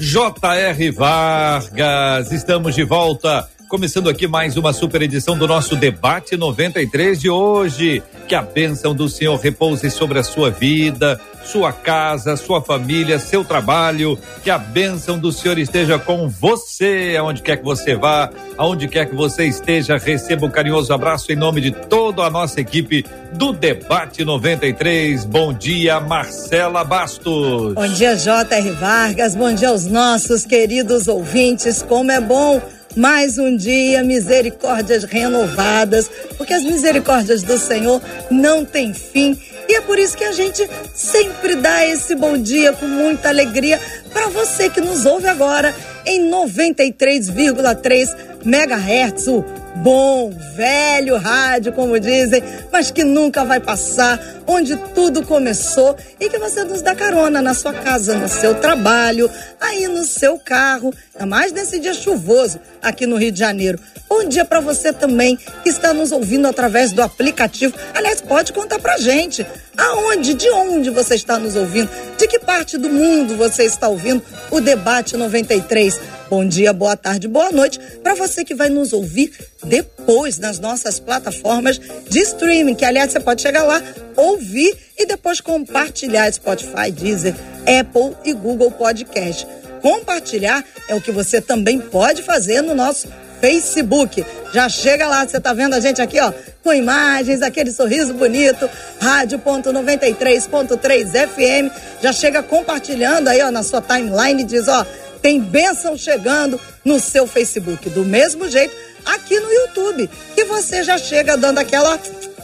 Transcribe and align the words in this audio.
J.R. 0.00 0.90
Vargas. 0.92 2.32
Estamos 2.32 2.74
de 2.74 2.84
volta 2.84 3.48
começando 3.70 4.10
aqui 4.10 4.26
mais 4.26 4.56
uma 4.56 4.72
super 4.72 5.00
edição 5.00 5.38
do 5.38 5.46
nosso 5.46 5.76
debate 5.76 6.36
93 6.36 7.20
de 7.20 7.30
hoje. 7.30 8.02
Que 8.26 8.34
a 8.34 8.42
bênção 8.42 8.92
do 8.92 9.08
Senhor 9.08 9.36
repouse 9.36 9.88
sobre 9.92 10.18
a 10.18 10.24
sua 10.24 10.50
vida, 10.50 11.20
sua 11.44 11.72
casa, 11.72 12.36
sua 12.36 12.60
família, 12.60 13.20
seu 13.20 13.44
trabalho. 13.44 14.18
Que 14.42 14.50
a 14.50 14.58
bênção 14.58 15.16
do 15.16 15.30
Senhor 15.30 15.56
esteja 15.56 16.00
com 16.00 16.28
você, 16.28 17.14
aonde 17.16 17.42
quer 17.42 17.58
que 17.58 17.64
você 17.64 17.94
vá, 17.94 18.28
aonde 18.58 18.88
quer 18.88 19.08
que 19.08 19.14
você 19.14 19.44
esteja. 19.44 19.96
Receba 19.96 20.46
um 20.46 20.50
carinhoso 20.50 20.92
abraço 20.92 21.30
em 21.30 21.36
nome 21.36 21.60
de 21.60 21.70
toda 21.70 22.24
a 22.24 22.30
nossa 22.30 22.60
equipe 22.60 23.04
do 23.34 23.52
Debate 23.52 24.24
93. 24.24 25.24
Bom 25.24 25.52
dia, 25.52 26.00
Marcela 26.00 26.82
Bastos. 26.82 27.74
Bom 27.74 27.86
dia, 27.86 28.16
J.R. 28.16 28.70
Vargas. 28.72 29.36
Bom 29.36 29.54
dia 29.54 29.68
aos 29.68 29.86
nossos 29.86 30.44
queridos 30.44 31.06
ouvintes. 31.06 31.82
Como 31.82 32.10
é 32.10 32.20
bom 32.20 32.60
mais 32.96 33.38
um 33.38 33.56
dia, 33.56 34.02
misericórdias 34.02 35.04
renovadas, 35.04 36.10
porque 36.36 36.52
as 36.52 36.62
misericórdias 36.62 37.42
do 37.42 37.58
Senhor 37.58 38.02
não 38.30 38.64
têm 38.64 38.92
fim. 38.92 39.38
E 39.68 39.76
é 39.76 39.80
por 39.80 39.98
isso 39.98 40.16
que 40.16 40.24
a 40.24 40.32
gente 40.32 40.68
sempre 40.92 41.54
dá 41.54 41.86
esse 41.86 42.14
bom 42.14 42.36
dia 42.36 42.72
com 42.72 42.86
muita 42.86 43.28
alegria 43.28 43.80
para 44.12 44.28
você 44.28 44.68
que 44.68 44.80
nos 44.80 45.06
ouve 45.06 45.28
agora 45.28 45.74
em 46.04 46.28
93,3 46.28 48.16
MHz, 48.44 49.28
o 49.28 49.44
bom, 49.82 50.30
velho 50.54 51.16
rádio, 51.16 51.72
como 51.72 51.98
dizem, 51.98 52.42
mas 52.70 52.90
que 52.90 53.02
nunca 53.02 53.44
vai 53.44 53.60
passar, 53.60 54.20
onde 54.46 54.76
tudo 54.94 55.22
começou 55.22 55.96
e 56.18 56.28
que 56.28 56.38
você 56.38 56.64
nos 56.64 56.82
dá 56.82 56.94
carona 56.94 57.40
na 57.40 57.54
sua 57.54 57.72
casa, 57.72 58.14
no 58.14 58.28
seu 58.28 58.54
trabalho, 58.54 59.30
aí 59.60 59.88
no 59.88 60.04
seu 60.04 60.38
carro, 60.38 60.92
ainda 61.14 61.26
mais 61.26 61.52
nesse 61.52 61.78
dia 61.78 61.94
chuvoso 61.94 62.60
aqui 62.82 63.06
no 63.06 63.16
Rio 63.16 63.32
de 63.32 63.38
Janeiro. 63.38 63.78
Bom 64.08 64.24
dia 64.24 64.44
para 64.44 64.60
você 64.60 64.92
também 64.92 65.36
que 65.36 65.68
está 65.68 65.94
nos 65.94 66.12
ouvindo 66.12 66.46
através 66.46 66.92
do 66.92 67.02
aplicativo. 67.02 67.74
Aliás, 67.94 68.20
pode 68.20 68.52
contar 68.52 68.78
pra 68.78 68.98
gente 68.98 69.46
aonde, 69.78 70.34
de 70.34 70.50
onde 70.50 70.90
você 70.90 71.14
está 71.14 71.38
nos 71.38 71.56
ouvindo, 71.56 71.88
de 72.18 72.26
que 72.26 72.38
parte 72.38 72.76
do 72.76 72.90
mundo 72.90 73.36
você 73.36 73.64
está 73.64 73.88
ouvindo 73.88 74.22
o 74.50 74.60
debate 74.60 75.16
93. 75.16 76.19
Bom 76.30 76.46
dia, 76.46 76.72
boa 76.72 76.96
tarde, 76.96 77.26
boa 77.26 77.50
noite 77.50 77.80
para 78.04 78.14
você 78.14 78.44
que 78.44 78.54
vai 78.54 78.68
nos 78.68 78.92
ouvir 78.92 79.32
depois 79.64 80.38
nas 80.38 80.60
nossas 80.60 81.00
plataformas 81.00 81.80
de 82.08 82.20
streaming, 82.20 82.76
que 82.76 82.84
aliás 82.84 83.10
você 83.10 83.18
pode 83.18 83.42
chegar 83.42 83.64
lá, 83.64 83.82
ouvir 84.14 84.78
e 84.96 85.06
depois 85.06 85.40
compartilhar 85.40 86.32
Spotify, 86.32 86.92
Deezer, 86.92 87.34
Apple 87.62 88.16
e 88.24 88.32
Google 88.32 88.70
Podcast. 88.70 89.44
Compartilhar 89.82 90.64
é 90.88 90.94
o 90.94 91.00
que 91.00 91.10
você 91.10 91.40
também 91.40 91.80
pode 91.80 92.22
fazer 92.22 92.62
no 92.62 92.76
nosso 92.76 93.08
Facebook. 93.40 94.24
Já 94.54 94.68
chega 94.68 95.08
lá, 95.08 95.26
você 95.26 95.40
tá 95.40 95.52
vendo 95.52 95.74
a 95.74 95.80
gente 95.80 96.00
aqui, 96.00 96.20
ó, 96.20 96.32
com 96.62 96.72
imagens, 96.72 97.42
aquele 97.42 97.72
sorriso 97.72 98.14
bonito, 98.14 98.70
rádio.93.3 99.00 101.28
FM. 101.28 101.72
Já 102.00 102.12
chega 102.12 102.40
compartilhando 102.40 103.26
aí, 103.26 103.42
ó, 103.42 103.50
na 103.50 103.64
sua 103.64 103.82
timeline, 103.82 104.44
diz, 104.44 104.68
ó, 104.68 104.86
tem 105.20 105.40
bênção 105.40 105.96
chegando 105.96 106.60
no 106.84 106.98
seu 106.98 107.26
Facebook. 107.26 107.88
Do 107.90 108.04
mesmo 108.04 108.48
jeito, 108.48 108.74
aqui 109.04 109.38
no 109.38 109.50
YouTube, 109.50 110.10
que 110.34 110.44
você 110.44 110.82
já 110.82 110.98
chega 110.98 111.36
dando 111.36 111.58
aquela 111.58 111.98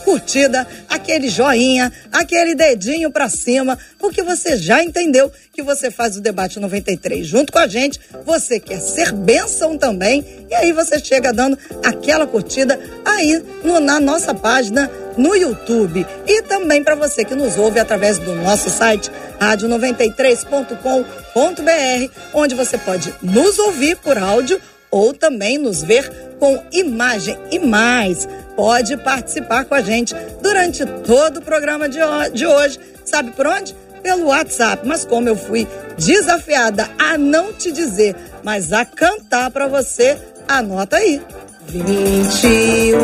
curtida, 0.06 0.65
aquele 0.89 1.28
joinha, 1.28 1.93
aquele 2.12 2.55
dedinho 2.55 3.11
para 3.11 3.28
cima, 3.28 3.77
porque 3.99 4.22
você 4.22 4.56
já 4.56 4.81
entendeu 4.81 5.33
que 5.53 5.65
você 5.65 5.91
faz 5.91 6.17
o 6.17 6.21
debate 6.21 6.61
93 6.61 7.27
junto 7.27 7.53
com 7.53 7.59
a 7.59 7.67
gente. 7.67 7.99
Você 8.25 8.61
quer 8.61 8.78
ser 8.78 9.11
bênção 9.11 9.77
também, 9.77 10.25
e 10.49 10.55
aí 10.55 10.71
você 10.71 11.00
chega 11.00 11.33
dando 11.33 11.59
aquela 11.83 12.25
curtida 12.25 12.78
aí 13.05 13.43
no, 13.65 13.81
na 13.81 13.99
nossa 13.99 14.33
página 14.33 14.89
no 15.16 15.34
YouTube. 15.34 16.06
E 16.25 16.43
também 16.43 16.84
para 16.84 16.95
você 16.95 17.25
que 17.25 17.34
nos 17.34 17.59
ouve 17.59 17.81
através 17.81 18.16
do 18.16 18.33
nosso 18.37 18.71
site 18.71 19.11
rádio93.com.br, 19.41 22.12
onde 22.33 22.55
você 22.55 22.78
pode 22.78 23.12
nos 23.21 23.59
ouvir 23.59 23.97
por 23.97 24.16
áudio 24.16 24.61
ou 24.91 25.13
também 25.13 25.59
nos 25.59 25.83
ver 25.83 26.11
com 26.39 26.63
imagem 26.73 27.37
e 27.51 27.59
mais. 27.59 28.29
Pode 28.55 28.97
participar 28.97 29.65
com 29.65 29.75
a 29.75 29.83
gente 29.83 30.15
durante 30.43 30.85
todo 30.85 31.39
o 31.39 31.43
programa 31.43 31.89
de, 31.89 31.99
de 32.33 32.47
hoje. 32.47 32.79
Sabe 33.05 33.33
por 33.33 33.47
onde? 33.47 33.75
Pelo 34.03 34.27
WhatsApp. 34.27 34.87
Mas 34.87 35.05
como 35.05 35.29
eu 35.29 35.37
fui 35.37 35.67
desafiada 35.99 36.89
a 36.99 37.19
não 37.19 37.53
te 37.53 37.73
dizer, 37.73 38.15
mas 38.43 38.73
a 38.73 38.85
cantar 38.85 39.51
para 39.51 39.67
você, 39.67 40.17
anota 40.49 40.97
aí. 40.97 41.21
21 41.69 42.97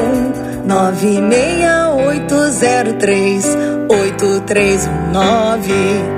96803 0.66 3.44
8319 3.88 5.72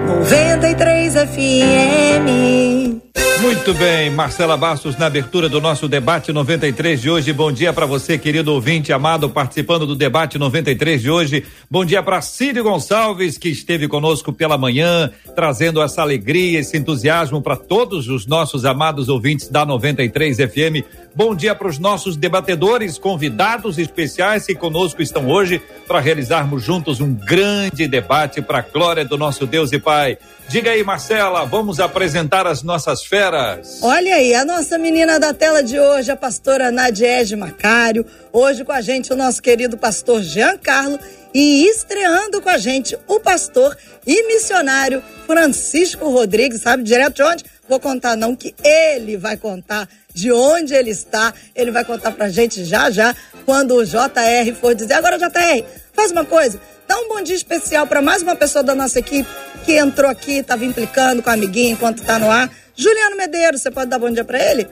93 0.07 1.15
FM. 1.15 3.04
Muito 3.45 3.75
bem, 3.75 4.09
Marcela 4.09 4.57
Bastos 4.57 4.97
na 4.97 5.05
abertura 5.05 5.51
do 5.51 5.61
nosso 5.61 5.87
debate 5.87 6.33
93 6.33 6.99
de 6.99 7.11
hoje. 7.11 7.31
Bom 7.31 7.53
dia 7.53 7.75
para 7.75 7.85
você, 7.85 8.17
querido 8.17 8.53
ouvinte 8.55 8.91
amado, 8.91 9.29
participando 9.29 9.87
do 9.87 9.95
debate 9.95 10.39
93 10.39 11.03
de 11.03 11.11
hoje. 11.11 11.45
Bom 11.71 11.85
dia 11.85 12.03
para 12.03 12.23
Cid 12.23 12.63
Gonçalves, 12.63 13.37
que 13.37 13.51
esteve 13.51 13.87
conosco 13.87 14.33
pela 14.33 14.57
manhã, 14.57 15.11
trazendo 15.37 15.83
essa 15.83 16.01
alegria, 16.01 16.61
esse 16.61 16.79
entusiasmo 16.79 17.43
para 17.43 17.55
todos 17.55 18.09
os 18.09 18.27
nossos 18.27 18.65
amados 18.65 19.11
ouvintes 19.11 19.49
da 19.49 19.67
93 19.67 20.39
FM. 20.39 20.83
Bom 21.15 21.35
dia 21.35 21.55
para 21.55 21.69
os 21.69 21.79
nossos 21.79 22.17
debatedores, 22.17 22.97
convidados 22.97 23.79
especiais 23.79 24.47
que 24.47 24.55
conosco 24.55 25.03
estão 25.03 25.29
hoje 25.29 25.61
para 25.87 26.01
realizarmos 26.01 26.63
juntos 26.63 26.99
um 26.99 27.13
grande 27.13 27.87
debate 27.87 28.41
para 28.41 28.61
a 28.61 28.63
glória 28.63 29.05
do 29.05 29.19
nosso 29.19 29.47
Deus 29.47 29.71
e 29.71 29.79
Pai. 29.79 30.17
Diga 30.49 30.71
aí, 30.71 30.85
Marcela, 30.85 31.45
vamos 31.45 31.81
apresentar 31.81 32.47
as 32.47 32.63
nossas 32.63 33.03
feras. 33.05 33.81
Olha 33.83 34.15
aí, 34.15 34.35
a 34.35 34.45
nossa 34.45 34.79
menina 34.79 35.19
da 35.19 35.35
tela 35.35 35.63
de 35.63 35.81
hoje, 35.81 36.13
a 36.13 36.17
pastora 36.17 36.71
Nadiege 36.71 37.35
Macário. 37.35 38.07
Hoje 38.33 38.65
com 38.65 38.71
a 38.73 38.81
gente 38.81 39.13
o 39.13 39.17
nosso 39.17 39.43
querido 39.43 39.77
pastor 39.77 40.23
Jean 40.23 40.57
Carlo 40.57 40.99
e 41.33 41.67
estreando 41.67 42.41
com 42.41 42.49
a 42.49 42.59
gente 42.59 42.97
o 43.09 43.19
pastor 43.19 43.77
e 44.07 44.29
missionário 44.29 45.03
Francisco 45.27 46.09
Rodrigues, 46.09 46.61
sabe 46.61 46.85
direto 46.85 47.17
de 47.17 47.23
onde? 47.23 47.45
Vou 47.69 47.81
contar 47.81 48.15
não 48.15 48.37
que 48.37 48.55
ele 48.63 49.17
vai 49.17 49.37
contar 49.37 49.89
de 50.13 50.31
onde 50.31 50.75
ele 50.75 50.91
está. 50.91 51.33
Ele 51.57 51.71
vai 51.71 51.85
contar 51.85 52.13
pra 52.13 52.29
gente 52.29 52.65
já 52.65 52.91
já 52.91 53.17
quando 53.45 53.75
o 53.75 53.85
JR 53.85 54.55
for 54.61 54.75
dizer. 54.75 54.95
Agora 54.95 55.19
JR, 55.19 55.65
faz 55.93 56.13
uma 56.13 56.25
coisa, 56.25 56.61
dá 56.87 56.97
um 56.99 57.09
bom 57.09 57.23
dia 57.23 57.37
especial 57.37 57.87
para 57.87 58.01
mais 58.03 58.23
uma 58.23 58.37
pessoa 58.37 58.63
da 58.63 58.75
nossa 58.75 58.99
equipe 58.99 59.29
que 59.65 59.77
entrou 59.77 60.11
aqui, 60.11 60.39
estava 60.39 60.65
implicando 60.65 61.23
com 61.23 61.31
a 61.31 61.33
amiguinha 61.33 61.73
enquanto 61.73 61.99
está 61.99 62.19
no 62.19 62.31
ar. 62.31 62.51
Juliano 62.77 63.17
Medeiros, 63.17 63.63
você 63.63 63.71
pode 63.71 63.91
dar 63.91 63.99
bom 63.99 64.11
dia 64.11 64.25
para 64.25 64.39
ele? 64.39 64.67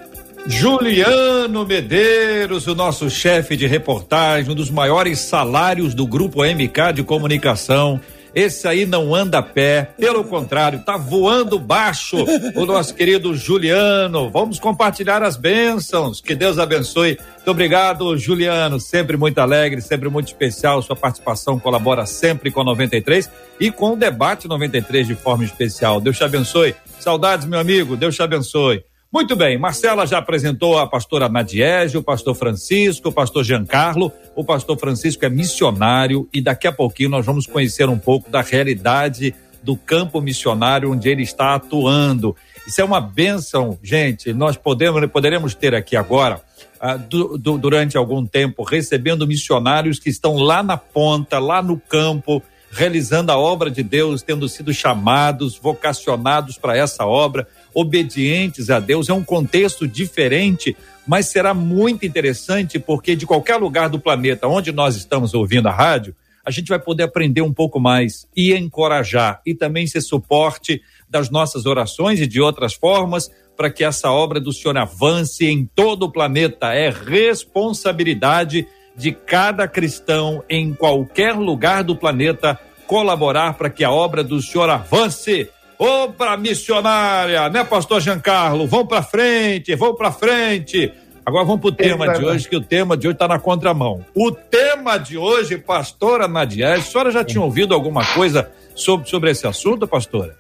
Juliano 0.47 1.65
Medeiros, 1.65 2.67
o 2.67 2.75
nosso 2.75 3.09
chefe 3.09 3.57
de 3.57 3.67
reportagem, 3.67 4.51
um 4.51 4.55
dos 4.55 4.71
maiores 4.71 5.21
salários 5.21 5.95
do 5.95 6.07
grupo 6.07 6.45
MK 6.45 6.95
de 6.95 7.03
comunicação. 7.05 8.01
Esse 8.35 8.67
aí 8.67 8.87
não 8.87 9.15
anda 9.15 9.39
a 9.39 9.43
pé, 9.43 9.91
pelo 9.99 10.25
contrário, 10.25 10.81
tá 10.81 10.97
voando 10.97 11.59
baixo. 11.59 12.17
O 12.55 12.65
nosso 12.65 12.95
querido 12.95 13.35
Juliano. 13.35 14.31
Vamos 14.31 14.59
compartilhar 14.59 15.23
as 15.23 15.37
bênçãos. 15.37 16.21
Que 16.21 16.35
Deus 16.35 16.59
abençoe. 16.59 17.19
Muito 17.37 17.51
obrigado, 17.51 18.17
Juliano. 18.17 18.79
Sempre 18.81 19.17
muito 19.17 19.39
alegre, 19.39 19.81
sempre 19.81 20.09
muito 20.09 20.29
especial. 20.29 20.81
Sua 20.83 20.97
participação 20.97 21.59
colabora 21.59 22.07
sempre 22.07 22.51
com 22.51 22.61
a 22.61 22.65
93 22.65 23.31
e 23.61 23.71
com 23.71 23.93
o 23.93 23.97
debate 23.97 24.49
93 24.49 25.07
de 25.07 25.15
forma 25.15 25.45
especial. 25.45 26.01
Deus 26.01 26.17
te 26.17 26.25
abençoe. 26.25 26.75
Saudades, 27.01 27.47
meu 27.47 27.59
amigo. 27.59 27.97
Deus 27.97 28.15
te 28.15 28.23
abençoe. 28.23 28.85
Muito 29.13 29.37
bem, 29.37 29.59
Marcela 29.59 30.07
já 30.07 30.17
apresentou 30.17 30.79
a 30.79 30.87
pastora 30.87 31.29
Nadiege, 31.29 31.99
o 31.99 32.03
pastor 32.03 32.35
Francisco, 32.35 33.11
o 33.11 33.13
pastor 33.13 33.45
Giancarlo. 33.45 34.11
O 34.35 34.43
pastor 34.43 34.79
Francisco 34.79 35.23
é 35.27 35.29
missionário 35.29 36.27
e 36.33 36.41
daqui 36.41 36.67
a 36.67 36.73
pouquinho 36.73 37.11
nós 37.11 37.27
vamos 37.27 37.47
conhecer 37.47 37.91
um 37.91 37.99
pouco 37.99 38.31
da 38.31 38.41
realidade 38.41 39.35
do 39.63 39.77
campo 39.77 40.19
missionário 40.23 40.91
onde 40.91 41.11
ele 41.11 41.23
está 41.23 41.55
atuando. 41.55 42.35
Isso 42.67 42.81
é 42.81 42.85
uma 42.85 43.03
benção, 43.03 43.79
gente. 43.83 44.33
Nós 44.33 44.57
podemos, 44.57 45.05
poderemos 45.11 45.55
ter 45.55 45.75
aqui 45.75 45.95
agora, 45.95 46.41
ah, 46.81 46.97
du, 46.97 47.37
du, 47.37 47.59
durante 47.59 47.99
algum 47.99 48.25
tempo, 48.25 48.63
recebendo 48.63 49.27
missionários 49.27 49.99
que 49.99 50.09
estão 50.09 50.37
lá 50.37 50.63
na 50.63 50.79
ponta, 50.79 51.39
lá 51.39 51.61
no 51.61 51.79
campo, 51.79 52.43
realizando 52.71 53.31
a 53.31 53.37
obra 53.37 53.71
de 53.71 53.83
Deus, 53.83 54.23
tendo 54.23 54.49
sido 54.49 54.73
chamados, 54.73 55.59
vocacionados 55.59 56.57
para 56.57 56.77
essa 56.77 57.05
obra, 57.05 57.47
obedientes 57.75 58.71
a 58.71 58.81
Deus. 58.81 59.09
É 59.09 59.13
um 59.13 59.25
contexto 59.25 59.87
diferente, 59.87 60.77
mas 61.07 61.27
será 61.27 61.53
muito 61.55 62.07
interessante 62.07 62.79
porque 62.79 63.17
de 63.17 63.27
qualquer 63.27 63.57
lugar 63.57 63.89
do 63.89 63.99
planeta 63.99 64.49
onde 64.49 64.73
nós 64.73 64.97
estamos 64.97 65.35
ouvindo 65.35 65.69
a 65.69 65.73
rádio, 65.73 66.15
a 66.45 66.51
gente 66.51 66.69
vai 66.69 66.79
poder 66.79 67.05
aprender 67.05 67.43
um 67.43 67.53
pouco 67.53 67.79
mais 67.79 68.27
e 68.37 68.53
encorajar 68.53 69.41
e 69.47 69.55
também 69.55 69.87
ser 69.87 70.01
suporte 70.01 70.83
das 71.09 71.31
nossas 71.31 71.67
orações 71.67 72.21
e 72.21 72.27
de 72.27 72.41
outras 72.41 72.75
formas 72.75 73.31
para 73.57 73.71
que 73.71 73.85
essa 73.85 74.11
obra 74.11 74.41
do 74.41 74.53
Senhor 74.53 74.77
avance 74.77 75.47
em 75.47 75.65
todo 75.65 76.05
o 76.05 76.11
planeta. 76.11 76.75
É 76.75 76.91
responsabilidade 76.91 78.67
de 78.97 79.13
cada 79.13 79.69
cristão 79.69 80.43
em 80.49 80.75
qualquer 80.75 81.35
lugar 81.35 81.85
do 81.85 81.97
planeta 81.97 82.59
colaborar 82.87 83.55
para 83.55 83.71
que 83.71 83.85
a 83.85 83.91
obra 83.91 84.25
do 84.25 84.41
Senhor 84.43 84.69
avance. 84.69 85.49
Obra 85.85 86.37
missionária, 86.37 87.49
né, 87.49 87.65
pastor 87.65 88.01
Giancarlo? 88.01 88.69
Vão 88.69 88.87
para 88.87 89.03
frente, 89.03 89.75
vão 89.75 89.97
para 89.97 90.13
frente. 90.13 90.93
Agora 91.27 91.45
vamos 91.45 91.61
para 91.61 91.71
o 91.71 91.73
tema 91.73 92.13
de 92.13 92.25
hoje, 92.25 92.49
que 92.49 92.55
o 92.55 92.61
tema 92.61 92.97
de 92.97 93.09
hoje 93.09 93.17
está 93.17 93.27
na 93.27 93.41
contramão. 93.41 94.05
O 94.15 94.31
tema 94.31 94.97
de 94.97 95.19
hoje, 95.19 95.59
pastora 95.59 96.29
Nadia, 96.29 96.75
a 96.75 96.81
senhora 96.81 97.11
já 97.11 97.25
tinha 97.25 97.43
ouvido 97.43 97.75
alguma 97.75 98.05
coisa 98.15 98.49
sobre, 98.77 99.11
sobre 99.11 99.33
esse 99.33 99.45
assunto, 99.45 99.89
pastora? 99.89 100.37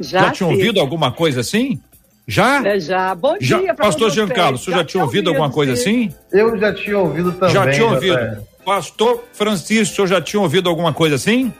Já, 0.00 0.22
já 0.22 0.30
tinha 0.32 0.48
ouvido 0.48 0.80
alguma 0.80 1.12
coisa 1.12 1.42
assim? 1.42 1.80
Já? 2.26 2.66
É, 2.66 2.80
já. 2.80 3.14
Bom 3.14 3.36
já, 3.40 3.60
dia, 3.60 3.72
Pastor 3.72 4.10
Giancarlo, 4.10 4.58
você 4.58 4.72
já, 4.72 4.78
já 4.78 4.84
tinha 4.84 5.04
ouvido, 5.04 5.28
ouvido 5.28 5.30
alguma 5.30 5.54
coisa 5.54 5.76
sim. 5.76 6.08
assim? 6.08 6.14
Eu 6.32 6.58
já 6.58 6.74
tinha 6.74 6.98
ouvido 6.98 7.30
também. 7.34 7.54
Já 7.54 7.70
tinha 7.70 7.86
ouvido. 7.86 8.46
Pastor 8.64 9.24
Francisco, 9.32 9.92
o 9.92 9.96
senhor 9.96 10.06
já 10.08 10.20
tinha 10.20 10.42
ouvido 10.42 10.68
alguma 10.68 10.92
coisa 10.92 11.14
assim? 11.14 11.52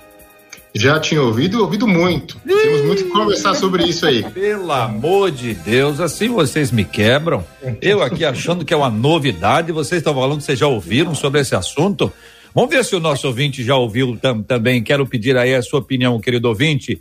Já 0.74 1.00
tinha 1.00 1.20
ouvido, 1.20 1.60
ouvido 1.62 1.86
muito. 1.86 2.40
Ih, 2.46 2.54
Temos 2.54 2.82
muito 2.82 3.04
que 3.04 3.10
conversar 3.10 3.54
sobre 3.54 3.84
isso 3.84 4.06
aí. 4.06 4.22
Pelo 4.30 4.70
amor 4.70 5.30
de 5.30 5.54
Deus, 5.54 5.98
assim 6.00 6.28
vocês 6.28 6.70
me 6.70 6.84
quebram. 6.84 7.44
Eu 7.80 8.02
aqui 8.02 8.24
achando 8.24 8.64
que 8.64 8.72
é 8.72 8.76
uma 8.76 8.90
novidade, 8.90 9.72
vocês 9.72 10.00
estão 10.00 10.14
falando 10.14 10.38
que 10.38 10.44
vocês 10.44 10.58
já 10.58 10.68
ouviram 10.68 11.14
sobre 11.14 11.40
esse 11.40 11.54
assunto. 11.54 12.12
Vamos 12.54 12.70
ver 12.70 12.84
se 12.84 12.94
o 12.94 13.00
nosso 13.00 13.26
ouvinte 13.26 13.62
já 13.62 13.76
ouviu 13.76 14.16
tam, 14.16 14.42
também. 14.42 14.82
Quero 14.82 15.06
pedir 15.06 15.36
aí 15.36 15.54
a 15.54 15.62
sua 15.62 15.80
opinião, 15.80 16.20
querido 16.20 16.48
ouvinte. 16.48 17.00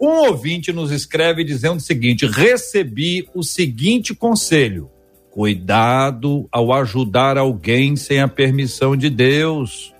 Um 0.00 0.28
ouvinte 0.28 0.72
nos 0.72 0.90
escreve 0.90 1.44
dizendo 1.44 1.76
o 1.76 1.80
seguinte: 1.80 2.26
recebi 2.26 3.28
o 3.34 3.42
seguinte 3.42 4.14
conselho. 4.14 4.90
Cuidado 5.30 6.48
ao 6.50 6.72
ajudar 6.72 7.38
alguém 7.38 7.96
sem 7.96 8.20
a 8.20 8.28
permissão 8.28 8.96
de 8.96 9.08
Deus 9.08 9.94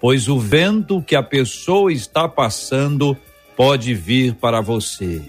pois 0.00 0.28
o 0.28 0.38
vento 0.38 1.02
que 1.02 1.16
a 1.16 1.22
pessoa 1.22 1.92
está 1.92 2.28
passando 2.28 3.16
pode 3.56 3.94
vir 3.94 4.34
para 4.34 4.60
você. 4.60 5.22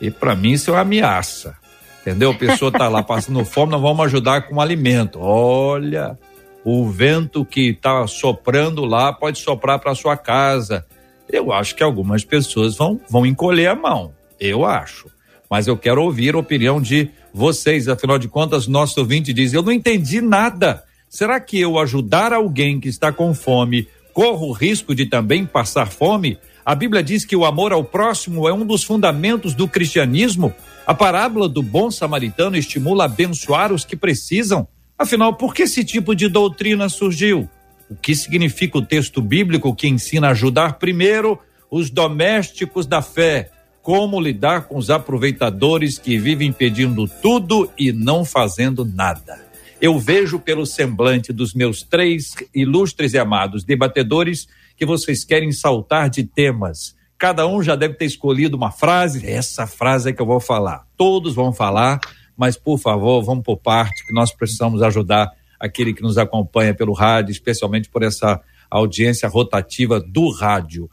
E 0.00 0.10
para 0.10 0.34
mim 0.34 0.52
isso 0.52 0.70
é 0.70 0.74
uma 0.74 0.80
ameaça. 0.80 1.56
Entendeu? 2.00 2.30
A 2.30 2.34
pessoa 2.34 2.70
está 2.70 2.88
lá 2.88 3.02
passando 3.02 3.44
fome, 3.44 3.72
nós 3.72 3.82
vamos 3.82 4.06
ajudar 4.06 4.48
com 4.48 4.60
alimento. 4.60 5.18
Olha, 5.20 6.18
o 6.64 6.88
vento 6.88 7.44
que 7.44 7.70
está 7.70 8.06
soprando 8.06 8.84
lá 8.86 9.12
pode 9.12 9.38
soprar 9.38 9.78
para 9.78 9.94
sua 9.94 10.16
casa. 10.16 10.86
Eu 11.28 11.52
acho 11.52 11.76
que 11.76 11.82
algumas 11.82 12.24
pessoas 12.24 12.76
vão, 12.76 12.98
vão 13.08 13.26
encolher 13.26 13.68
a 13.68 13.74
mão. 13.74 14.12
Eu 14.38 14.64
acho. 14.64 15.08
Mas 15.48 15.66
eu 15.66 15.76
quero 15.76 16.02
ouvir 16.02 16.34
a 16.34 16.38
opinião 16.38 16.80
de 16.80 17.10
vocês. 17.34 17.86
Afinal 17.86 18.18
de 18.18 18.28
contas, 18.28 18.66
nosso 18.66 18.98
ouvinte 19.00 19.32
diz: 19.32 19.52
Eu 19.52 19.62
não 19.62 19.72
entendi 19.72 20.20
nada. 20.20 20.82
Será 21.10 21.40
que 21.40 21.58
eu 21.58 21.76
ajudar 21.76 22.32
alguém 22.32 22.78
que 22.78 22.88
está 22.88 23.12
com 23.12 23.34
fome 23.34 23.88
corro 24.14 24.46
o 24.46 24.52
risco 24.52 24.94
de 24.94 25.06
também 25.06 25.44
passar 25.44 25.90
fome? 25.90 26.38
A 26.64 26.72
Bíblia 26.72 27.02
diz 27.02 27.24
que 27.24 27.34
o 27.34 27.44
amor 27.44 27.72
ao 27.72 27.82
próximo 27.82 28.48
é 28.48 28.52
um 28.52 28.64
dos 28.64 28.84
fundamentos 28.84 29.52
do 29.52 29.66
cristianismo. 29.66 30.54
A 30.86 30.94
parábola 30.94 31.48
do 31.48 31.64
bom 31.64 31.90
samaritano 31.90 32.56
estimula 32.56 33.02
a 33.02 33.06
abençoar 33.06 33.72
os 33.72 33.84
que 33.84 33.96
precisam. 33.96 34.68
Afinal, 34.96 35.34
por 35.34 35.52
que 35.52 35.64
esse 35.64 35.82
tipo 35.82 36.14
de 36.14 36.28
doutrina 36.28 36.88
surgiu? 36.88 37.50
O 37.90 37.96
que 37.96 38.14
significa 38.14 38.78
o 38.78 38.82
texto 38.82 39.20
bíblico 39.20 39.74
que 39.74 39.88
ensina 39.88 40.28
a 40.28 40.30
ajudar 40.30 40.74
primeiro 40.74 41.40
os 41.68 41.90
domésticos 41.90 42.86
da 42.86 43.02
fé? 43.02 43.50
Como 43.82 44.20
lidar 44.20 44.68
com 44.68 44.78
os 44.78 44.90
aproveitadores 44.90 45.98
que 45.98 46.16
vivem 46.18 46.52
pedindo 46.52 47.08
tudo 47.20 47.68
e 47.76 47.90
não 47.90 48.24
fazendo 48.24 48.84
nada? 48.84 49.49
Eu 49.80 49.98
vejo 49.98 50.38
pelo 50.38 50.66
semblante 50.66 51.32
dos 51.32 51.54
meus 51.54 51.82
três 51.82 52.34
ilustres 52.54 53.14
e 53.14 53.18
amados 53.18 53.64
debatedores 53.64 54.46
que 54.76 54.84
vocês 54.84 55.24
querem 55.24 55.50
saltar 55.52 56.10
de 56.10 56.22
temas. 56.22 56.94
Cada 57.16 57.46
um 57.46 57.62
já 57.62 57.74
deve 57.74 57.94
ter 57.94 58.04
escolhido 58.04 58.58
uma 58.58 58.70
frase. 58.70 59.26
Essa 59.26 59.66
frase 59.66 60.10
é 60.10 60.12
que 60.12 60.20
eu 60.20 60.26
vou 60.26 60.38
falar. 60.38 60.86
Todos 60.98 61.34
vão 61.34 61.50
falar, 61.50 61.98
mas 62.36 62.58
por 62.58 62.78
favor, 62.78 63.22
vamos 63.22 63.42
por 63.42 63.56
parte, 63.56 64.04
que 64.06 64.12
nós 64.12 64.30
precisamos 64.32 64.82
ajudar 64.82 65.30
aquele 65.58 65.94
que 65.94 66.02
nos 66.02 66.18
acompanha 66.18 66.74
pelo 66.74 66.92
rádio, 66.92 67.32
especialmente 67.32 67.88
por 67.88 68.02
essa 68.02 68.38
audiência 68.70 69.30
rotativa 69.30 69.98
do 69.98 70.30
rádio. 70.30 70.90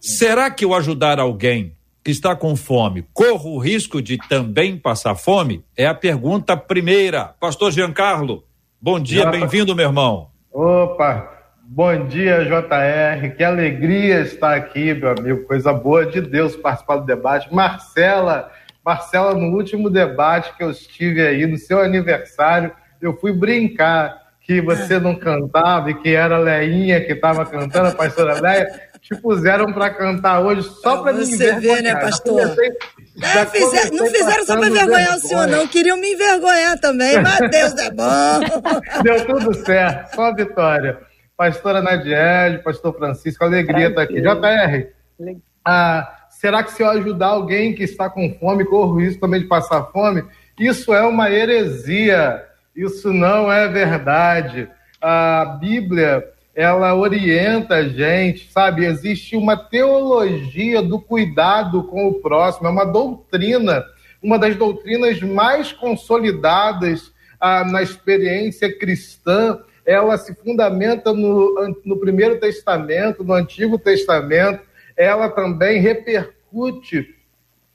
Será 0.00 0.50
que 0.50 0.64
eu 0.64 0.74
ajudar 0.74 1.20
alguém 1.20 1.76
está 2.10 2.36
com 2.36 2.54
fome, 2.54 3.06
corro 3.12 3.54
o 3.54 3.58
risco 3.58 4.02
de 4.02 4.18
também 4.28 4.76
passar 4.76 5.14
fome? 5.14 5.64
É 5.76 5.86
a 5.86 5.94
pergunta 5.94 6.56
primeira. 6.56 7.34
Pastor 7.40 7.72
Giancarlo, 7.72 8.44
bom 8.80 9.00
dia, 9.00 9.26
bem-vindo, 9.30 9.74
meu 9.74 9.86
irmão. 9.86 10.28
Opa, 10.52 11.32
bom 11.62 12.06
dia, 12.06 12.44
JR. 12.44 13.34
Que 13.36 13.42
alegria 13.42 14.20
estar 14.20 14.54
aqui, 14.54 14.92
meu 14.92 15.10
amigo. 15.10 15.44
Coisa 15.44 15.72
boa 15.72 16.04
de 16.04 16.20
Deus 16.20 16.54
participar 16.54 16.96
do 16.96 17.06
debate. 17.06 17.52
Marcela, 17.52 18.50
Marcela, 18.84 19.34
no 19.34 19.56
último 19.56 19.88
debate 19.88 20.54
que 20.56 20.62
eu 20.62 20.70
estive 20.70 21.26
aí, 21.26 21.46
no 21.46 21.56
seu 21.56 21.80
aniversário, 21.80 22.70
eu 23.00 23.18
fui 23.18 23.32
brincar 23.32 24.24
que 24.40 24.60
você 24.60 24.98
não 24.98 25.14
cantava 25.14 25.90
e 25.90 25.94
que 25.94 26.14
era 26.14 26.36
a 26.36 26.38
Leinha 26.38 27.00
que 27.00 27.12
estava 27.12 27.46
cantando, 27.46 27.88
a 27.88 27.92
pastora 27.92 28.40
Leia 28.40 28.68
te 29.04 29.14
puseram 29.16 29.70
para 29.70 29.90
cantar 29.90 30.40
hoje 30.40 30.62
só 30.62 31.02
para 31.02 31.12
me 31.12 31.26
Você 31.26 31.52
vê, 31.60 31.82
né, 31.82 31.94
pastor? 31.94 32.40
É, 32.40 33.44
fizer, 33.44 33.90
não 33.92 34.06
fizeram 34.06 34.46
só 34.46 34.56
para 34.56 34.68
envergonhar 34.68 35.16
o 35.16 35.20
senhor, 35.20 35.46
não. 35.46 35.68
Queriam 35.68 35.98
me 35.98 36.14
envergonhar 36.14 36.80
também, 36.80 37.20
mas 37.20 37.50
Deus 37.50 37.74
é 37.76 37.90
bom. 37.90 38.40
Deu 39.04 39.26
tudo 39.26 39.54
certo, 39.62 40.14
só 40.14 40.34
vitória. 40.34 40.98
Pastora 41.36 41.82
Nadiele, 41.82 42.60
pastor 42.60 42.96
Francisco, 42.96 43.44
alegria 43.44 43.88
estar 43.88 43.94
tá 43.96 44.02
aqui. 44.02 44.22
JR, 44.22 45.36
ah, 45.62 46.26
será 46.30 46.62
que 46.62 46.72
se 46.72 46.82
eu 46.82 46.88
ajudar 46.88 47.26
alguém 47.26 47.74
que 47.74 47.82
está 47.82 48.08
com 48.08 48.34
fome, 48.40 48.64
corro 48.64 48.98
risco 48.98 49.20
também 49.20 49.42
de 49.42 49.48
passar 49.48 49.84
fome? 49.92 50.24
Isso 50.58 50.94
é 50.94 51.02
uma 51.02 51.30
heresia, 51.30 52.42
isso 52.74 53.12
não 53.12 53.52
é 53.52 53.68
verdade. 53.68 54.66
A 54.98 55.58
Bíblia 55.60 56.24
ela 56.54 56.94
orienta 56.94 57.76
a 57.76 57.88
gente, 57.88 58.50
sabe? 58.50 58.84
Existe 58.84 59.36
uma 59.36 59.56
teologia 59.56 60.80
do 60.80 61.00
cuidado 61.00 61.82
com 61.84 62.08
o 62.08 62.14
próximo, 62.14 62.68
é 62.68 62.70
uma 62.70 62.84
doutrina, 62.84 63.84
uma 64.22 64.38
das 64.38 64.54
doutrinas 64.54 65.20
mais 65.20 65.72
consolidadas 65.72 67.12
ah, 67.40 67.64
na 67.64 67.82
experiência 67.82 68.72
cristã. 68.78 69.58
Ela 69.84 70.16
se 70.16 70.34
fundamenta 70.34 71.12
no, 71.12 71.76
no 71.84 71.98
Primeiro 71.98 72.38
Testamento, 72.38 73.24
no 73.24 73.34
Antigo 73.34 73.78
Testamento, 73.78 74.60
ela 74.96 75.28
também 75.28 75.80
repercute 75.80 77.14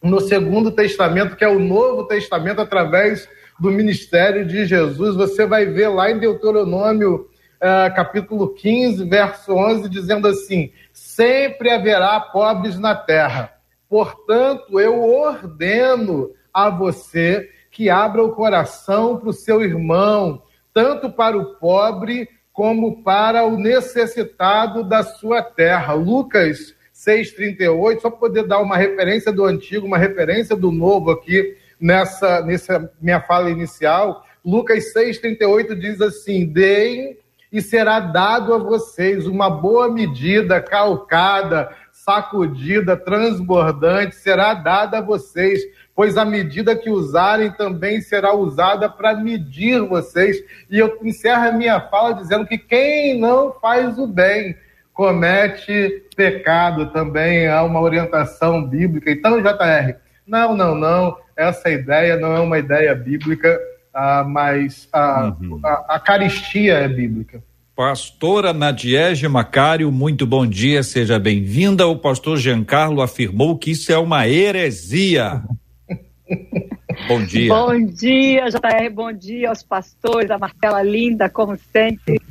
no 0.02 0.22
Segundo 0.22 0.72
Testamento, 0.72 1.36
que 1.36 1.44
é 1.44 1.50
o 1.50 1.60
Novo 1.60 2.06
Testamento, 2.06 2.62
através 2.62 3.28
do 3.60 3.70
ministério 3.70 4.46
de 4.46 4.66
Jesus. 4.66 5.16
Você 5.16 5.46
vai 5.46 5.66
ver 5.66 5.90
lá 5.90 6.10
em 6.10 6.18
Deuteronômio 6.18 7.29
uh, 7.60 7.94
capítulo 7.96 8.54
15, 8.54 9.04
verso 9.06 9.54
11, 9.54 9.90
dizendo 9.90 10.28
assim: 10.28 10.72
Sempre 10.94 11.70
haverá 11.72 12.20
pobres 12.20 12.80
na 12.80 12.96
terra. 12.96 13.54
Portanto, 13.88 14.80
eu 14.80 15.02
ordeno 15.02 16.32
a 16.54 16.70
você 16.70 17.50
que 17.72 17.90
abra 17.90 18.24
o 18.24 18.32
coração 18.32 19.18
para 19.18 19.30
o 19.30 19.34
seu 19.34 19.64
irmão, 19.64 20.42
tanto 20.74 21.12
para 21.12 21.38
o 21.38 21.56
pobre 21.56 22.28
como 22.52 23.04
para 23.04 23.46
o 23.46 23.58
necessitado 23.58 24.84
da 24.84 25.04
sua 25.04 25.42
terra. 25.42 25.94
Lucas 25.94 26.76
6,38, 26.94 28.02
só 28.02 28.10
para 28.10 28.20
poder 28.20 28.44
dar 28.48 28.60
uma 28.60 28.76
referência 28.76 29.32
do 29.32 29.46
antigo, 29.46 29.88
uma 29.88 29.98
referência 29.98 30.56
do 30.56 30.72
novo 30.72 31.12
aqui 31.12 31.56
nessa, 31.80 32.42
nessa 32.42 32.92
minha 33.02 33.22
fala 33.22 33.50
inicial. 33.50 34.26
Lucas 34.44 34.94
6,38 34.94 35.76
diz 35.76 36.02
assim: 36.02 36.46
Deem 36.46 37.18
e 37.52 37.62
será 37.62 38.00
dado 38.00 38.54
a 38.54 38.58
vocês 38.58 39.26
uma 39.26 39.50
boa 39.50 39.92
medida, 39.92 40.62
calcada, 40.62 41.70
sacudida, 41.92 42.96
transbordante, 42.96 44.16
será 44.16 44.54
dada 44.54 45.00
a 45.00 45.02
vocês, 45.02 45.62
pois 45.96 46.18
a 46.18 46.24
medida 46.24 46.76
que 46.76 46.90
usarem 46.90 47.52
também 47.52 48.02
será 48.02 48.34
usada 48.34 48.88
para 48.88 49.16
medir 49.16 49.82
vocês. 49.82 50.38
E 50.70 50.80
eu 50.80 50.98
encerro 51.04 51.50
a 51.50 51.52
minha 51.52 51.80
fala 51.82 52.14
dizendo 52.14 52.46
que 52.46 52.58
quem 52.58 53.20
não 53.20 53.52
faz 53.54 53.98
o 53.98 54.08
bem 54.08 54.56
comete 54.94 56.04
pecado 56.16 56.88
também, 56.88 57.48
há 57.48 57.64
uma 57.64 57.80
orientação 57.80 58.66
bíblica. 58.66 59.10
Então, 59.10 59.42
JR, 59.42 59.96
não, 60.28 60.56
não, 60.56 60.76
não, 60.76 61.18
essa 61.36 61.70
ideia 61.70 62.18
não 62.18 62.36
é 62.36 62.40
uma 62.40 62.60
ideia 62.60 62.94
bíblica, 62.94 63.58
ah, 64.00 64.24
mas 64.24 64.88
a, 64.94 65.36
uhum. 65.42 65.60
a, 65.62 65.96
a 65.96 66.00
caristia 66.00 66.76
é 66.76 66.88
bíblica. 66.88 67.44
Pastora 67.76 68.54
Nadiege 68.54 69.28
Macário, 69.28 69.92
muito 69.92 70.26
bom 70.26 70.48
dia, 70.48 70.84
seja 70.84 71.20
bem-vinda. 71.20 71.86
O 71.86 71.98
pastor 71.98 72.38
Giancarlo 72.38 73.02
afirmou 73.02 73.58
que 73.58 73.72
isso 73.72 73.92
é 73.92 73.98
uma 73.98 74.26
heresia. 74.26 75.44
Bom 77.08 77.24
dia. 77.24 77.54
Bom 77.54 77.86
dia, 77.86 78.50
JR. 78.50 78.90
Bom 78.94 79.14
dia 79.14 79.50
aos 79.50 79.64
pastores, 79.64 80.30
a 80.30 80.38
Martela 80.38 80.84
linda, 80.84 81.30
como 81.30 81.58
sempre. 81.72 82.22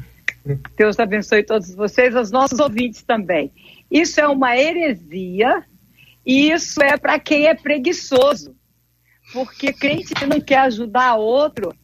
Deus 0.76 0.98
abençoe 0.98 1.42
todos 1.42 1.74
vocês, 1.74 2.14
aos 2.14 2.30
nossos 2.30 2.58
ouvintes 2.58 3.02
também. 3.02 3.50
Isso 3.90 4.20
é 4.20 4.28
uma 4.28 4.58
heresia 4.58 5.64
e 6.26 6.50
isso 6.50 6.82
é 6.82 6.98
para 6.98 7.18
quem 7.18 7.46
é 7.46 7.54
preguiçoso. 7.54 8.54
Porque 9.32 9.72
crente 9.72 10.14
que 10.14 10.26
não 10.26 10.40
quer 10.40 10.60
ajudar 10.60 11.16
outro, 11.16 11.74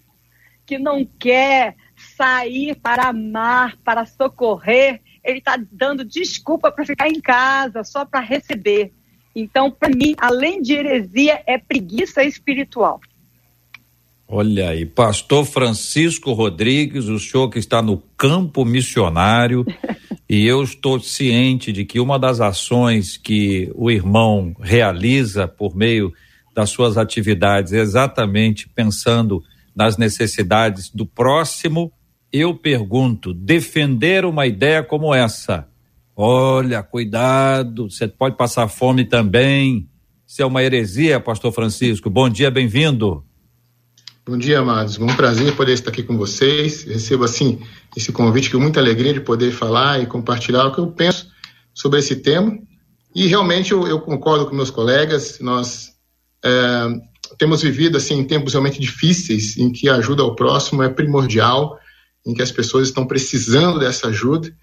que 0.67 0.79
não 0.79 1.05
quer 1.05 1.77
sair 2.17 2.75
para 2.75 3.09
amar, 3.09 3.77
para 3.85 4.07
socorrer, 4.07 5.01
ele 5.23 5.39
está 5.39 5.59
dando 5.71 6.05
desculpa 6.05 6.71
para 6.71 6.85
ficar 6.85 7.09
em 7.09 7.21
casa, 7.21 7.83
só 7.83 8.05
para 8.05 8.21
receber. 8.21 8.93
Então, 9.35 9.71
para 9.71 9.89
mim, 9.89 10.15
além 10.19 10.63
de 10.63 10.75
heresia, 10.75 11.43
é 11.47 11.59
preguiça 11.59 12.23
espiritual. 12.23 13.01
Olha 14.27 14.71
aí, 14.71 14.87
Pastor 14.87 15.45
Francisco 15.45 16.33
Rodrigues, 16.33 17.07
o 17.07 17.19
senhor 17.19 17.49
que 17.51 17.59
está 17.59 17.83
no 17.83 17.99
campo 18.17 18.65
missionário, 18.65 19.65
e 20.29 20.47
eu 20.47 20.63
estou 20.63 20.99
ciente 20.99 21.73
de 21.73 21.85
que 21.85 22.01
uma 22.01 22.19
das 22.19 22.41
ações 22.41 23.17
que 23.17 23.71
o 23.75 23.91
irmão 23.91 24.55
realiza 24.61 25.47
por 25.47 25.77
meio 25.77 26.13
das 26.55 26.71
suas 26.71 26.97
atividades, 26.97 27.73
exatamente 27.73 28.69
pensando 28.69 29.43
nas 29.75 29.97
necessidades 29.97 30.89
do 30.89 31.05
próximo, 31.05 31.93
eu 32.33 32.55
pergunto: 32.55 33.35
defender 33.35 34.25
uma 34.25 34.47
ideia 34.47 34.83
como 34.83 35.15
essa 35.15 35.69
Olha, 36.17 36.81
cuidado, 36.81 37.91
você 37.91 38.07
pode 38.07 38.37
passar 38.37 38.69
fome 38.69 39.05
também. 39.05 39.89
Isso 40.27 40.41
é 40.41 40.47
uma 40.47 40.63
heresia, 40.63 41.19
Pastor 41.19 41.53
Francisco. 41.53 42.09
Bom 42.09 42.29
dia, 42.29 42.53
bem-vindo. 42.53 43.25
Bom 44.25 44.39
dia, 44.39 44.61
amados. 44.61 44.97
Um 44.97 45.09
prazer 45.09 45.55
poder 45.57 45.73
estar 45.73 45.91
aqui 45.91 46.05
com 46.05 46.17
vocês. 46.17 46.85
Recebo, 46.85 47.25
assim, 47.25 47.61
esse 47.97 48.13
convite 48.13 48.49
com 48.49 48.61
muita 48.61 48.79
alegria 48.79 49.13
de 49.13 49.21
poder 49.21 49.51
falar 49.51 50.01
e 50.01 50.07
compartilhar 50.07 50.67
o 50.67 50.73
que 50.73 50.79
eu 50.79 50.87
penso 50.87 51.29
sobre 51.75 51.99
esse 51.99 52.17
tema. 52.17 52.57
E 53.13 53.27
realmente 53.27 53.73
eu, 53.73 53.87
eu 53.87 54.01
concordo 54.01 54.47
com 54.47 54.55
meus 54.55 54.71
colegas. 54.71 55.41
Nós 55.41 55.94
é, 56.45 57.01
temos 57.39 57.63
vivido, 57.63 57.97
assim, 57.97 58.15
em 58.15 58.25
tempos 58.25 58.53
realmente 58.53 58.81
difíceis, 58.81 59.57
em 59.57 59.73
que 59.73 59.89
a 59.89 59.97
ajuda 59.97 60.23
ao 60.23 60.35
próximo 60.35 60.83
é 60.83 60.89
primordial, 60.89 61.79
em 62.27 62.35
que 62.35 62.43
as 62.43 62.53
pessoas 62.53 62.89
estão 62.89 63.07
precisando 63.07 63.79
dessa 63.79 64.09
ajuda. 64.09 64.55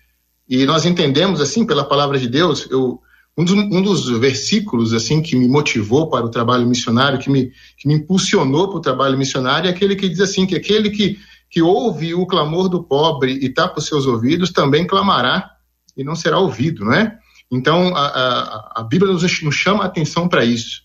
E 0.47 0.65
nós 0.65 0.85
entendemos, 0.85 1.41
assim, 1.41 1.65
pela 1.65 1.83
palavra 1.83 2.19
de 2.19 2.27
Deus, 2.27 2.67
eu, 2.69 2.99
um, 3.37 3.43
dos, 3.43 3.55
um 3.55 3.81
dos 3.81 4.09
versículos, 4.19 4.93
assim, 4.93 5.21
que 5.21 5.35
me 5.35 5.47
motivou 5.47 6.09
para 6.09 6.25
o 6.25 6.29
trabalho 6.29 6.67
missionário, 6.67 7.19
que 7.19 7.29
me, 7.29 7.51
que 7.77 7.87
me 7.87 7.95
impulsionou 7.95 8.67
para 8.67 8.77
o 8.77 8.81
trabalho 8.81 9.17
missionário, 9.17 9.67
é 9.67 9.71
aquele 9.71 9.95
que 9.95 10.09
diz 10.09 10.19
assim, 10.19 10.45
que 10.45 10.55
aquele 10.55 10.89
que, 10.89 11.19
que 11.49 11.61
ouve 11.61 12.13
o 12.13 12.25
clamor 12.25 12.69
do 12.69 12.83
pobre 12.83 13.33
e 13.33 13.49
tapa 13.49 13.79
os 13.79 13.85
seus 13.85 14.05
ouvidos, 14.05 14.51
também 14.51 14.85
clamará 14.85 15.49
e 15.95 16.03
não 16.03 16.15
será 16.15 16.39
ouvido, 16.39 16.85
não 16.85 16.93
é? 16.93 17.17
Então, 17.51 17.95
a, 17.95 18.05
a, 18.05 18.71
a 18.77 18.83
Bíblia 18.83 19.11
nos, 19.11 19.41
nos 19.41 19.55
chama 19.55 19.83
a 19.83 19.87
atenção 19.87 20.27
para 20.27 20.45
isso. 20.45 20.81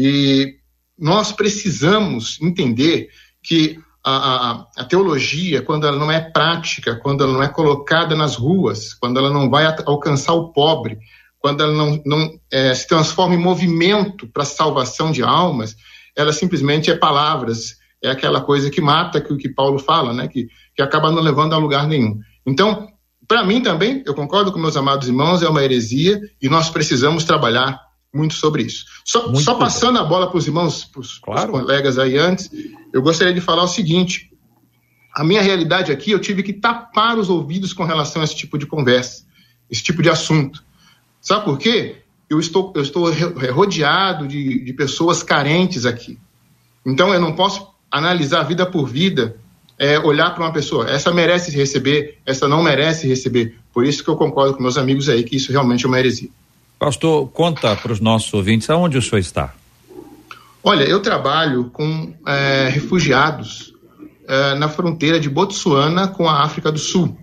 E 0.00 0.54
nós 0.96 1.32
precisamos 1.32 2.40
entender 2.40 3.08
que 3.42 3.76
a, 4.04 4.64
a, 4.76 4.84
teologia, 4.84 5.60
quando 5.60 5.88
ela 5.88 5.98
não 5.98 6.08
é 6.08 6.20
prática, 6.20 6.94
quando 6.94 7.24
ela 7.24 7.32
não 7.32 7.42
é 7.42 7.48
colocada 7.48 8.14
nas 8.14 8.36
ruas, 8.36 8.94
quando 8.94 9.18
ela 9.18 9.28
não 9.28 9.50
vai 9.50 9.66
alcançar 9.84 10.34
o 10.34 10.52
pobre, 10.52 10.98
quando 11.40 11.64
ela 11.64 11.72
não, 11.72 12.00
não 12.06 12.30
é, 12.48 12.72
se 12.74 12.86
transforma 12.86 13.34
em 13.34 13.38
movimento 13.38 14.28
para 14.28 14.44
a 14.44 14.46
salvação 14.46 15.10
de 15.10 15.20
almas, 15.20 15.74
ela 16.16 16.32
simplesmente 16.32 16.92
é 16.92 16.96
palavras, 16.96 17.74
é 18.00 18.08
aquela 18.08 18.40
coisa 18.40 18.70
que 18.70 18.80
mata, 18.80 19.20
que 19.20 19.32
o 19.32 19.36
que 19.36 19.48
Paulo 19.48 19.80
fala, 19.80 20.12
né, 20.12 20.28
que, 20.28 20.46
que 20.76 20.82
acaba 20.82 21.10
não 21.10 21.20
levando 21.20 21.54
a 21.54 21.58
lugar 21.58 21.88
nenhum. 21.88 22.20
Então, 22.46 22.86
para 23.26 23.44
mim 23.44 23.60
também, 23.60 24.04
eu 24.06 24.14
concordo 24.14 24.52
com 24.52 24.60
meus 24.60 24.76
amados 24.76 25.08
irmãos, 25.08 25.42
é 25.42 25.48
uma 25.48 25.64
heresia 25.64 26.20
e 26.40 26.48
nós 26.48 26.70
precisamos 26.70 27.24
trabalhar 27.24 27.87
muito 28.12 28.34
sobre 28.34 28.62
isso. 28.62 28.86
Só, 29.04 29.34
só 29.34 29.54
passando 29.54 29.98
a 29.98 30.04
bola 30.04 30.28
para 30.28 30.38
os 30.38 30.46
irmãos, 30.46 30.84
para 30.84 31.00
os 31.00 31.18
claro. 31.18 31.52
colegas 31.52 31.98
aí 31.98 32.16
antes, 32.16 32.50
eu 32.92 33.02
gostaria 33.02 33.34
de 33.34 33.40
falar 33.40 33.62
o 33.62 33.68
seguinte: 33.68 34.30
a 35.14 35.22
minha 35.24 35.42
realidade 35.42 35.92
aqui, 35.92 36.10
eu 36.10 36.18
tive 36.18 36.42
que 36.42 36.52
tapar 36.52 37.18
os 37.18 37.28
ouvidos 37.28 37.72
com 37.72 37.84
relação 37.84 38.22
a 38.22 38.24
esse 38.24 38.36
tipo 38.36 38.58
de 38.58 38.66
conversa, 38.66 39.24
esse 39.70 39.82
tipo 39.82 40.02
de 40.02 40.08
assunto. 40.08 40.64
Sabe 41.20 41.44
por 41.44 41.58
quê? 41.58 41.96
Eu 42.30 42.38
estou, 42.38 42.72
eu 42.76 42.82
estou 42.82 43.10
rodeado 43.52 44.28
de, 44.28 44.64
de 44.64 44.72
pessoas 44.72 45.22
carentes 45.22 45.86
aqui. 45.86 46.18
Então 46.84 47.12
eu 47.12 47.20
não 47.20 47.34
posso 47.34 47.68
analisar 47.90 48.42
vida 48.42 48.66
por 48.66 48.86
vida, 48.86 49.38
é, 49.78 49.98
olhar 49.98 50.34
para 50.34 50.44
uma 50.44 50.52
pessoa, 50.52 50.90
essa 50.90 51.12
merece 51.12 51.50
receber, 51.50 52.18
essa 52.26 52.48
não 52.48 52.62
merece 52.62 53.06
receber. 53.06 53.56
Por 53.72 53.84
isso 53.84 54.02
que 54.02 54.10
eu 54.10 54.16
concordo 54.16 54.54
com 54.54 54.62
meus 54.62 54.76
amigos 54.76 55.08
aí 55.08 55.22
que 55.22 55.36
isso 55.36 55.52
realmente 55.52 55.84
é 55.84 55.88
uma 55.88 55.98
heresia. 55.98 56.30
Pastor, 56.78 57.28
conta 57.28 57.74
para 57.74 57.92
os 57.92 58.00
nossos 58.00 58.32
ouvintes 58.32 58.70
aonde 58.70 58.96
o 58.96 59.02
senhor 59.02 59.18
está. 59.18 59.54
Olha, 60.62 60.84
eu 60.84 61.00
trabalho 61.00 61.70
com 61.70 62.14
é, 62.26 62.68
refugiados 62.68 63.74
é, 64.28 64.54
na 64.54 64.68
fronteira 64.68 65.18
de 65.18 65.28
Botsuana 65.28 66.08
com 66.08 66.28
a 66.28 66.42
África 66.44 66.70
do 66.70 66.78
Sul. 66.78 67.18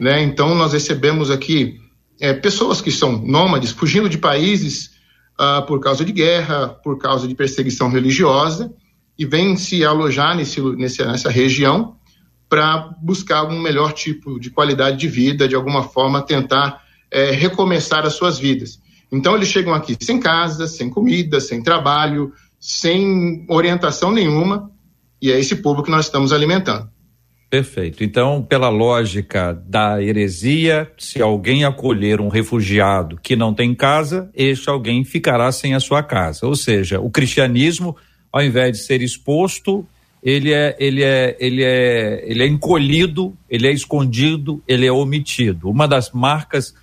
Né? 0.00 0.22
Então, 0.22 0.54
nós 0.54 0.72
recebemos 0.72 1.30
aqui 1.30 1.80
é, 2.20 2.32
pessoas 2.32 2.80
que 2.80 2.90
são 2.90 3.18
nômades, 3.18 3.70
fugindo 3.70 4.08
de 4.08 4.18
países 4.18 4.90
uh, 5.38 5.64
por 5.66 5.80
causa 5.80 6.04
de 6.04 6.12
guerra, 6.12 6.68
por 6.68 6.98
causa 6.98 7.26
de 7.26 7.34
perseguição 7.34 7.90
religiosa, 7.90 8.72
e 9.18 9.24
vêm 9.24 9.56
se 9.56 9.84
alojar 9.84 10.36
nesse, 10.36 10.60
nesse, 10.60 11.04
nessa 11.04 11.30
região 11.30 11.96
para 12.48 12.94
buscar 13.00 13.44
um 13.44 13.60
melhor 13.60 13.92
tipo 13.92 14.38
de 14.38 14.50
qualidade 14.50 14.96
de 14.96 15.08
vida, 15.08 15.48
de 15.48 15.54
alguma 15.54 15.82
forma 15.82 16.22
tentar 16.22 16.82
é, 17.14 17.30
recomeçar 17.30 18.04
as 18.04 18.14
suas 18.14 18.38
vidas. 18.38 18.80
Então, 19.10 19.36
eles 19.36 19.48
chegam 19.48 19.72
aqui 19.72 19.96
sem 20.00 20.18
casa, 20.18 20.66
sem 20.66 20.90
comida, 20.90 21.40
sem 21.40 21.62
trabalho, 21.62 22.32
sem 22.58 23.46
orientação 23.48 24.10
nenhuma, 24.10 24.68
e 25.22 25.30
é 25.30 25.38
esse 25.38 25.56
povo 25.56 25.82
que 25.82 25.90
nós 25.90 26.06
estamos 26.06 26.32
alimentando. 26.32 26.88
Perfeito. 27.48 28.02
Então, 28.02 28.42
pela 28.42 28.68
lógica 28.68 29.52
da 29.52 30.02
heresia, 30.02 30.90
se 30.98 31.22
alguém 31.22 31.64
acolher 31.64 32.20
um 32.20 32.26
refugiado 32.26 33.16
que 33.22 33.36
não 33.36 33.54
tem 33.54 33.72
casa, 33.76 34.28
este 34.34 34.68
alguém 34.68 35.04
ficará 35.04 35.52
sem 35.52 35.72
a 35.72 35.78
sua 35.78 36.02
casa. 36.02 36.48
Ou 36.48 36.56
seja, 36.56 36.98
o 36.98 37.08
cristianismo, 37.08 37.96
ao 38.32 38.42
invés 38.42 38.72
de 38.72 38.78
ser 38.78 39.02
exposto, 39.02 39.86
ele 40.20 40.52
é, 40.52 40.74
ele 40.80 41.04
é, 41.04 41.36
ele 41.38 41.62
é, 41.62 42.24
ele 42.26 42.42
é 42.42 42.46
encolhido, 42.48 43.36
ele 43.48 43.68
é 43.68 43.72
escondido, 43.72 44.60
ele 44.66 44.84
é 44.84 44.90
omitido. 44.90 45.70
Uma 45.70 45.86
das 45.86 46.10
marcas 46.10 46.74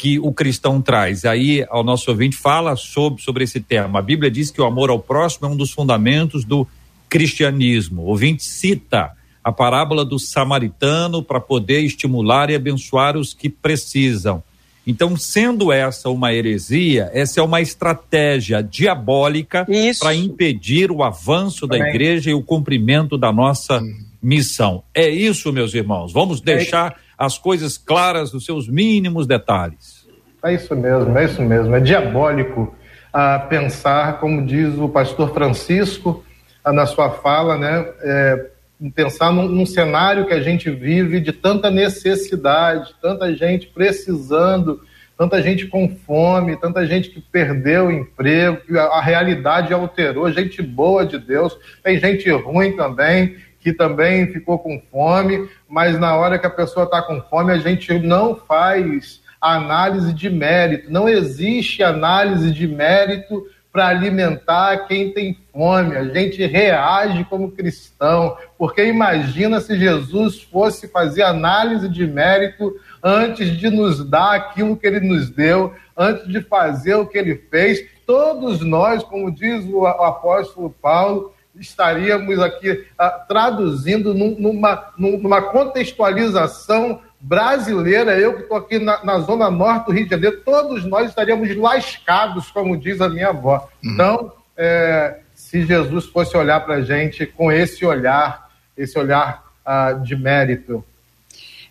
que 0.00 0.18
o 0.18 0.32
cristão 0.32 0.80
traz. 0.80 1.26
Aí, 1.26 1.62
ao 1.68 1.84
nosso 1.84 2.10
ouvinte, 2.10 2.34
fala 2.34 2.74
sobre, 2.74 3.22
sobre 3.22 3.44
esse 3.44 3.60
tema. 3.60 3.98
A 3.98 4.02
Bíblia 4.02 4.30
diz 4.30 4.50
que 4.50 4.58
o 4.58 4.64
amor 4.64 4.88
ao 4.88 4.98
próximo 4.98 5.46
é 5.46 5.50
um 5.50 5.56
dos 5.56 5.72
fundamentos 5.72 6.42
do 6.42 6.66
cristianismo. 7.06 8.00
O 8.00 8.06
ouvinte 8.06 8.42
cita 8.42 9.12
a 9.44 9.52
parábola 9.52 10.02
do 10.02 10.18
samaritano 10.18 11.22
para 11.22 11.38
poder 11.38 11.80
estimular 11.80 12.48
e 12.48 12.54
abençoar 12.54 13.14
os 13.14 13.34
que 13.34 13.50
precisam. 13.50 14.42
Então, 14.86 15.18
sendo 15.18 15.70
essa 15.70 16.08
uma 16.08 16.32
heresia, 16.32 17.10
essa 17.12 17.38
é 17.38 17.42
uma 17.42 17.60
estratégia 17.60 18.62
diabólica 18.62 19.66
para 19.98 20.14
impedir 20.14 20.90
o 20.90 21.02
avanço 21.02 21.66
da 21.66 21.76
igreja 21.76 22.30
e 22.30 22.34
o 22.34 22.42
cumprimento 22.42 23.18
da 23.18 23.30
nossa 23.30 23.82
missão. 24.22 24.82
É 24.94 25.10
isso, 25.10 25.52
meus 25.52 25.74
irmãos. 25.74 26.10
Vamos 26.10 26.40
é 26.40 26.44
deixar 26.44 26.96
as 27.20 27.36
coisas 27.36 27.76
claras 27.76 28.32
nos 28.32 28.46
seus 28.46 28.66
mínimos 28.66 29.26
detalhes. 29.26 30.08
É 30.42 30.54
isso 30.54 30.74
mesmo, 30.74 31.18
é 31.18 31.24
isso 31.26 31.42
mesmo. 31.42 31.76
É 31.76 31.78
diabólico 31.78 32.74
a 33.12 33.38
pensar, 33.38 34.18
como 34.20 34.46
diz 34.46 34.78
o 34.78 34.88
pastor 34.88 35.34
Francisco 35.34 36.24
na 36.64 36.86
sua 36.86 37.10
fala, 37.10 37.58
né? 37.58 37.86
É, 38.00 38.46
pensar 38.94 39.30
num, 39.30 39.46
num, 39.46 39.66
cenário 39.66 40.26
que 40.26 40.32
a 40.32 40.40
gente 40.40 40.70
vive 40.70 41.20
de 41.20 41.30
tanta 41.30 41.70
necessidade, 41.70 42.94
tanta 43.02 43.34
gente 43.34 43.66
precisando 43.66 44.80
tanta 45.20 45.42
gente 45.42 45.66
com 45.66 45.86
fome, 45.86 46.56
tanta 46.56 46.86
gente 46.86 47.10
que 47.10 47.20
perdeu 47.20 47.88
o 47.88 47.92
emprego, 47.92 48.78
a, 48.78 48.84
a 48.84 49.02
realidade 49.02 49.70
alterou, 49.70 50.32
gente 50.32 50.62
boa 50.62 51.04
de 51.04 51.18
Deus, 51.18 51.58
tem 51.84 51.98
gente 51.98 52.30
ruim 52.30 52.74
também, 52.74 53.36
que 53.60 53.72
também 53.72 54.26
ficou 54.32 54.58
com 54.58 54.80
fome, 54.90 55.48
mas 55.68 55.98
na 55.98 56.16
hora 56.16 56.38
que 56.38 56.46
a 56.46 56.50
pessoa 56.50 56.84
está 56.84 57.02
com 57.02 57.20
fome, 57.22 57.52
a 57.52 57.58
gente 57.58 57.98
não 57.98 58.34
faz 58.34 59.20
análise 59.40 60.12
de 60.12 60.28
mérito, 60.28 60.90
não 60.90 61.08
existe 61.08 61.82
análise 61.82 62.50
de 62.50 62.66
mérito 62.66 63.46
para 63.72 63.88
alimentar 63.88 64.88
quem 64.88 65.12
tem 65.12 65.38
fome. 65.52 65.96
A 65.96 66.04
gente 66.04 66.44
reage 66.44 67.24
como 67.24 67.52
cristão, 67.52 68.36
porque 68.58 68.84
imagina 68.84 69.60
se 69.60 69.78
Jesus 69.78 70.42
fosse 70.42 70.88
fazer 70.88 71.22
análise 71.22 71.88
de 71.88 72.06
mérito 72.06 72.74
antes 73.02 73.56
de 73.56 73.70
nos 73.70 74.04
dar 74.04 74.34
aquilo 74.34 74.76
que 74.76 74.86
ele 74.86 75.00
nos 75.00 75.30
deu, 75.30 75.72
antes 75.96 76.26
de 76.26 76.40
fazer 76.40 76.94
o 76.94 77.06
que 77.06 77.16
ele 77.16 77.36
fez. 77.50 77.80
Todos 78.04 78.60
nós, 78.60 79.04
como 79.04 79.30
diz 79.30 79.64
o 79.66 79.86
apóstolo 79.86 80.74
Paulo, 80.82 81.32
estaríamos 81.58 82.38
aqui 82.38 82.70
uh, 82.70 83.26
traduzindo 83.28 84.14
num, 84.14 84.36
numa, 84.38 84.92
numa 84.96 85.42
contextualização 85.42 87.00
brasileira, 87.20 88.18
eu 88.18 88.34
que 88.34 88.42
estou 88.42 88.56
aqui 88.56 88.78
na, 88.78 89.04
na, 89.04 89.18
zona 89.18 89.50
norte 89.50 89.86
do 89.86 89.92
Rio 89.92 90.04
de 90.04 90.10
Janeiro, 90.10 90.40
todos 90.42 90.84
nós 90.84 91.08
estaríamos 91.08 91.54
lascados, 91.54 92.50
como 92.50 92.76
diz 92.76 93.00
a 93.00 93.08
minha 93.08 93.28
avó. 93.28 93.68
Uhum. 93.84 93.92
Então, 93.92 94.32
é, 94.56 95.20
se 95.34 95.66
Jesus 95.66 96.06
fosse 96.06 96.36
olhar 96.36 96.60
para 96.60 96.76
a 96.76 96.82
gente 96.82 97.26
com 97.26 97.52
esse 97.52 97.84
olhar, 97.84 98.50
esse 98.76 98.98
olhar 98.98 99.44
uh, 99.66 100.02
de 100.02 100.16
mérito. 100.16 100.84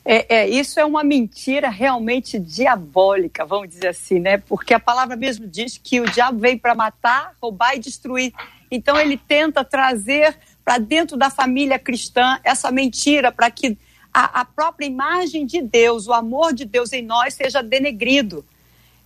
É, 0.05 0.37
é, 0.37 0.49
isso 0.49 0.79
é 0.79 0.85
uma 0.85 1.03
mentira 1.03 1.69
realmente 1.69 2.39
diabólica, 2.39 3.45
vamos 3.45 3.69
dizer 3.69 3.89
assim, 3.89 4.19
né? 4.19 4.37
Porque 4.37 4.73
a 4.73 4.79
palavra 4.79 5.15
mesmo 5.15 5.47
diz 5.47 5.77
que 5.77 5.99
o 5.99 6.09
diabo 6.09 6.39
veio 6.39 6.59
para 6.59 6.73
matar, 6.73 7.33
roubar 7.41 7.75
e 7.75 7.79
destruir. 7.79 8.33
Então 8.71 8.99
ele 8.99 9.17
tenta 9.17 9.63
trazer 9.63 10.37
para 10.63 10.77
dentro 10.77 11.17
da 11.17 11.29
família 11.29 11.79
cristã 11.79 12.39
essa 12.43 12.71
mentira 12.71 13.31
para 13.31 13.49
que 13.49 13.77
a, 14.13 14.41
a, 14.41 14.45
própria 14.45 14.85
imagem 14.85 15.45
de 15.45 15.61
Deus, 15.61 16.07
o 16.07 16.13
amor 16.13 16.53
de 16.53 16.65
Deus 16.65 16.93
em 16.93 17.01
nós 17.01 17.33
seja 17.33 17.61
denegrido. 17.61 18.45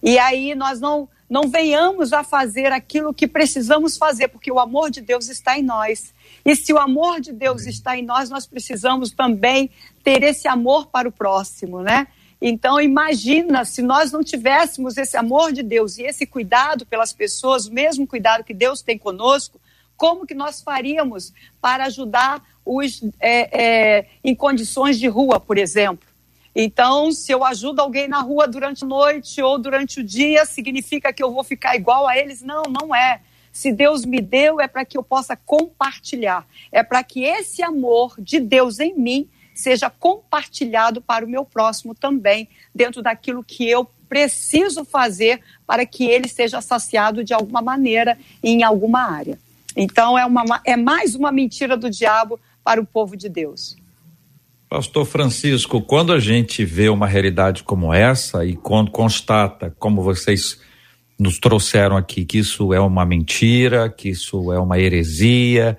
E 0.02 0.18
aí 0.20 0.56
nós 0.56 0.82
não, 0.82 1.08
não 1.30 1.50
venhamos 1.50 2.12
a 2.14 2.24
fazer 2.24 2.72
aquilo 2.72 3.14
que 3.14 3.28
precisamos 3.28 3.98
fazer, 3.98 4.28
porque 4.28 4.52
o 4.52 4.60
amor 4.60 4.90
de 4.90 5.02
Deus 5.02 5.30
está 5.30 5.58
em 5.58 5.64
nós. 5.64 6.14
E 6.46 6.56
se 6.56 6.74
o 6.74 6.78
amor 6.78 7.22
de 7.22 7.32
Deus 7.32 7.66
está 7.66 7.98
em 7.98 8.04
nós, 8.04 8.30
nós 8.30 8.46
precisamos 8.46 9.12
também 9.12 9.70
ter 10.04 10.24
esse 10.24 10.48
amor 10.48 10.88
para 10.88 11.08
o 11.08 11.12
próximo, 11.12 11.82
né? 11.82 12.08
Então, 12.46 12.78
imagina 12.82 13.64
se 13.64 13.82
nós 13.82 14.12
não 14.12 14.22
tivéssemos 14.22 14.98
esse 14.98 15.16
amor 15.16 15.54
de 15.54 15.64
Deus 15.64 15.98
e 15.98 16.04
esse 16.04 16.26
cuidado 16.26 16.86
pelas 16.86 17.14
pessoas, 17.14 17.68
o 17.68 17.74
mesmo 17.74 18.06
cuidado 18.06 18.44
que 18.44 18.54
Deus 18.54 18.82
tem 18.82 18.98
conosco, 18.98 19.62
como 19.96 20.28
que 20.28 20.34
nós 20.34 20.62
faríamos 20.62 21.32
para 21.62 21.86
ajudar 21.86 22.44
os 22.66 23.02
é, 23.18 23.62
é, 24.02 24.06
em 24.22 24.36
condições 24.36 25.00
de 25.00 25.08
rua, 25.08 25.40
por 25.40 25.58
exemplo? 25.58 26.06
Então, 26.54 27.14
se 27.14 27.32
eu 27.32 27.46
ajudo 27.46 27.80
alguém 27.80 28.10
na 28.10 28.20
rua 28.20 28.46
durante 28.46 28.84
a 28.84 28.88
noite 28.88 29.42
ou 29.42 29.58
durante 29.58 30.02
o 30.02 30.04
dia, 30.04 30.46
significa 30.46 31.14
que 31.14 31.24
eu 31.24 31.32
vou 31.32 31.46
ficar 31.46 31.78
igual 31.78 32.06
a 32.06 32.18
eles? 32.18 32.42
Não, 32.42 32.64
não 32.64 32.94
é. 32.94 33.22
Se 33.54 33.72
Deus 33.72 34.04
me 34.04 34.20
deu, 34.20 34.60
é 34.60 34.68
para 34.68 34.84
que 34.84 34.98
eu 34.98 35.04
possa 35.04 35.38
compartilhar. 35.38 36.46
É 36.74 36.84
para 36.84 37.02
que 37.06 37.24
esse 37.24 37.64
amor 37.64 38.16
de 38.20 38.42
Deus 38.42 38.82
em 38.82 38.94
mim 38.94 39.30
seja 39.54 39.90
compartilhado 39.90 41.02
para 41.02 41.26
o 41.26 41.30
meu 41.30 41.46
próximo 41.46 41.94
também, 41.94 42.48
dentro 42.74 43.02
daquilo 43.02 43.44
que 43.44 43.70
eu 43.70 43.90
preciso 44.10 44.86
fazer 44.86 45.42
para 45.66 45.86
que 45.86 46.06
ele 46.06 46.28
seja 46.28 46.62
saciado 46.62 47.24
de 47.24 47.34
alguma 47.34 47.62
maneira 47.62 48.18
em 48.44 48.64
alguma 48.64 49.02
área. 49.02 49.40
Então 49.76 50.18
é, 50.18 50.26
uma, 50.26 50.62
é 50.64 50.76
mais 50.76 51.16
uma 51.16 51.32
mentira 51.32 51.76
do 51.76 51.90
diabo 51.90 52.40
para 52.64 52.80
o 52.80 52.86
povo 52.86 53.18
de 53.18 53.28
Deus. 53.28 53.76
Pastor 54.70 55.06
Francisco, 55.06 55.82
quando 55.82 56.14
a 56.14 56.20
gente 56.20 56.66
vê 56.66 56.90
uma 56.90 57.06
realidade 57.06 57.64
como 57.64 57.94
essa 57.94 58.46
e 58.46 58.56
quando 58.56 58.90
constata, 58.90 59.76
como 59.78 60.02
vocês 60.02 60.60
nos 61.20 61.40
trouxeram 61.40 61.96
aqui, 61.96 62.26
que 62.26 62.40
isso 62.40 62.74
é 62.74 62.80
uma 62.80 63.06
mentira, 63.06 63.90
que 63.90 64.10
isso 64.10 64.52
é 64.52 64.60
uma 64.60 64.80
heresia, 64.80 65.78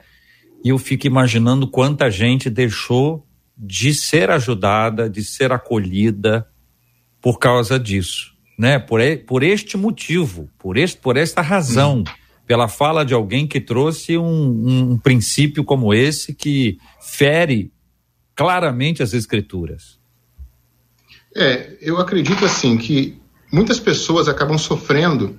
e 0.64 0.68
eu 0.68 0.78
fico 0.78 1.06
imaginando 1.06 1.66
quanta 1.66 2.10
gente 2.10 2.48
deixou 2.48 3.26
de 3.56 3.94
ser 3.94 4.30
ajudada, 4.30 5.08
de 5.08 5.22
ser 5.22 5.52
acolhida 5.52 6.48
por 7.20 7.38
causa 7.38 7.78
disso, 7.78 8.34
né? 8.58 8.78
Por, 8.78 9.00
por 9.26 9.42
este 9.42 9.76
motivo, 9.76 10.50
por, 10.58 10.76
este, 10.76 11.00
por 11.00 11.16
esta 11.16 11.40
razão, 11.40 12.00
hum. 12.00 12.04
pela 12.46 12.68
fala 12.68 13.04
de 13.04 13.14
alguém 13.14 13.46
que 13.46 13.60
trouxe 13.60 14.18
um, 14.18 14.92
um 14.92 14.98
princípio 14.98 15.64
como 15.64 15.94
esse 15.94 16.34
que 16.34 16.78
fere 17.00 17.72
claramente 18.34 19.02
as 19.02 19.14
escrituras. 19.14 19.98
É, 21.36 21.76
eu 21.80 21.98
acredito 21.98 22.44
assim 22.44 22.76
que 22.76 23.20
muitas 23.52 23.80
pessoas 23.80 24.28
acabam 24.28 24.58
sofrendo 24.58 25.38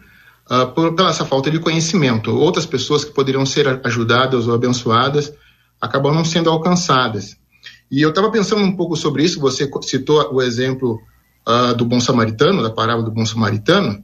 uh, 0.50 0.68
por, 0.74 0.94
pela 0.96 1.10
essa 1.10 1.26
falta 1.26 1.50
de 1.50 1.60
conhecimento. 1.60 2.32
Outras 2.32 2.66
pessoas 2.66 3.04
que 3.04 3.12
poderiam 3.12 3.46
ser 3.46 3.80
ajudadas 3.84 4.48
ou 4.48 4.54
abençoadas 4.54 5.34
acabam 5.80 6.14
não 6.14 6.26
sendo 6.26 6.50
alcançadas. 6.50 7.38
E 7.92 8.02
eu 8.02 8.10
estava 8.10 8.32
pensando 8.32 8.64
um 8.64 8.76
pouco 8.76 8.96
sobre 8.96 9.24
isso, 9.24 9.40
você 9.40 9.70
citou 9.84 10.34
o 10.34 10.42
exemplo 10.42 11.00
uh, 11.48 11.76
do 11.76 11.86
bom 11.86 12.00
samaritano, 12.00 12.64
da 12.64 12.70
parábola 12.70 13.06
do 13.06 13.12
bom 13.12 13.26
samaritano, 13.26 14.04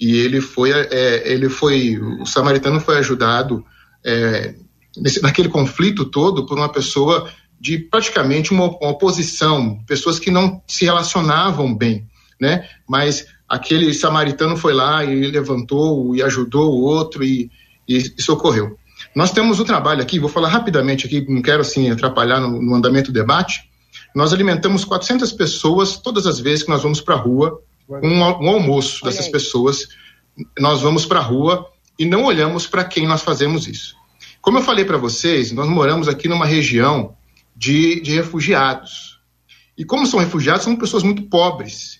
e 0.00 0.16
ele 0.16 0.40
foi, 0.40 0.70
é, 0.70 1.32
ele 1.32 1.48
foi, 1.48 1.98
o 1.98 2.24
samaritano 2.24 2.80
foi 2.80 2.98
ajudado 2.98 3.64
é, 4.04 4.54
nesse, 4.96 5.20
naquele 5.20 5.48
conflito 5.48 6.04
todo 6.04 6.46
por 6.46 6.56
uma 6.56 6.68
pessoa 6.68 7.28
de 7.60 7.78
praticamente 7.78 8.52
uma, 8.52 8.66
uma 8.66 8.90
oposição, 8.90 9.82
pessoas 9.86 10.20
que 10.20 10.30
não 10.30 10.62
se 10.68 10.84
relacionavam 10.84 11.74
bem, 11.74 12.06
né? 12.40 12.68
Mas 12.88 13.26
aquele 13.48 13.92
samaritano 13.92 14.56
foi 14.56 14.72
lá 14.72 15.04
e 15.04 15.26
levantou 15.26 16.14
e 16.14 16.22
ajudou 16.22 16.72
o 16.72 16.82
outro 16.82 17.24
e, 17.24 17.50
e, 17.88 17.96
e 18.16 18.22
socorreu. 18.22 18.77
Nós 19.18 19.32
temos 19.32 19.58
o 19.58 19.64
trabalho 19.64 20.00
aqui, 20.00 20.20
vou 20.20 20.28
falar 20.28 20.48
rapidamente 20.48 21.04
aqui, 21.04 21.26
não 21.28 21.42
quero 21.42 21.62
assim 21.62 21.90
atrapalhar 21.90 22.40
no, 22.40 22.62
no 22.62 22.72
andamento 22.76 23.10
do 23.10 23.14
debate. 23.18 23.68
Nós 24.14 24.32
alimentamos 24.32 24.84
400 24.84 25.32
pessoas 25.32 25.96
todas 25.96 26.24
as 26.24 26.38
vezes 26.38 26.62
que 26.62 26.70
nós 26.70 26.84
vamos 26.84 27.00
para 27.00 27.16
a 27.16 27.18
rua, 27.18 27.60
um, 27.88 28.20
um 28.20 28.48
almoço 28.48 29.04
dessas 29.04 29.26
pessoas, 29.26 29.88
nós 30.56 30.82
vamos 30.82 31.04
para 31.04 31.18
a 31.18 31.22
rua 31.22 31.66
e 31.98 32.06
não 32.06 32.26
olhamos 32.26 32.68
para 32.68 32.84
quem 32.84 33.08
nós 33.08 33.20
fazemos 33.20 33.66
isso. 33.66 33.96
Como 34.40 34.58
eu 34.58 34.62
falei 34.62 34.84
para 34.84 34.96
vocês, 34.96 35.50
nós 35.50 35.68
moramos 35.68 36.06
aqui 36.06 36.28
numa 36.28 36.46
região 36.46 37.16
de, 37.56 38.00
de 38.00 38.14
refugiados. 38.14 39.18
E 39.76 39.84
como 39.84 40.06
são 40.06 40.20
refugiados, 40.20 40.62
são 40.62 40.76
pessoas 40.76 41.02
muito 41.02 41.24
pobres. 41.24 41.98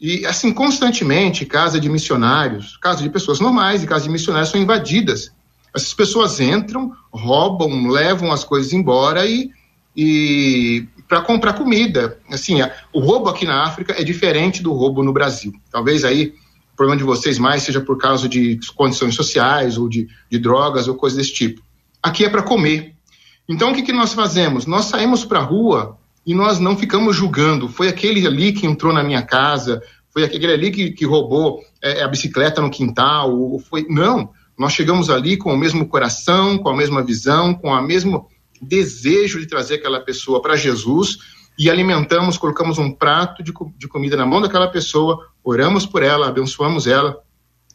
E, 0.00 0.24
assim, 0.24 0.52
constantemente, 0.52 1.44
casa 1.44 1.80
de 1.80 1.88
missionários, 1.88 2.76
casa 2.76 3.02
de 3.02 3.10
pessoas 3.10 3.40
normais 3.40 3.82
e 3.82 3.88
casa 3.88 4.04
de 4.04 4.10
missionários 4.10 4.50
são 4.50 4.60
invadidas 4.60 5.32
essas 5.74 5.94
pessoas 5.94 6.40
entram, 6.40 6.92
roubam, 7.12 7.88
levam 7.88 8.32
as 8.32 8.44
coisas 8.44 8.72
embora 8.72 9.26
e, 9.26 9.50
e 9.96 10.86
para 11.08 11.20
comprar 11.20 11.54
comida. 11.54 12.18
Assim, 12.28 12.58
o 12.92 13.00
roubo 13.00 13.28
aqui 13.28 13.44
na 13.44 13.64
África 13.64 13.94
é 14.00 14.04
diferente 14.04 14.62
do 14.62 14.72
roubo 14.72 15.02
no 15.02 15.12
Brasil. 15.12 15.52
Talvez 15.70 16.04
aí 16.04 16.34
o 16.72 16.76
problema 16.76 16.98
de 16.98 17.04
vocês 17.04 17.38
mais 17.38 17.62
seja 17.62 17.80
por 17.80 17.98
causa 17.98 18.28
de 18.28 18.58
condições 18.74 19.14
sociais 19.14 19.76
ou 19.76 19.88
de, 19.88 20.08
de 20.30 20.38
drogas 20.38 20.88
ou 20.88 20.94
coisas 20.94 21.18
desse 21.18 21.34
tipo. 21.34 21.62
Aqui 22.02 22.24
é 22.24 22.30
para 22.30 22.42
comer. 22.42 22.94
Então 23.48 23.70
o 23.70 23.74
que, 23.74 23.82
que 23.82 23.92
nós 23.92 24.12
fazemos? 24.12 24.66
Nós 24.66 24.86
saímos 24.86 25.24
para 25.24 25.40
a 25.40 25.44
rua 25.44 25.98
e 26.24 26.34
nós 26.34 26.58
não 26.58 26.76
ficamos 26.76 27.16
julgando. 27.16 27.68
Foi 27.68 27.88
aquele 27.88 28.26
ali 28.26 28.52
que 28.52 28.66
entrou 28.66 28.92
na 28.92 29.02
minha 29.02 29.22
casa, 29.22 29.82
foi 30.12 30.24
aquele 30.24 30.52
ali 30.52 30.70
que, 30.70 30.90
que 30.90 31.04
roubou 31.04 31.60
é, 31.82 32.02
a 32.02 32.08
bicicleta 32.08 32.60
no 32.60 32.70
quintal, 32.70 33.58
foi. 33.68 33.86
Não. 33.88 34.30
Nós 34.60 34.74
chegamos 34.74 35.08
ali 35.08 35.38
com 35.38 35.54
o 35.54 35.56
mesmo 35.56 35.88
coração, 35.88 36.58
com 36.58 36.68
a 36.68 36.76
mesma 36.76 37.02
visão, 37.02 37.54
com 37.54 37.70
o 37.70 37.82
mesmo 37.82 38.28
desejo 38.60 39.40
de 39.40 39.46
trazer 39.46 39.76
aquela 39.76 40.00
pessoa 40.00 40.42
para 40.42 40.54
Jesus 40.54 41.16
e 41.58 41.70
alimentamos, 41.70 42.36
colocamos 42.36 42.76
um 42.76 42.92
prato 42.92 43.42
de, 43.42 43.54
de 43.78 43.88
comida 43.88 44.18
na 44.18 44.26
mão 44.26 44.38
daquela 44.38 44.68
pessoa, 44.68 45.28
oramos 45.42 45.86
por 45.86 46.02
ela, 46.02 46.28
abençoamos 46.28 46.86
ela, 46.86 47.16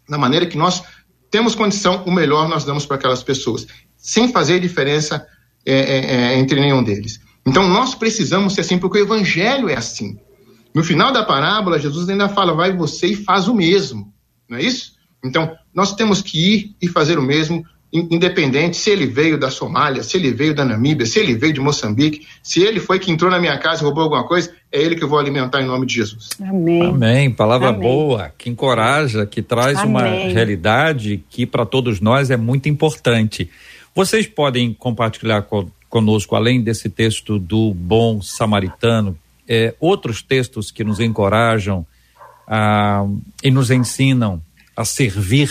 da 0.08 0.16
maneira 0.16 0.46
que 0.46 0.60
nós 0.60 0.84
temos 1.32 1.56
condição, 1.56 2.04
o 2.06 2.12
melhor 2.12 2.48
nós 2.48 2.64
damos 2.64 2.86
para 2.86 2.98
aquelas 2.98 3.24
pessoas, 3.24 3.66
sem 3.98 4.32
fazer 4.32 4.60
diferença 4.60 5.26
é, 5.66 5.74
é, 5.74 6.16
é, 6.34 6.38
entre 6.38 6.60
nenhum 6.60 6.84
deles. 6.84 7.20
Então 7.44 7.68
nós 7.68 7.96
precisamos 7.96 8.54
ser 8.54 8.62
assim, 8.62 8.78
porque 8.78 9.00
o 9.00 9.02
evangelho 9.02 9.70
é 9.70 9.76
assim. 9.76 10.20
No 10.72 10.84
final 10.84 11.12
da 11.12 11.24
parábola, 11.24 11.80
Jesus 11.80 12.08
ainda 12.08 12.30
fala: 12.30 12.54
vai 12.54 12.78
você 12.78 13.08
e 13.08 13.16
faz 13.16 13.48
o 13.48 13.56
mesmo, 13.56 14.14
não 14.48 14.60
é 14.60 14.62
isso? 14.62 14.95
Então, 15.28 15.56
nós 15.74 15.94
temos 15.96 16.22
que 16.22 16.54
ir 16.54 16.76
e 16.82 16.88
fazer 16.88 17.18
o 17.18 17.22
mesmo 17.22 17.66
independente 17.92 18.76
se 18.76 18.90
ele 18.90 19.06
veio 19.06 19.40
da 19.40 19.50
Somália, 19.50 20.04
se 20.04 20.18
ele 20.18 20.32
veio 20.32 20.54
da 20.54 20.66
Namíbia, 20.66 21.06
se 21.06 21.20
ele 21.20 21.36
veio 21.36 21.54
de 21.54 21.62
Moçambique, 21.62 22.28
se 22.44 22.62
ele 22.62 22.80
foi 22.80 23.00
que 23.00 23.12
entrou 23.12 23.32
na 23.32 23.40
minha 23.40 23.58
casa 23.58 23.82
e 23.82 23.86
roubou 23.86 24.04
alguma 24.04 24.26
coisa, 24.26 24.52
é 24.72 24.82
ele 24.82 24.96
que 24.96 25.04
eu 25.04 25.08
vou 25.08 25.18
alimentar 25.18 25.62
em 25.62 25.66
nome 25.66 25.86
de 25.86 25.96
Jesus. 25.96 26.30
Amém. 26.42 26.86
Amém. 26.86 27.32
Palavra 27.32 27.70
Amém. 27.70 27.82
boa, 27.82 28.34
que 28.38 28.50
encoraja, 28.50 29.26
que 29.26 29.42
traz 29.42 29.78
Amém. 29.78 29.90
uma 29.90 30.02
realidade 30.02 31.24
que 31.30 31.46
para 31.46 31.66
todos 31.66 32.02
nós 32.02 32.30
é 32.30 32.38
muito 32.38 32.68
importante. 32.68 33.50
Vocês 33.94 34.28
podem 34.28 34.74
compartilhar 34.74 35.48
conosco, 35.90 36.36
além 36.36 36.62
desse 36.62 36.90
texto 36.90 37.40
do 37.40 37.74
bom 37.74 38.22
samaritano, 38.22 39.18
é, 39.48 39.74
outros 39.80 40.22
textos 40.22 40.70
que 40.70 40.84
nos 40.84 41.00
encorajam 41.00 41.86
ah, 42.48 43.06
e 43.44 43.50
nos 43.50 43.72
ensinam 43.72 44.42
a 44.76 44.84
servir 44.84 45.50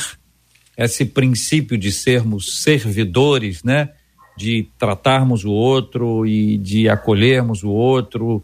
esse 0.77 1.05
princípio 1.05 1.79
de 1.79 1.93
sermos 1.93 2.63
servidores, 2.63 3.63
né? 3.63 3.91
De 4.37 4.69
tratarmos 4.79 5.45
o 5.45 5.53
outro 5.53 6.27
e 6.27 6.59
de 6.59 6.89
acolhermos 6.89 7.63
o 7.63 7.71
outro. 7.71 8.43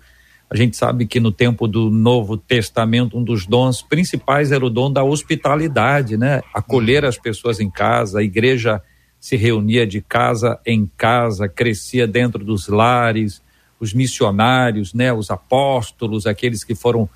A 0.49 0.57
gente 0.57 0.77
sabe 0.77 1.07
que 1.07 1.21
no 1.21 1.33
tempo 1.33 1.67
do 1.67 1.91
Novo 1.91 2.37
Testamento, 2.37 3.19
um 3.19 3.25
dos 3.25 3.47
dons 3.47 3.83
principais 3.83 4.53
era 4.53 4.65
o 4.65 4.71
dom 4.71 4.93
da 4.93 5.03
hospitalidade, 5.03 6.17
né? 6.17 6.41
Acolher 6.55 7.05
as 7.05 7.19
pessoas 7.19 7.61
em 7.61 7.71
casa, 7.71 8.21
a 8.21 8.23
igreja 8.23 8.81
se 9.19 9.37
reunia 9.37 9.87
de 9.87 10.01
casa 10.01 10.59
em 10.65 10.91
casa, 10.97 11.49
crescia 11.49 12.07
dentro 12.07 12.45
dos 12.45 12.69
lares, 12.69 13.43
os 13.79 13.93
missionários, 13.93 14.95
né? 14.95 15.13
Os 15.13 15.31
apóstolos, 15.31 16.27
aqueles 16.27 16.65
que 16.65 16.75
foram 16.75 17.09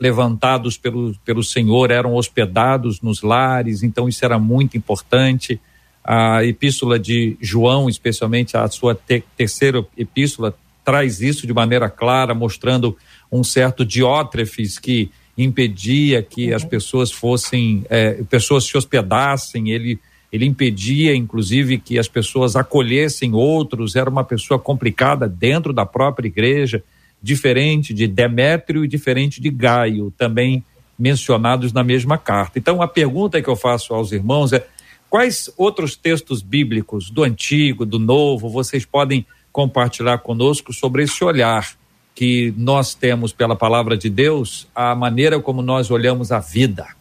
levantados 0.00 0.78
pelo, 0.78 1.14
pelo 1.24 1.44
Senhor 1.44 1.90
eram 1.90 2.14
hospedados 2.14 3.02
nos 3.02 3.22
lares, 3.22 3.82
então 3.82 4.08
isso 4.08 4.24
era 4.24 4.38
muito 4.38 4.76
importante. 4.76 5.60
A 6.02 6.42
epístola 6.44 6.98
de 6.98 7.36
João, 7.38 7.88
especialmente 7.88 8.56
a 8.56 8.66
sua 8.68 8.94
te 8.94 9.22
terceira 9.36 9.84
epístola, 9.96 10.54
traz 10.82 11.20
isso 11.20 11.46
de 11.46 11.52
maneira 11.52 11.90
clara, 11.90 12.34
mostrando 12.34 12.96
um 13.30 13.44
certo 13.44 13.84
diótrefes 13.84 14.78
que 14.78 15.10
impedia 15.36 16.22
que 16.22 16.52
as 16.52 16.64
pessoas 16.64 17.12
fossem, 17.12 17.84
é, 17.90 18.22
pessoas 18.30 18.64
se 18.64 18.76
hospedassem, 18.78 19.70
ele, 19.70 20.00
ele 20.32 20.46
impedia, 20.46 21.14
inclusive, 21.14 21.78
que 21.78 21.98
as 21.98 22.08
pessoas 22.08 22.56
acolhessem 22.56 23.34
outros, 23.34 23.94
era 23.94 24.08
uma 24.08 24.24
pessoa 24.24 24.58
complicada 24.58 25.28
dentro 25.28 25.74
da 25.74 25.84
própria 25.84 26.26
igreja 26.26 26.82
diferente 27.22 27.92
de 27.92 28.06
Demétrio 28.06 28.84
e 28.84 28.88
diferente 28.88 29.40
de 29.40 29.50
Gaio, 29.50 30.12
também 30.16 30.64
mencionados 30.98 31.72
na 31.72 31.84
mesma 31.84 32.18
carta. 32.18 32.58
Então, 32.58 32.82
a 32.82 32.88
pergunta 32.88 33.40
que 33.40 33.48
eu 33.48 33.56
faço 33.56 33.94
aos 33.94 34.12
irmãos 34.12 34.52
é: 34.52 34.66
quais 35.08 35.52
outros 35.56 35.96
textos 35.96 36.42
bíblicos 36.42 37.10
do 37.10 37.22
Antigo, 37.22 37.86
do 37.86 37.98
Novo, 37.98 38.48
vocês 38.48 38.84
podem 38.84 39.26
compartilhar 39.52 40.18
conosco 40.18 40.72
sobre 40.72 41.04
esse 41.04 41.22
olhar 41.24 41.76
que 42.14 42.52
nós 42.56 42.94
temos 42.94 43.32
pela 43.32 43.54
palavra 43.54 43.96
de 43.96 44.10
Deus, 44.10 44.66
a 44.74 44.94
maneira 44.94 45.38
como 45.40 45.62
nós 45.62 45.90
olhamos 45.90 46.32
a 46.32 46.40
vida? 46.40 46.97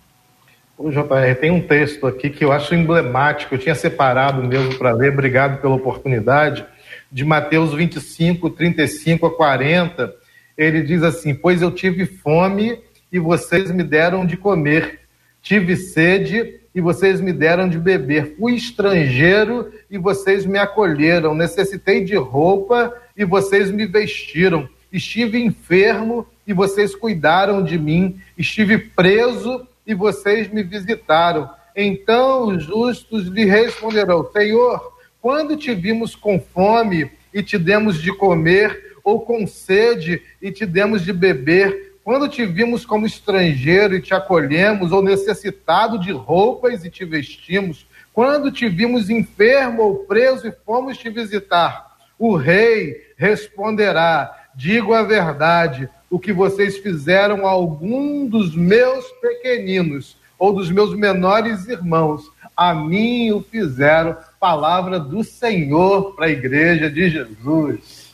O 0.77 0.91
JR, 0.91 1.35
tem 1.41 1.49
um 1.49 1.59
texto 1.59 2.05
aqui 2.05 2.29
que 2.29 2.45
eu 2.45 2.51
acho 2.51 2.75
emblemático, 2.75 3.55
eu 3.55 3.57
tinha 3.57 3.73
separado 3.73 4.43
mesmo 4.43 4.75
para 4.75 4.91
ler, 4.91 5.11
obrigado 5.11 5.59
pela 5.59 5.73
oportunidade. 5.73 6.63
De 7.11 7.25
Mateus 7.25 7.73
25, 7.73 8.51
35 8.51 9.25
a 9.25 9.35
40, 9.35 10.13
ele 10.55 10.83
diz 10.83 11.01
assim: 11.01 11.33
Pois 11.33 11.63
eu 11.63 11.71
tive 11.71 12.05
fome 12.05 12.79
e 13.11 13.17
vocês 13.17 13.71
me 13.71 13.83
deram 13.83 14.23
de 14.23 14.37
comer, 14.37 14.99
tive 15.41 15.75
sede 15.75 16.59
e 16.75 16.79
vocês 16.79 17.19
me 17.19 17.33
deram 17.33 17.67
de 17.67 17.79
beber, 17.79 18.35
fui 18.37 18.53
estrangeiro 18.53 19.73
e 19.89 19.97
vocês 19.97 20.45
me 20.45 20.59
acolheram, 20.59 21.33
necessitei 21.33 22.03
de 22.03 22.15
roupa 22.15 22.93
e 23.17 23.25
vocês 23.25 23.71
me 23.71 23.87
vestiram, 23.87 24.69
estive 24.93 25.43
enfermo 25.43 26.27
e 26.45 26.53
vocês 26.53 26.93
cuidaram 26.93 27.63
de 27.63 27.79
mim, 27.79 28.21
estive 28.37 28.77
preso 28.77 29.67
e 29.87 29.95
vocês 29.95 30.49
me 30.49 30.61
visitaram. 30.61 31.49
Então 31.75 32.49
os 32.49 32.65
justos 32.65 33.27
lhe 33.27 33.45
responderão: 33.45 34.29
Senhor, 34.31 34.93
quando 35.21 35.55
te 35.55 35.73
vimos 35.73 36.15
com 36.15 36.39
fome 36.39 37.09
e 37.33 37.41
te 37.41 37.57
demos 37.57 38.01
de 38.01 38.11
comer, 38.13 38.97
ou 39.03 39.21
com 39.21 39.47
sede 39.47 40.21
e 40.41 40.51
te 40.51 40.65
demos 40.65 41.01
de 41.03 41.13
beber? 41.13 41.95
Quando 42.03 42.27
te 42.27 42.45
vimos 42.45 42.85
como 42.85 43.05
estrangeiro 43.05 43.95
e 43.95 44.01
te 44.01 44.13
acolhemos, 44.13 44.91
ou 44.91 45.01
necessitado 45.01 45.99
de 45.99 46.11
roupas 46.11 46.83
e 46.83 46.89
te 46.89 47.05
vestimos? 47.05 47.87
Quando 48.13 48.51
te 48.51 48.67
vimos 48.67 49.09
enfermo 49.09 49.83
ou 49.83 49.95
preso 50.05 50.47
e 50.47 50.51
fomos 50.65 50.97
te 50.97 51.09
visitar? 51.09 51.95
O 52.17 52.35
rei 52.35 52.95
responderá: 53.15 54.49
Digo 54.55 54.93
a 54.93 55.03
verdade, 55.03 55.89
o 56.09 56.19
que 56.19 56.31
vocês 56.31 56.77
fizeram 56.77 57.45
a 57.45 57.49
algum 57.49 58.27
dos 58.27 58.55
meus 58.55 59.05
pequeninos 59.21 60.17
ou 60.39 60.53
dos 60.53 60.69
meus 60.69 60.95
menores 60.95 61.67
irmãos, 61.67 62.31
a 62.55 62.73
mim 62.73 63.31
o 63.31 63.41
fizeram 63.41 64.15
palavra 64.39 64.99
do 64.99 65.23
Senhor 65.23 66.15
para 66.15 66.27
a 66.27 66.29
igreja 66.29 66.89
de 66.89 67.09
Jesus. 67.09 68.07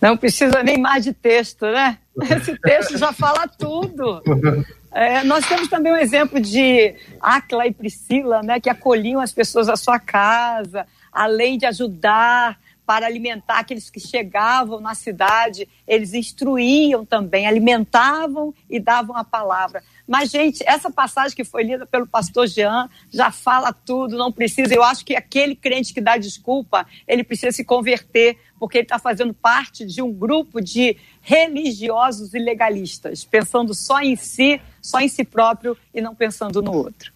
Não 0.00 0.16
precisa 0.16 0.62
nem 0.62 0.78
mais 0.78 1.04
de 1.04 1.12
texto, 1.12 1.66
né? 1.66 1.98
Esse 2.22 2.58
texto 2.58 2.96
já 2.96 3.12
fala 3.12 3.46
tudo. 3.46 4.22
É, 4.92 5.22
nós 5.24 5.46
temos 5.46 5.68
também 5.68 5.92
um 5.92 5.96
exemplo 5.96 6.40
de 6.40 6.94
Acla 7.20 7.66
e 7.66 7.72
Priscila, 7.72 8.42
né, 8.42 8.58
que 8.58 8.68
acolhiam 8.68 9.20
as 9.20 9.32
pessoas 9.32 9.68
à 9.68 9.76
sua 9.76 10.00
casa, 10.00 10.86
além 11.12 11.56
de 11.56 11.66
ajudar 11.66 12.58
para 12.90 13.06
alimentar 13.06 13.60
aqueles 13.60 13.88
que 13.88 14.00
chegavam 14.00 14.80
na 14.80 14.96
cidade, 14.96 15.68
eles 15.86 16.12
instruíam 16.12 17.06
também, 17.06 17.46
alimentavam 17.46 18.52
e 18.68 18.80
davam 18.80 19.16
a 19.16 19.22
palavra. 19.22 19.80
Mas, 20.08 20.28
gente, 20.28 20.64
essa 20.66 20.90
passagem 20.90 21.36
que 21.36 21.44
foi 21.44 21.62
lida 21.62 21.86
pelo 21.86 22.04
pastor 22.04 22.48
Jean 22.48 22.90
já 23.08 23.30
fala 23.30 23.72
tudo, 23.72 24.18
não 24.18 24.32
precisa. 24.32 24.74
Eu 24.74 24.82
acho 24.82 25.04
que 25.04 25.14
aquele 25.14 25.54
crente 25.54 25.94
que 25.94 26.00
dá 26.00 26.16
desculpa, 26.16 26.84
ele 27.06 27.22
precisa 27.22 27.52
se 27.52 27.62
converter, 27.62 28.36
porque 28.58 28.78
ele 28.78 28.86
está 28.86 28.98
fazendo 28.98 29.32
parte 29.32 29.86
de 29.86 30.02
um 30.02 30.12
grupo 30.12 30.60
de 30.60 30.96
religiosos 31.20 32.34
e 32.34 32.40
legalistas, 32.40 33.22
pensando 33.22 33.72
só 33.72 34.00
em 34.00 34.16
si, 34.16 34.60
só 34.82 34.98
em 34.98 35.06
si 35.06 35.22
próprio 35.22 35.78
e 35.94 36.00
não 36.00 36.12
pensando 36.12 36.60
no 36.60 36.72
outro. 36.72 37.12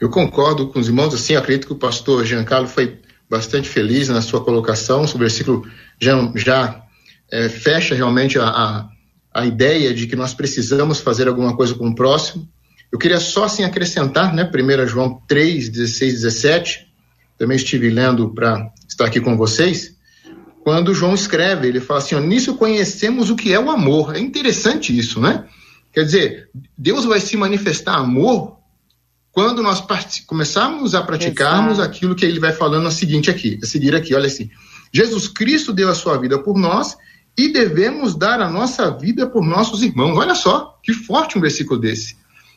Eu 0.00 0.10
concordo 0.10 0.66
com 0.66 0.80
os 0.80 0.88
irmãos, 0.88 1.14
assim, 1.14 1.36
acredito 1.36 1.68
que 1.68 1.72
o 1.72 1.78
pastor 1.78 2.24
Giancarlo 2.24 2.66
foi 2.66 3.00
bastante 3.32 3.68
feliz 3.68 4.08
na 4.08 4.20
sua 4.20 4.44
colocação, 4.44 5.02
o 5.02 5.18
versículo 5.18 5.66
já, 5.98 6.32
já 6.36 6.82
é, 7.30 7.48
fecha 7.48 7.94
realmente 7.94 8.38
a, 8.38 8.44
a 8.44 8.92
a 9.32 9.46
ideia 9.46 9.94
de 9.94 10.06
que 10.06 10.14
nós 10.14 10.34
precisamos 10.34 11.00
fazer 11.00 11.26
alguma 11.26 11.56
coisa 11.56 11.74
com 11.74 11.88
o 11.88 11.94
próximo. 11.94 12.46
Eu 12.90 12.98
queria 12.98 13.18
só 13.18 13.44
assim 13.44 13.64
acrescentar, 13.64 14.34
né, 14.34 14.48
1 14.48 14.86
João 14.86 15.22
3, 15.26 15.70
16, 15.70 16.14
17, 16.14 16.86
também 17.38 17.56
estive 17.56 17.88
lendo 17.88 18.34
para 18.34 18.70
estar 18.86 19.06
aqui 19.06 19.20
com 19.20 19.36
vocês, 19.36 19.96
quando 20.62 20.94
João 20.94 21.14
escreve, 21.14 21.66
ele 21.66 21.80
fala 21.80 21.98
assim, 21.98 22.14
ó, 22.14 22.20
nisso 22.20 22.54
conhecemos 22.54 23.30
o 23.30 23.34
que 23.34 23.52
é 23.52 23.58
o 23.58 23.70
amor. 23.70 24.14
É 24.14 24.20
interessante 24.20 24.96
isso, 24.96 25.20
né? 25.20 25.44
Quer 25.92 26.04
dizer, 26.04 26.48
Deus 26.78 27.04
vai 27.04 27.18
se 27.18 27.36
manifestar 27.36 27.96
amor 27.96 28.58
quando 29.32 29.62
nós 29.62 29.82
começarmos 30.26 30.94
a 30.94 31.02
praticarmos 31.02 31.78
Exato. 31.78 31.88
aquilo 31.88 32.14
que 32.14 32.24
ele 32.24 32.38
vai 32.38 32.52
falando 32.52 32.86
a 32.86 32.90
seguinte 32.90 33.30
aqui, 33.30 33.58
a 33.62 33.66
seguir 33.66 33.94
aqui, 33.94 34.14
olha 34.14 34.26
assim. 34.26 34.50
Jesus 34.92 35.26
Cristo 35.26 35.72
deu 35.72 35.88
a 35.88 35.94
sua 35.94 36.18
vida 36.18 36.38
por 36.38 36.58
nós 36.58 36.96
e 37.36 37.48
devemos 37.48 38.14
dar 38.14 38.42
a 38.42 38.50
nossa 38.50 38.90
vida 38.90 39.26
por 39.26 39.42
nossos 39.42 39.82
irmãos. 39.82 40.18
Olha 40.18 40.34
só, 40.34 40.78
que 40.82 40.92
forte 40.92 41.38
um 41.38 41.40
versículo 41.40 41.80
desse. 41.80 42.14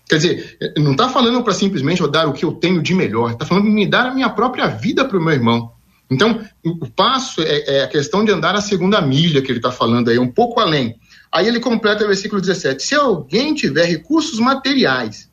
Quer 0.08 0.18
dizer, 0.18 0.58
não 0.78 0.92
está 0.92 1.08
falando 1.08 1.42
para 1.44 1.54
simplesmente 1.54 2.02
eu 2.02 2.10
dar 2.10 2.28
o 2.28 2.34
que 2.34 2.44
eu 2.44 2.52
tenho 2.52 2.84
de 2.84 2.94
melhor, 2.94 3.32
está 3.32 3.46
falando 3.46 3.64
de 3.64 3.72
me 3.72 3.88
dar 3.88 4.08
a 4.08 4.14
minha 4.14 4.30
própria 4.30 4.68
vida 4.68 5.06
para 5.06 5.18
o 5.18 5.24
meu 5.24 5.34
irmão. 5.34 5.72
Então, 6.12 6.46
o 6.64 6.88
passo 6.92 7.42
é, 7.42 7.78
é, 7.78 7.84
a 7.84 7.88
questão 7.88 8.24
de 8.24 8.32
andar 8.32 8.54
a 8.54 8.62
segunda 8.62 9.02
milha 9.02 9.42
que 9.42 9.52
ele 9.52 9.58
está 9.60 9.72
falando 9.72 10.10
aí, 10.10 10.20
um 10.20 10.32
pouco 10.32 10.60
além. 10.60 10.96
Aí 11.32 11.48
ele 11.48 11.60
completa 11.60 12.04
o 12.04 12.08
versículo 12.08 12.40
17: 12.40 12.84
Se 12.84 12.94
alguém 12.94 13.56
tiver 13.56 13.86
recursos 13.86 14.40
materiais 14.40 15.32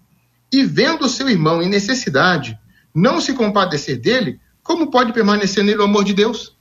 e 0.53 0.63
vendo 0.65 1.07
o 1.07 1.09
seu 1.09 1.29
irmão 1.29 1.63
em 1.63 1.69
necessidade, 1.69 2.59
não 2.95 3.21
se 3.21 3.33
compadecer 3.33 3.99
dele, 3.99 4.39
como 4.63 4.91
pode 4.91 5.13
permanecer 5.13 5.65
nele 5.65 5.79
o 5.79 5.85
amor 5.85 6.05
de 6.05 6.13
Deus? 6.13 6.57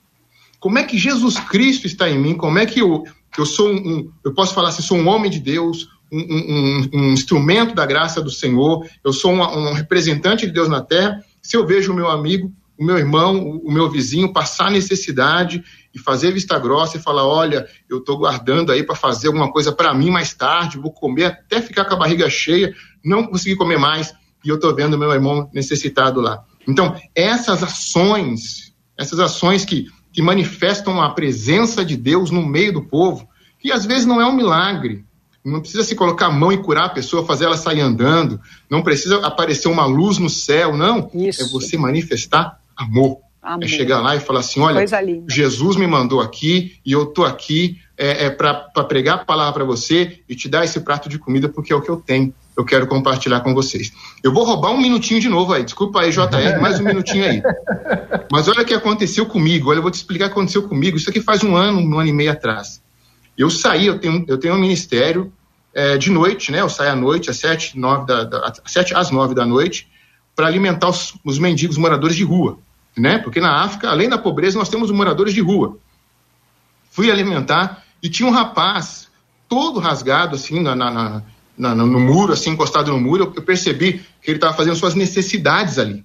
Como 0.60 0.80
é 0.80 0.84
que 0.84 0.98
Jesus 0.98 1.40
Cristo 1.40 1.86
está 1.86 2.10
em 2.10 2.18
mim? 2.18 2.36
Como 2.36 2.58
é 2.58 2.66
que 2.66 2.80
eu, 2.80 3.04
eu 3.38 3.46
sou 3.46 3.70
um, 3.70 4.12
eu 4.24 4.34
posso 4.34 4.54
falar 4.54 4.70
assim, 4.70 4.82
sou 4.82 4.98
um 4.98 5.08
homem 5.08 5.30
de 5.30 5.40
Deus, 5.40 5.90
um, 6.12 6.20
um, 6.20 6.90
um 6.94 7.14
instrumento 7.14 7.76
da 7.76 7.86
graça 7.86 8.22
do 8.22 8.32
Senhor, 8.32 8.88
eu 9.04 9.12
sou 9.12 9.32
um 9.32 9.74
representante 9.74 10.46
de 10.46 10.54
Deus 10.54 10.70
na 10.70 10.82
terra, 10.82 11.24
se 11.42 11.58
eu 11.58 11.66
vejo 11.66 11.92
o 11.92 11.96
meu 11.96 12.10
amigo, 12.10 12.52
o 12.78 12.84
meu 12.84 12.98
irmão, 12.98 13.62
o 13.64 13.72
meu 13.72 13.90
vizinho 13.90 14.34
passar 14.34 14.72
necessidade 14.72 15.64
e 15.94 16.00
fazer 16.00 16.32
vista 16.32 16.58
grossa 16.58 16.98
e 16.98 17.02
falar: 17.02 17.28
olha, 17.28 17.68
eu 17.88 18.00
estou 18.00 18.18
guardando 18.18 18.72
aí 18.72 18.82
para 18.82 18.96
fazer 18.96 19.28
alguma 19.28 19.52
coisa 19.52 19.72
para 19.72 19.94
mim 19.94 20.10
mais 20.10 20.34
tarde, 20.34 20.80
vou 20.80 20.92
comer 20.92 21.26
até 21.26 21.62
ficar 21.62 21.86
com 21.86 21.94
a 21.94 22.00
barriga 22.00 22.28
cheia, 22.28 22.74
não 23.04 23.28
conseguir 23.28 23.56
comer 23.56 23.78
mais, 23.78 24.14
e 24.44 24.50
eu 24.50 24.56
estou 24.56 24.76
vendo 24.76 24.98
meu 24.98 25.12
irmão 25.12 25.50
necessitado 25.54 26.20
lá. 26.20 26.44
Então, 26.68 26.96
essas 27.16 27.64
ações, 27.64 28.74
essas 28.98 29.20
ações 29.20 29.66
que, 29.66 29.88
que 30.12 30.22
manifestam 30.22 31.02
a 31.02 31.10
presença 31.10 31.84
de 31.84 31.98
Deus 31.98 32.32
no 32.32 32.46
meio 32.46 32.74
do 32.74 32.84
povo, 32.84 33.28
que 33.60 33.72
às 33.72 33.86
vezes 33.86 34.06
não 34.06 34.22
é 34.22 34.26
um 34.26 34.36
milagre, 34.36 35.06
não 35.44 35.60
precisa 35.60 35.84
se 35.84 35.96
colocar 35.96 36.28
a 36.28 36.32
mão 36.32 36.52
e 36.52 36.58
curar 36.58 36.86
a 36.86 36.90
pessoa, 36.90 37.26
fazer 37.26 37.46
ela 37.46 37.58
sair 37.58 37.82
andando, 37.82 38.40
não 38.70 38.84
precisa 38.84 39.26
aparecer 39.26 39.68
uma 39.68 39.86
luz 39.86 40.18
no 40.18 40.30
céu, 40.30 40.78
não. 40.78 41.10
Isso. 41.14 41.42
É 41.42 41.46
você 41.48 41.78
manifestar 41.78 42.60
amor. 42.76 43.18
amor. 43.42 43.64
É 43.64 43.68
chegar 43.68 44.02
lá 44.02 44.16
e 44.16 44.20
falar 44.20 44.42
assim: 44.42 44.60
olha, 44.60 44.86
Jesus 45.28 45.76
me 45.76 45.88
mandou 45.88 46.22
aqui 46.22 46.78
e 46.86 46.92
eu 46.92 47.04
estou 47.04 47.26
aqui 47.26 47.80
é, 47.98 48.26
é 48.26 48.30
para 48.30 48.54
pregar 48.88 49.16
a 49.16 49.26
palavra 49.26 49.54
para 49.54 49.64
você 49.64 50.20
e 50.30 50.36
te 50.36 50.48
dar 50.48 50.64
esse 50.64 50.80
prato 50.80 51.10
de 51.10 51.18
comida 51.18 51.50
porque 51.50 51.74
é 51.74 51.76
o 51.76 51.82
que 51.82 51.90
eu 51.90 51.98
tenho. 51.98 52.34
Eu 52.56 52.66
quero 52.66 52.86
compartilhar 52.86 53.42
com 53.42 53.54
vocês. 53.54 53.92
Eu 54.24 54.34
vou 54.34 54.44
roubar 54.44 54.72
um 54.72 54.82
minutinho 54.82 55.22
de 55.22 55.30
novo 55.30 55.54
aí. 55.54 55.64
Desculpa 55.64 56.02
aí, 56.02 56.12
JR, 56.12 56.60
mais 56.62 56.80
um 56.80 56.84
minutinho 56.84 57.26
aí. 57.26 57.42
Mas 58.32 58.48
olha 58.48 58.62
o 58.62 58.66
que 58.66 58.74
aconteceu 58.74 59.26
comigo. 59.26 59.70
Olha, 59.70 59.78
eu 59.78 59.82
vou 59.82 59.92
te 59.92 59.96
explicar 59.96 60.26
o 60.26 60.28
que 60.28 60.34
aconteceu 60.34 60.64
comigo. 60.64 60.98
Isso 60.98 61.10
aqui 61.10 61.22
faz 61.22 61.44
um 61.44 61.56
ano, 61.56 61.80
um 61.80 62.00
ano 62.00 62.10
e 62.10 62.14
meio 62.14 62.32
atrás. 62.32 62.82
Eu 63.38 63.50
saí, 63.50 63.88
eu 63.88 64.00
tenho, 64.00 64.26
eu 64.28 64.38
tenho 64.38 64.56
um 64.56 64.60
ministério 64.60 65.32
é, 65.74 65.98
de 65.98 66.12
noite, 66.12 66.52
né? 66.52 66.62
Eu 66.62 66.70
saio 66.70 66.92
à 66.92 66.96
noite, 66.96 67.30
às 67.30 67.38
sete, 67.38 67.78
nove 67.80 68.06
da, 68.06 68.24
da 68.26 68.54
sete 68.66 68.94
às 68.94 69.10
nove 69.10 69.34
da 69.34 69.46
noite, 69.46 69.88
para 70.36 70.48
alimentar 70.48 70.90
os, 70.90 71.14
os 71.24 71.40
mendigos 71.40 71.78
moradores 71.78 72.16
de 72.16 72.24
rua, 72.24 72.60
né? 72.98 73.18
Porque 73.18 73.40
na 73.40 73.64
África, 73.64 73.90
além 73.90 74.10
da 74.10 74.18
pobreza, 74.18 74.60
nós 74.60 74.70
temos 74.70 74.92
moradores 74.92 75.34
de 75.34 75.42
rua. 75.42 75.78
Fui 76.90 77.10
alimentar 77.10 77.84
e 78.04 78.10
tinha 78.10 78.28
um 78.28 78.32
rapaz 78.32 79.10
todo 79.48 79.80
rasgado, 79.80 80.36
assim, 80.36 80.62
na, 80.62 80.76
na, 80.76 80.92
na 80.92 81.24
no 81.58 82.00
muro, 82.00 82.34
assim, 82.34 82.52
encostado 82.52 82.92
no 82.92 83.00
muro. 83.00 83.26
Eu, 83.26 83.34
eu 83.36 83.42
percebi 83.42 84.02
que 84.22 84.32
ele 84.32 84.38
estava 84.38 84.56
fazendo 84.56 84.76
suas 84.76 84.96
necessidades 84.96 85.78
ali, 85.78 86.04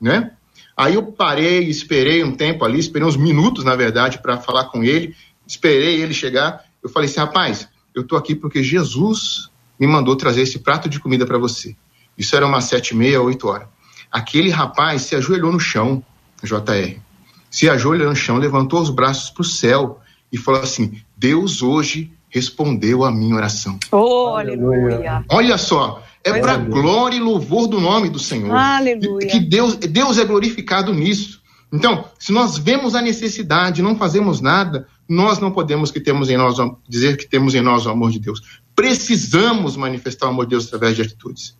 né? 0.00 0.32
Aí 0.76 0.94
eu 0.94 1.02
parei, 1.02 1.68
esperei 1.68 2.24
um 2.24 2.32
tempo 2.32 2.64
ali, 2.64 2.78
esperei 2.78 3.06
uns 3.06 3.16
minutos, 3.16 3.62
na 3.64 3.76
verdade, 3.76 4.20
para 4.22 4.38
falar 4.38 4.64
com 4.64 4.82
ele 4.82 5.14
esperei 5.46 6.00
ele 6.00 6.14
chegar. 6.14 6.64
Eu 6.82 6.88
falei 6.88 7.08
assim, 7.08 7.20
rapaz, 7.20 7.68
eu 7.94 8.02
estou 8.02 8.18
aqui 8.18 8.34
porque 8.34 8.62
Jesus 8.62 9.50
me 9.78 9.86
mandou 9.86 10.16
trazer 10.16 10.42
esse 10.42 10.58
prato 10.58 10.88
de 10.88 11.00
comida 11.00 11.26
para 11.26 11.38
você. 11.38 11.76
Isso 12.16 12.34
era 12.36 12.46
umas 12.46 12.64
sete 12.64 12.90
e 12.90 12.96
meia, 12.96 13.20
oito 13.20 13.48
horas. 13.48 13.68
Aquele 14.10 14.50
rapaz 14.50 15.02
se 15.02 15.16
ajoelhou 15.16 15.52
no 15.52 15.60
chão, 15.60 16.04
JR. 16.42 16.98
Se 17.50 17.68
ajoelhou 17.68 18.08
no 18.08 18.16
chão, 18.16 18.36
levantou 18.36 18.80
os 18.80 18.90
braços 18.90 19.30
para 19.30 19.42
o 19.42 19.44
céu 19.44 20.00
e 20.30 20.36
falou 20.36 20.60
assim: 20.60 21.00
Deus 21.16 21.62
hoje 21.62 22.12
respondeu 22.32 23.04
a 23.04 23.12
minha 23.12 23.36
oração. 23.36 23.78
Oh, 23.92 24.34
aleluia. 24.34 25.22
Olha 25.28 25.58
só, 25.58 26.02
é 26.24 26.40
para 26.40 26.56
glória 26.56 27.16
e 27.16 27.20
louvor 27.20 27.68
do 27.68 27.78
nome 27.78 28.08
do 28.08 28.18
Senhor. 28.18 28.50
Aleluia. 28.56 29.28
Que 29.28 29.38
Deus, 29.38 29.76
Deus 29.76 30.18
é 30.18 30.24
glorificado 30.24 30.92
nisso. 30.94 31.42
Então, 31.70 32.04
se 32.18 32.32
nós 32.32 32.58
vemos 32.58 32.94
a 32.94 33.02
necessidade, 33.02 33.82
não 33.82 33.96
fazemos 33.96 34.40
nada, 34.40 34.86
nós 35.08 35.38
não 35.38 35.50
podemos 35.50 35.90
que 35.90 36.00
temos 36.00 36.30
em 36.30 36.36
nós 36.36 36.56
dizer 36.88 37.16
que 37.16 37.26
temos 37.26 37.54
em 37.54 37.60
nós 37.60 37.86
o 37.86 37.90
amor 37.90 38.10
de 38.10 38.18
Deus. 38.18 38.40
Precisamos 38.74 39.76
manifestar 39.76 40.26
o 40.26 40.30
amor 40.30 40.46
de 40.46 40.50
Deus 40.50 40.66
através 40.66 40.96
de 40.96 41.02
atitudes. 41.02 41.56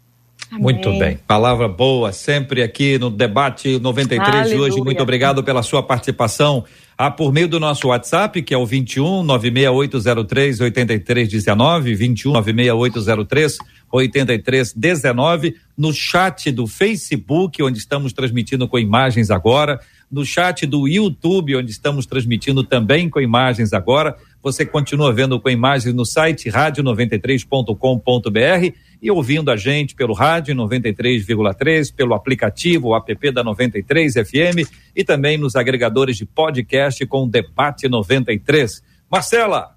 Amém. 0.50 0.62
Muito 0.62 0.90
bem. 0.98 1.18
Palavra 1.26 1.66
boa 1.66 2.12
sempre 2.12 2.62
aqui 2.62 2.98
no 2.98 3.08
debate 3.10 3.78
93 3.78 4.28
Aleluia. 4.28 4.54
de 4.54 4.60
hoje. 4.60 4.84
Muito 4.84 5.02
obrigado 5.02 5.42
pela 5.42 5.62
sua 5.62 5.82
participação. 5.82 6.64
Ah, 6.96 7.10
por 7.10 7.32
meio 7.32 7.48
do 7.48 7.58
nosso 7.58 7.88
WhatsApp, 7.88 8.42
que 8.42 8.54
é 8.54 8.58
o 8.58 8.66
21 8.66 9.22
96803 9.22 10.60
8319, 10.60 11.94
21 11.94 12.32
96803 12.32 13.58
8319, 13.90 15.56
no 15.76 15.92
chat 15.92 16.50
do 16.50 16.66
Facebook, 16.66 17.62
onde 17.62 17.78
estamos 17.78 18.12
transmitindo 18.12 18.66
com 18.66 18.78
imagens 18.78 19.30
agora, 19.30 19.78
no 20.10 20.24
chat 20.24 20.66
do 20.66 20.88
YouTube, 20.88 21.56
onde 21.56 21.70
estamos 21.70 22.06
transmitindo 22.06 22.64
também 22.64 23.08
com 23.08 23.20
imagens 23.20 23.72
agora. 23.72 24.16
Você 24.42 24.66
continua 24.66 25.12
vendo 25.12 25.40
com 25.40 25.48
imagens 25.48 25.94
no 25.94 26.04
site 26.04 26.50
rádio93.com.br 26.50 28.76
e 29.02 29.10
ouvindo 29.10 29.50
a 29.50 29.56
gente 29.56 29.96
pelo 29.96 30.14
rádio 30.14 30.54
93,3, 30.54 31.92
pelo 31.92 32.14
aplicativo 32.14 32.88
o 32.88 32.96
app 32.96 33.32
da 33.32 33.42
93 33.42 34.14
FM 34.14 34.70
e 34.94 35.02
também 35.02 35.36
nos 35.36 35.56
agregadores 35.56 36.16
de 36.16 36.24
podcast 36.24 37.04
com 37.06 37.28
Debate 37.28 37.88
93. 37.88 38.80
Marcela, 39.10 39.74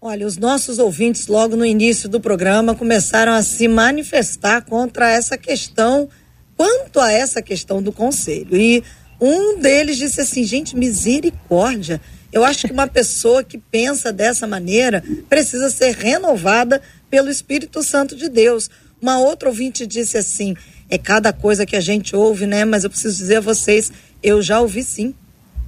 Olha, 0.00 0.28
os 0.28 0.36
nossos 0.36 0.78
ouvintes, 0.78 1.26
logo 1.26 1.56
no 1.56 1.66
início 1.66 2.08
do 2.08 2.20
programa, 2.20 2.72
começaram 2.72 3.32
a 3.32 3.42
se 3.42 3.66
manifestar 3.66 4.62
contra 4.62 5.10
essa 5.10 5.36
questão, 5.36 6.08
quanto 6.56 7.00
a 7.00 7.10
essa 7.10 7.42
questão 7.42 7.82
do 7.82 7.90
conselho. 7.90 8.56
E 8.56 8.84
um 9.20 9.58
deles 9.58 9.96
disse 9.96 10.20
assim: 10.20 10.44
gente, 10.44 10.76
misericórdia. 10.76 12.00
Eu 12.30 12.44
acho 12.44 12.66
que 12.66 12.72
uma 12.72 12.86
pessoa 12.86 13.42
que 13.42 13.58
pensa 13.58 14.12
dessa 14.12 14.46
maneira 14.46 15.02
precisa 15.28 15.70
ser 15.70 15.96
renovada 15.96 16.80
pelo 17.10 17.30
Espírito 17.30 17.82
Santo 17.82 18.16
de 18.16 18.28
Deus. 18.28 18.70
Uma 19.00 19.18
outra 19.18 19.48
ouvinte 19.48 19.86
disse 19.86 20.16
assim: 20.16 20.56
é 20.90 20.96
cada 20.96 21.32
coisa 21.32 21.66
que 21.66 21.76
a 21.76 21.80
gente 21.80 22.16
ouve, 22.16 22.46
né? 22.46 22.64
Mas 22.64 22.84
eu 22.84 22.90
preciso 22.90 23.16
dizer 23.16 23.36
a 23.36 23.40
vocês, 23.40 23.92
eu 24.22 24.40
já 24.40 24.60
ouvi 24.60 24.82
sim. 24.82 25.14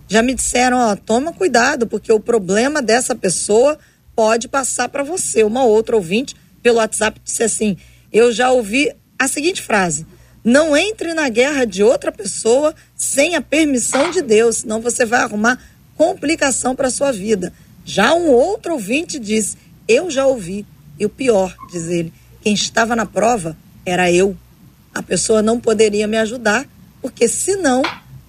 Já 0.09 0.23
me 0.23 0.35
disseram, 0.35 0.79
ó, 0.79 0.97
toma 0.97 1.33
cuidado, 1.33 1.87
porque 1.87 2.13
o 2.13 2.19
problema 2.19 2.83
dessa 2.83 3.15
pessoa 3.15 3.79
pode 4.17 4.49
passar 4.49 4.89
para 4.89 5.05
você. 5.05 5.45
Uma 5.45 5.65
outra 5.65 5.95
ouvinte 5.95 6.35
pelo 6.63 6.79
WhatsApp 6.79 7.21
disse 7.25 7.43
assim: 7.43 7.77
Eu 8.13 8.33
já 8.33 8.51
ouvi 8.51 8.93
a 9.19 9.29
seguinte 9.29 9.63
frase: 9.63 10.07
Não 10.43 10.77
entre 10.77 11.15
na 11.15 11.29
guerra 11.29 11.65
de 11.65 11.83
outra 11.83 12.11
pessoa 12.11 12.75
sem 12.97 13.37
a 13.37 13.41
permissão 13.41 14.11
de 14.11 14.21
Deus, 14.21 14.59
senão 14.59 14.81
você 14.81 15.05
vai 15.05 15.21
arrumar 15.21 15.59
complicação 15.97 16.75
para 16.75 16.91
sua 16.91 17.13
vida. 17.13 17.53
Já 17.85 18.15
um 18.15 18.31
outro 18.31 18.73
ouvinte 18.73 19.19
disse: 19.19 19.57
Eu 19.87 20.11
já 20.11 20.27
ouvi. 20.27 20.67
E 21.01 21.07
o 21.07 21.09
pior, 21.09 21.57
diz 21.73 21.89
ele, 21.89 22.13
quem 22.43 22.53
estava 22.53 22.95
na 22.95 23.07
prova 23.07 23.57
era 23.87 24.13
eu. 24.13 24.37
A 24.95 25.03
pessoa 25.03 25.41
não 25.41 25.59
poderia 25.59 26.07
me 26.07 26.19
ajudar, 26.19 26.69
porque 27.01 27.27
senão 27.27 27.83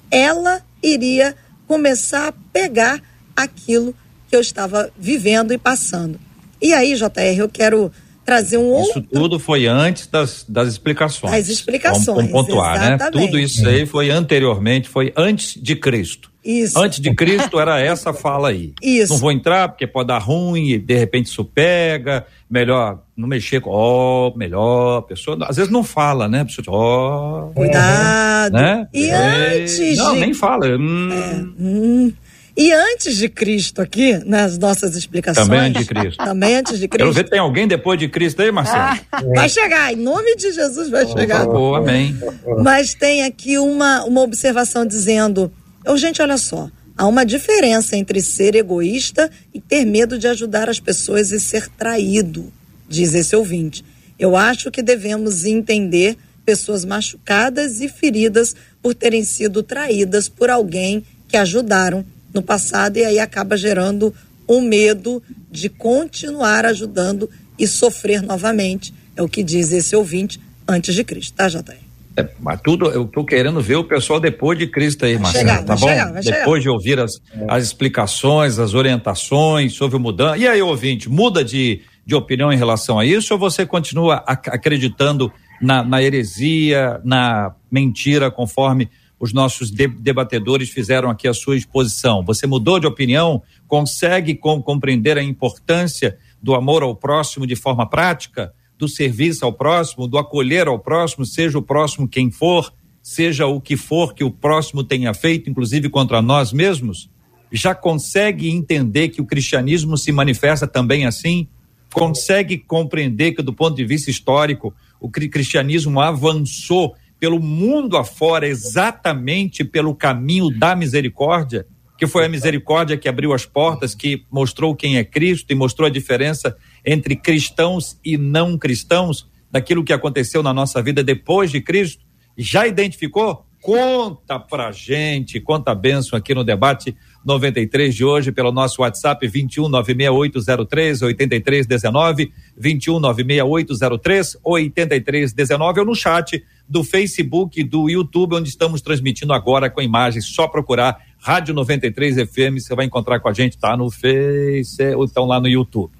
ela 0.10 0.62
iria 0.82 1.36
começar 1.68 2.30
a 2.30 2.34
pegar 2.54 3.02
aquilo 3.36 3.94
que 4.30 4.36
eu 4.36 4.40
estava 4.40 4.90
vivendo 4.98 5.54
e 5.54 5.58
passando. 5.58 6.18
E 6.62 6.74
aí, 6.74 6.96
JR, 6.96 7.38
eu 7.38 7.50
quero 7.50 7.92
trazer 8.24 8.58
um 8.58 8.80
isso 8.80 8.88
outro. 8.88 9.00
Isso 9.02 9.10
tudo 9.12 9.40
foi 9.40 9.68
antes 9.68 10.08
das, 10.08 10.46
das 10.48 10.70
explicações. 10.70 11.34
As 11.34 11.50
explicações. 11.50 12.06
Vamos, 12.06 12.32
vamos 12.32 12.48
pontuar, 12.48 12.76
exatamente. 12.76 13.04
né? 13.04 13.12
Tudo 13.12 13.38
isso 13.38 13.68
aí 13.68 13.86
foi 13.86 14.10
anteriormente, 14.10 14.88
foi 14.88 15.12
antes 15.18 15.62
de 15.62 15.76
Cristo. 15.76 16.31
Isso. 16.44 16.78
Antes 16.80 17.00
de 17.00 17.14
Cristo 17.14 17.60
era 17.60 17.80
essa 17.80 18.14
fala 18.14 18.50
aí. 18.50 18.74
Isso. 18.82 19.14
Não 19.14 19.20
vou 19.20 19.32
entrar 19.32 19.70
porque 19.70 19.86
pode 19.86 20.08
dar 20.08 20.18
ruim 20.18 20.72
e 20.72 20.80
de 20.80 20.98
repente 20.98 21.28
isso 21.28 21.46
pega. 21.46 22.26
Melhor 22.50 23.00
não 23.16 23.28
mexer 23.28 23.62
com. 23.62 23.70
Ó, 23.70 24.30
oh, 24.30 24.38
melhor. 24.38 25.00
A 25.00 25.02
pessoa 25.04 25.38
às 25.48 25.58
vezes 25.58 25.72
não 25.72 25.84
fala, 25.84 26.28
né? 26.28 26.42
A 26.42 26.46
pessoa, 26.46 26.66
ó. 26.70 27.48
Oh, 27.48 27.54
Cuidado. 27.54 28.54
Né? 28.54 28.88
E 28.94 29.10
antes. 29.12 29.98
Não, 29.98 30.14
de... 30.14 30.20
nem 30.20 30.34
fala. 30.34 30.68
Hum. 30.68 31.10
É, 31.12 31.62
hum. 31.62 32.14
E 32.58 32.72
antes 32.74 33.16
de 33.16 33.30
Cristo 33.30 33.82
aqui, 33.82 34.18
nas 34.26 34.58
nossas 34.58 34.96
explicações. 34.96 35.48
Também 35.48 35.62
antes 35.62 35.82
de 35.82 35.88
Cristo. 35.88 36.18
Também 36.24 36.56
antes 36.56 36.80
de 36.80 36.88
Cristo. 36.88 36.98
Quero 36.98 37.14
ver, 37.14 37.30
tem 37.30 37.40
alguém 37.40 37.68
depois 37.68 37.98
de 37.98 38.10
Cristo 38.10 38.42
aí, 38.42 38.52
Marcelo? 38.52 39.00
Ah, 39.12 39.22
vai 39.34 39.48
chegar, 39.48 39.94
em 39.94 39.96
nome 39.96 40.36
de 40.36 40.52
Jesus 40.52 40.90
vai 40.90 41.08
chegar. 41.08 41.46
Por 41.46 41.54
favor, 41.54 41.76
amém. 41.78 42.18
Mas 42.62 42.94
tem 42.94 43.24
aqui 43.24 43.58
uma, 43.58 44.04
uma 44.04 44.22
observação 44.22 44.86
dizendo, 44.86 45.52
oh, 45.86 45.98
gente, 45.98 46.22
olha 46.22 46.38
só, 46.38 46.70
há 46.98 47.08
uma 47.08 47.26
diferença 47.26 47.96
entre 47.98 48.22
ser 48.22 48.56
egoísta 48.56 49.30
e 49.54 49.60
ter 49.60 49.86
medo 49.86 50.18
de 50.18 50.28
ajudar 50.28 50.70
as 50.70 50.80
pessoas 50.80 51.32
e 51.32 51.40
ser 51.40 51.68
traído, 51.70 52.52
diz 52.88 53.14
esse 53.14 53.36
ouvinte. 53.36 53.84
Eu 54.18 54.36
acho 54.36 54.70
que 54.70 54.84
devemos 54.84 55.46
entender 55.46 56.18
pessoas 56.46 56.86
machucadas 56.86 57.82
e 57.82 57.88
feridas 57.88 58.56
por 58.82 58.94
terem 58.94 59.24
sido 59.24 59.64
traídas 59.64 60.28
por 60.30 60.50
alguém 60.50 61.04
que 61.28 61.38
ajudaram 61.38 62.06
no 62.34 62.42
passado 62.42 62.98
e 62.98 63.06
aí 63.06 63.20
acaba 63.20 63.58
gerando 63.58 64.14
um 64.48 64.62
medo 64.62 65.22
de 65.50 65.70
continuar 65.70 66.66
ajudando 66.66 67.30
e 67.58 67.68
sofrer 67.68 68.22
novamente. 68.22 68.94
É 69.16 69.22
o 69.22 69.30
que 69.30 69.44
diz 69.44 69.72
esse 69.72 69.96
ouvinte 69.96 70.40
antes 70.68 70.94
de 70.94 71.04
Cristo, 71.04 71.34
tá, 71.34 71.48
Jataí? 71.48 71.81
É, 72.16 72.28
mas 72.40 72.60
tudo, 72.62 72.90
eu 72.90 73.06
tô 73.06 73.24
querendo 73.24 73.62
ver 73.62 73.78
o 73.78 73.84
pessoal 73.84 74.20
depois 74.20 74.60
de 74.60 74.68
Cristo 74.68 75.06
aí, 75.06 75.18
Marcelo, 75.18 75.48
chegar, 75.48 75.64
tá 75.64 75.76
bom? 75.76 75.88
Chegar, 75.88 76.12
depois 76.12 76.26
chegar. 76.26 76.60
de 76.60 76.70
ouvir 76.70 77.00
as, 77.00 77.22
as 77.48 77.64
explicações, 77.64 78.60
as 78.60 78.74
orientações 78.74 79.74
sobre 79.74 79.96
o 79.96 80.00
mudança. 80.00 80.38
E 80.38 80.48
aí, 80.48 80.62
ouvinte, 80.62 81.10
muda 81.10 81.44
de, 81.44 81.82
de 82.06 82.14
opinião 82.14 82.52
em 82.52 82.58
relação 82.58 83.00
a 83.00 83.06
isso 83.06 83.34
ou 83.34 83.40
você 83.40 83.66
continua 83.66 84.24
acreditando 84.26 85.32
na, 85.62 85.84
na 85.84 86.04
heresia, 86.04 87.00
na 87.04 87.54
mentira, 87.72 88.30
conforme 88.30 88.90
os 89.18 89.32
nossos 89.32 89.70
debatedores 89.70 90.72
fizeram 90.72 91.10
aqui 91.10 91.28
a 91.28 91.34
sua 91.34 91.56
exposição. 91.56 92.24
Você 92.26 92.48
mudou 92.48 92.80
de 92.80 92.88
opinião? 92.88 93.42
Consegue 93.68 94.34
com, 94.34 94.62
compreender 94.62 95.16
a 95.16 95.24
importância 95.24 96.18
do 96.42 96.56
amor 96.56 96.82
ao 96.82 96.96
próximo 96.96 97.46
de 97.46 97.56
forma 97.56 97.88
prática? 97.88 98.52
Do 98.82 98.88
serviço 98.88 99.46
ao 99.46 99.54
próximo, 99.54 100.08
do 100.08 100.18
acolher 100.18 100.68
ao 100.68 100.80
próximo, 100.80 101.24
seja 101.24 101.60
o 101.60 101.62
próximo 101.62 102.08
quem 102.08 102.32
for, 102.32 102.74
seja 103.02 103.46
o 103.46 103.62
que 103.62 103.78
for 103.78 104.16
que 104.16 104.24
o 104.24 104.32
próximo 104.32 104.84
tenha 104.84 105.14
feito, 105.14 105.48
inclusive 105.48 105.88
contra 105.88 106.20
nós 106.20 106.52
mesmos? 106.52 107.08
Já 107.52 107.76
consegue 107.76 108.50
entender 108.50 109.10
que 109.10 109.22
o 109.22 109.26
cristianismo 109.26 109.98
se 109.98 110.12
manifesta 110.12 110.66
também 110.66 111.06
assim? 111.06 111.48
Consegue 111.94 112.58
compreender 112.58 113.34
que, 113.34 113.44
do 113.44 113.54
ponto 113.54 113.76
de 113.76 113.86
vista 113.86 114.10
histórico, 114.10 114.74
o 115.00 115.10
cristianismo 115.10 116.02
avançou 116.02 116.96
pelo 117.20 117.40
mundo 117.40 117.98
afora 117.98 118.48
exatamente 118.48 119.64
pelo 119.64 119.94
caminho 119.94 120.50
da 120.50 120.76
misericórdia? 120.76 121.68
Que 122.02 122.08
foi 122.08 122.26
a 122.26 122.30
misericórdia 122.30 122.98
que 122.98 123.08
abriu 123.08 123.32
as 123.32 123.46
portas, 123.46 123.94
que 123.94 124.26
mostrou 124.32 124.76
quem 124.76 124.98
é 124.98 125.04
Cristo 125.04 125.52
e 125.52 125.56
mostrou 125.56 125.86
a 125.86 125.92
diferença 125.92 126.58
entre 126.84 127.16
cristãos 127.16 127.96
e 128.04 128.18
não 128.18 128.58
cristãos, 128.58 129.30
daquilo 129.52 129.84
que 129.84 129.94
aconteceu 129.94 130.42
na 130.42 130.52
nossa 130.52 130.82
vida 130.82 131.04
depois 131.04 131.52
de 131.52 131.62
Cristo. 131.62 132.04
Já 132.36 132.66
identificou? 132.66 133.46
Conta 133.62 134.40
pra 134.40 134.72
gente, 134.72 135.40
conta 135.40 135.74
a 135.74 135.76
bênção 135.76 136.18
aqui 136.18 136.34
no 136.34 136.44
debate 136.44 136.98
93 137.24 137.94
de 137.94 138.04
hoje 138.04 138.32
pelo 138.32 138.52
nosso 138.52 138.82
WhatsApp 138.82 139.28
21 139.28 139.70
96803 139.70 141.02
8319 141.02 142.32
21 142.58 143.00
96803 143.00 144.38
8319 144.44 145.80
ou 145.80 145.86
no 145.86 145.96
chat 145.96 146.44
do 146.68 146.84
Facebook 146.84 147.64
do 147.64 147.90
YouTube 147.90 148.36
onde 148.36 148.50
estamos 148.50 148.82
transmitindo 148.82 149.34
agora 149.34 149.70
com 149.70 149.82
imagens, 149.82 150.26
só 150.26 150.48
procurar 150.48 150.98
Rádio 151.20 151.54
93 151.54 152.30
FM, 152.30 152.60
você 152.60 152.74
vai 152.74 152.86
encontrar 152.86 153.20
com 153.20 153.30
a 153.30 153.34
gente, 153.34 153.58
tá 153.58 153.78
no 153.78 153.92
Face 153.92 154.96
ou 154.96 155.06
então 155.06 155.26
lá 155.26 155.40
no 155.40 155.48
YouTube. 155.48 155.92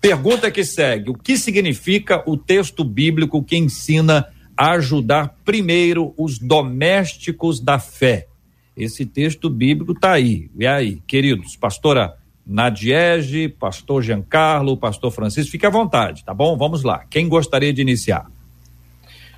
Pergunta 0.00 0.50
que 0.50 0.64
segue: 0.64 1.10
o 1.10 1.14
que 1.14 1.36
significa 1.36 2.22
o 2.26 2.36
texto 2.36 2.84
bíblico 2.84 3.42
que 3.42 3.56
ensina 3.56 4.26
a 4.56 4.72
ajudar 4.72 5.36
primeiro 5.44 6.12
os 6.16 6.38
domésticos 6.38 7.60
da 7.60 7.78
fé? 7.78 8.27
Esse 8.78 9.04
texto 9.04 9.50
bíblico 9.50 9.92
está 9.92 10.12
aí. 10.12 10.50
E 10.56 10.66
aí, 10.66 11.02
queridos, 11.06 11.56
pastora 11.56 12.16
Nadiege, 12.46 13.48
pastor 13.48 14.02
Giancarlo, 14.02 14.76
pastor 14.76 15.10
Francisco, 15.10 15.50
fique 15.50 15.66
à 15.66 15.70
vontade, 15.70 16.24
tá 16.24 16.32
bom? 16.32 16.56
Vamos 16.56 16.82
lá. 16.82 17.04
Quem 17.10 17.28
gostaria 17.28 17.72
de 17.72 17.82
iniciar? 17.82 18.30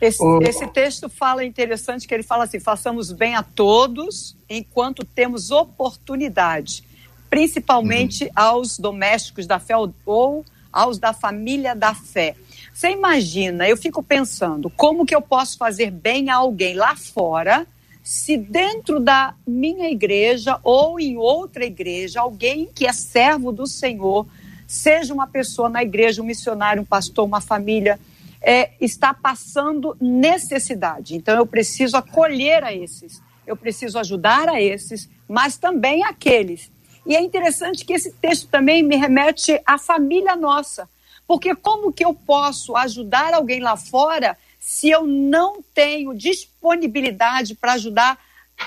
Esse, 0.00 0.22
esse, 0.42 0.66
texto 0.68 1.08
fala 1.08 1.44
interessante 1.44 2.08
que 2.08 2.14
ele 2.14 2.22
fala 2.22 2.44
assim: 2.44 2.60
façamos 2.60 3.12
bem 3.12 3.34
a 3.34 3.42
todos 3.42 4.36
enquanto 4.48 5.04
temos 5.04 5.50
oportunidade, 5.50 6.84
principalmente 7.28 8.24
uhum. 8.24 8.30
aos 8.34 8.78
domésticos 8.78 9.46
da 9.46 9.58
fé 9.58 9.74
ou 10.06 10.44
aos 10.72 10.98
da 10.98 11.12
família 11.12 11.74
da 11.74 11.94
fé. 11.94 12.34
Você 12.72 12.90
imagina, 12.90 13.68
eu 13.68 13.76
fico 13.76 14.02
pensando, 14.02 14.70
como 14.70 15.04
que 15.04 15.14
eu 15.14 15.20
posso 15.20 15.58
fazer 15.58 15.90
bem 15.90 16.30
a 16.30 16.36
alguém 16.36 16.74
lá 16.74 16.96
fora, 16.96 17.66
se 18.02 18.36
dentro 18.36 18.98
da 18.98 19.34
minha 19.46 19.90
igreja 19.90 20.58
ou 20.62 20.98
em 20.98 21.16
outra 21.16 21.64
igreja, 21.64 22.20
alguém 22.20 22.68
que 22.74 22.86
é 22.86 22.92
servo 22.92 23.52
do 23.52 23.66
Senhor, 23.66 24.26
seja 24.66 25.12
uma 25.12 25.26
pessoa 25.26 25.68
na 25.68 25.82
igreja, 25.82 26.22
um 26.22 26.24
missionário, 26.24 26.82
um 26.82 26.86
pastor, 26.86 27.24
uma 27.24 27.40
família, 27.40 27.98
é, 28.40 28.70
está 28.80 29.12
passando 29.12 29.96
necessidade. 30.00 31.14
Então 31.14 31.36
eu 31.36 31.46
preciso 31.46 31.96
acolher 31.96 32.64
a 32.64 32.72
esses, 32.74 33.20
eu 33.46 33.56
preciso 33.56 33.98
ajudar 33.98 34.48
a 34.48 34.60
esses, 34.60 35.08
mas 35.28 35.56
também 35.58 36.04
aqueles. 36.04 36.70
E 37.04 37.16
é 37.16 37.20
interessante 37.20 37.84
que 37.84 37.92
esse 37.92 38.12
texto 38.12 38.48
também 38.48 38.82
me 38.82 38.96
remete 38.96 39.60
à 39.66 39.78
família 39.78 40.36
nossa. 40.36 40.88
Porque 41.26 41.54
como 41.54 41.92
que 41.92 42.04
eu 42.04 42.14
posso 42.14 42.76
ajudar 42.76 43.34
alguém 43.34 43.60
lá 43.60 43.76
fora 43.76 44.36
se 44.70 44.88
eu 44.88 45.04
não 45.04 45.60
tenho 45.74 46.14
disponibilidade 46.14 47.56
para 47.56 47.72
ajudar 47.72 48.16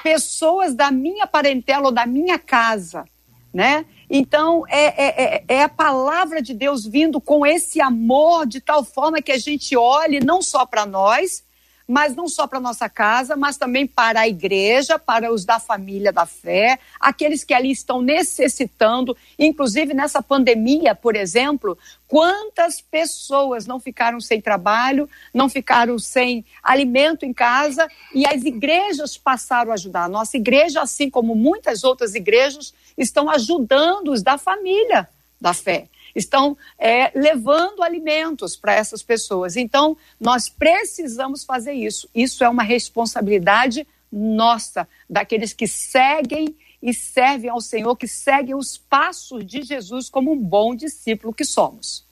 pessoas 0.03 0.75
da 0.75 0.91
minha 0.91 1.25
parentela 1.25 1.85
ou 1.85 1.91
da 1.93 2.05
minha 2.05 2.37
casa, 2.37 3.05
né? 3.53 3.85
Então, 4.09 4.65
é, 4.67 4.81
é, 5.01 5.23
é, 5.23 5.43
é, 5.47 5.63
a 5.63 5.69
palavra 5.69 6.41
de 6.41 6.53
Deus 6.53 6.85
vindo 6.85 7.21
com 7.21 7.45
esse 7.45 7.79
amor, 7.79 8.45
de 8.45 8.59
tal 8.59 8.83
forma 8.83 9.21
que 9.21 9.31
a 9.31 9.37
gente 9.37 9.77
olhe 9.77 10.19
não 10.19 10.41
só 10.41 10.65
para 10.65 10.85
nós, 10.85 11.41
mas 11.87 12.15
não 12.15 12.27
só 12.27 12.47
para 12.47 12.59
nossa 12.59 12.87
casa, 12.87 13.35
mas 13.35 13.57
também 13.57 13.85
para 13.85 14.21
a 14.21 14.27
igreja, 14.27 14.97
para 14.97 15.31
os 15.31 15.45
da 15.45 15.59
família 15.59 16.11
da 16.11 16.25
fé, 16.25 16.79
aqueles 16.99 17.43
que 17.43 17.53
ali 17.53 17.71
estão 17.71 18.01
necessitando, 18.01 19.15
inclusive 19.37 19.93
nessa 19.93 20.21
pandemia, 20.21 20.95
por 20.95 21.15
exemplo, 21.15 21.77
quantas 22.07 22.79
pessoas 22.79 23.65
não 23.65 23.79
ficaram 23.79 24.21
sem 24.21 24.39
trabalho, 24.39 25.09
não 25.33 25.49
ficaram 25.49 25.97
sem 25.99 26.45
alimento 26.61 27.25
em 27.25 27.33
casa 27.33 27.87
e 28.13 28.25
as 28.25 28.43
igrejas 28.43 29.17
passaram 29.17 29.71
a 29.71 29.73
ajudar. 29.73 30.07
Nossa 30.07 30.37
igreja, 30.37 30.81
assim 30.81 31.09
como 31.09 31.35
muitas 31.35 31.83
outras 31.83 32.15
igrejas, 32.15 32.73
estão 32.97 33.29
ajudando 33.29 34.11
os 34.11 34.23
da 34.23 34.37
família 34.37 35.09
da 35.41 35.53
fé, 35.53 35.87
estão 36.15 36.57
é, 36.77 37.11
levando 37.17 37.83
alimentos 37.83 38.55
para 38.55 38.73
essas 38.73 39.01
pessoas. 39.01 39.55
Então, 39.55 39.97
nós 40.19 40.49
precisamos 40.49 41.43
fazer 41.43 41.73
isso. 41.73 42.09
Isso 42.13 42.43
é 42.43 42.49
uma 42.49 42.63
responsabilidade 42.63 43.87
nossa, 44.11 44.87
daqueles 45.09 45.53
que 45.53 45.67
seguem 45.67 46.55
e 46.81 46.93
servem 46.93 47.49
ao 47.49 47.61
Senhor, 47.61 47.95
que 47.95 48.07
seguem 48.07 48.53
os 48.53 48.77
passos 48.77 49.45
de 49.45 49.63
Jesus 49.63 50.09
como 50.09 50.31
um 50.31 50.37
bom 50.37 50.75
discípulo 50.75 51.33
que 51.33 51.45
somos. 51.45 52.05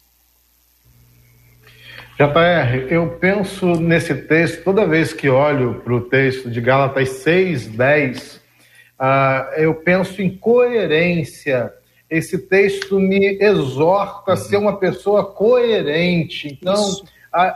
JR, 2.18 2.88
eu 2.90 3.18
penso 3.20 3.66
nesse 3.76 4.14
texto, 4.14 4.64
toda 4.64 4.88
vez 4.88 5.12
que 5.12 5.28
olho 5.30 5.82
para 5.82 5.94
o 5.94 6.02
texto 6.02 6.50
de 6.50 6.62
Gálatas 6.62 7.10
6, 7.10 7.68
10, 7.68 8.42
ah, 9.00 9.50
eu 9.58 9.74
penso 9.74 10.22
em 10.22 10.38
coerência. 10.38 11.74
Esse 12.12 12.38
texto 12.38 13.00
me 13.00 13.38
exorta 13.40 14.34
a 14.34 14.36
ser 14.36 14.58
uma 14.58 14.76
pessoa 14.78 15.24
coerente. 15.24 16.50
Então, 16.50 16.76
ah, 17.32 17.56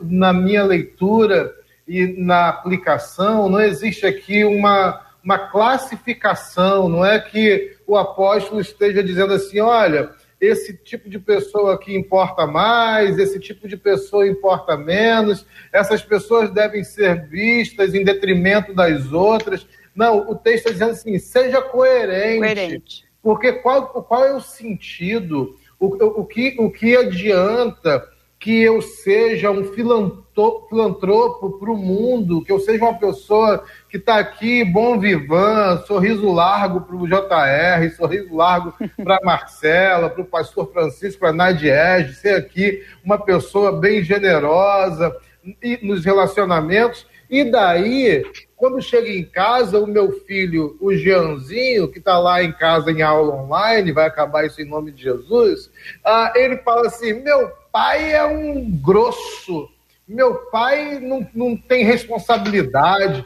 na 0.00 0.32
minha 0.32 0.62
leitura 0.62 1.52
e 1.88 2.06
na 2.16 2.48
aplicação, 2.48 3.48
não 3.48 3.60
existe 3.60 4.06
aqui 4.06 4.44
uma, 4.44 5.04
uma 5.24 5.50
classificação, 5.50 6.88
não 6.88 7.04
é 7.04 7.18
que 7.18 7.76
o 7.84 7.96
apóstolo 7.96 8.60
esteja 8.60 9.02
dizendo 9.02 9.32
assim: 9.32 9.58
olha, 9.58 10.10
esse 10.40 10.76
tipo 10.76 11.10
de 11.10 11.18
pessoa 11.18 11.74
aqui 11.74 11.96
importa 11.96 12.46
mais, 12.46 13.18
esse 13.18 13.40
tipo 13.40 13.66
de 13.66 13.76
pessoa 13.76 14.28
importa 14.28 14.76
menos, 14.76 15.44
essas 15.72 16.00
pessoas 16.00 16.48
devem 16.50 16.84
ser 16.84 17.26
vistas 17.26 17.92
em 17.92 18.04
detrimento 18.04 18.72
das 18.72 19.10
outras. 19.10 19.66
Não, 19.92 20.30
o 20.30 20.36
texto 20.36 20.66
está 20.66 20.70
dizendo 20.70 20.90
assim: 20.92 21.18
seja 21.18 21.60
coerente. 21.60 22.38
Coerente. 22.38 23.05
Porque 23.26 23.54
qual, 23.54 23.88
qual 23.88 24.24
é 24.24 24.36
o 24.36 24.40
sentido? 24.40 25.56
O, 25.80 26.20
o, 26.20 26.24
que, 26.24 26.54
o 26.60 26.70
que 26.70 26.96
adianta 26.96 28.08
que 28.38 28.62
eu 28.62 28.80
seja 28.80 29.50
um 29.50 29.64
filantropo 29.64 31.58
para 31.58 31.72
o 31.72 31.76
mundo, 31.76 32.44
que 32.44 32.52
eu 32.52 32.60
seja 32.60 32.84
uma 32.84 32.94
pessoa 32.94 33.64
que 33.88 33.96
está 33.96 34.20
aqui, 34.20 34.64
bom 34.64 35.00
vivan, 35.00 35.82
sorriso 35.88 36.32
largo 36.32 36.82
para 36.82 36.94
o 36.94 37.08
JR, 37.08 37.96
sorriso 37.96 38.32
largo 38.32 38.72
para 39.02 39.16
a 39.16 39.24
Marcela, 39.24 40.08
para 40.08 40.22
o 40.22 40.26
pastor 40.26 40.70
Francisco, 40.70 41.18
para 41.18 41.30
a 41.30 41.32
Nadiege, 41.32 42.14
ser 42.14 42.36
aqui 42.36 42.84
uma 43.04 43.18
pessoa 43.18 43.72
bem 43.72 44.04
generosa 44.04 45.12
e 45.60 45.80
nos 45.82 46.04
relacionamentos, 46.04 47.04
e 47.30 47.44
daí 47.44 48.24
quando 48.56 48.80
chega 48.80 49.10
em 49.10 49.22
casa, 49.22 49.78
o 49.78 49.86
meu 49.86 50.10
filho, 50.24 50.76
o 50.80 50.94
Jeanzinho, 50.94 51.88
que 51.88 51.98
está 51.98 52.18
lá 52.18 52.42
em 52.42 52.52
casa 52.52 52.90
em 52.90 53.02
aula 53.02 53.34
online, 53.34 53.92
vai 53.92 54.06
acabar 54.06 54.46
isso 54.46 54.62
em 54.62 54.64
nome 54.64 54.90
de 54.92 55.02
Jesus, 55.02 55.70
ah, 56.02 56.32
ele 56.34 56.56
fala 56.58 56.86
assim: 56.86 57.12
meu 57.12 57.52
pai 57.70 58.14
é 58.14 58.24
um 58.24 58.70
grosso, 58.70 59.68
meu 60.08 60.34
pai 60.50 60.98
não, 61.00 61.26
não 61.34 61.56
tem 61.56 61.84
responsabilidade. 61.84 63.24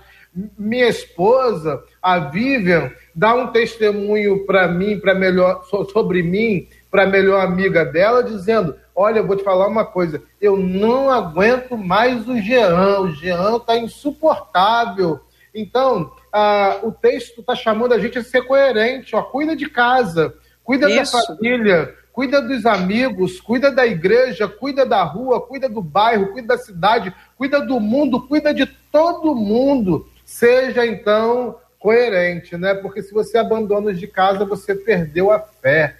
Minha 0.56 0.88
esposa, 0.88 1.82
a 2.00 2.18
Vivian, 2.20 2.92
dá 3.14 3.34
um 3.34 3.48
testemunho 3.48 4.46
para 4.46 4.68
mim, 4.68 4.98
para 5.00 5.12
melhor 5.12 5.64
sobre 5.92 6.22
mim, 6.22 6.68
para 6.88 7.02
a 7.02 7.06
melhor 7.06 7.44
amiga 7.44 7.84
dela, 7.84 8.22
dizendo: 8.22 8.76
Olha, 9.00 9.20
eu 9.20 9.26
vou 9.26 9.34
te 9.34 9.42
falar 9.42 9.66
uma 9.66 9.86
coisa, 9.86 10.22
eu 10.38 10.58
não 10.58 11.08
aguento 11.08 11.74
mais 11.74 12.28
o 12.28 12.38
Jean, 12.38 13.00
o 13.00 13.10
Jean 13.12 13.56
está 13.56 13.74
insuportável. 13.74 15.20
Então, 15.54 16.12
ah, 16.30 16.80
o 16.82 16.92
texto 16.92 17.40
está 17.40 17.54
chamando 17.54 17.94
a 17.94 17.98
gente 17.98 18.18
a 18.18 18.22
ser 18.22 18.42
coerente, 18.42 19.16
ó, 19.16 19.22
cuida 19.22 19.56
de 19.56 19.70
casa, 19.70 20.34
cuida 20.62 20.90
Isso. 20.90 21.16
da 21.16 21.34
família, 21.34 21.94
cuida 22.12 22.42
dos 22.42 22.66
amigos, 22.66 23.40
cuida 23.40 23.72
da 23.72 23.86
igreja, 23.86 24.46
cuida 24.46 24.84
da 24.84 25.02
rua, 25.02 25.40
cuida 25.40 25.66
do 25.66 25.80
bairro, 25.80 26.34
cuida 26.34 26.48
da 26.48 26.58
cidade, 26.58 27.10
cuida 27.38 27.58
do 27.58 27.80
mundo, 27.80 28.28
cuida 28.28 28.52
de 28.52 28.66
todo 28.66 29.34
mundo. 29.34 30.06
Seja 30.26 30.84
então 30.84 31.56
coerente, 31.78 32.54
né? 32.54 32.74
Porque 32.74 33.02
se 33.02 33.14
você 33.14 33.38
abandona 33.38 33.92
os 33.92 33.98
de 33.98 34.06
casa, 34.06 34.44
você 34.44 34.74
perdeu 34.74 35.30
a 35.30 35.38
fé. 35.38 35.96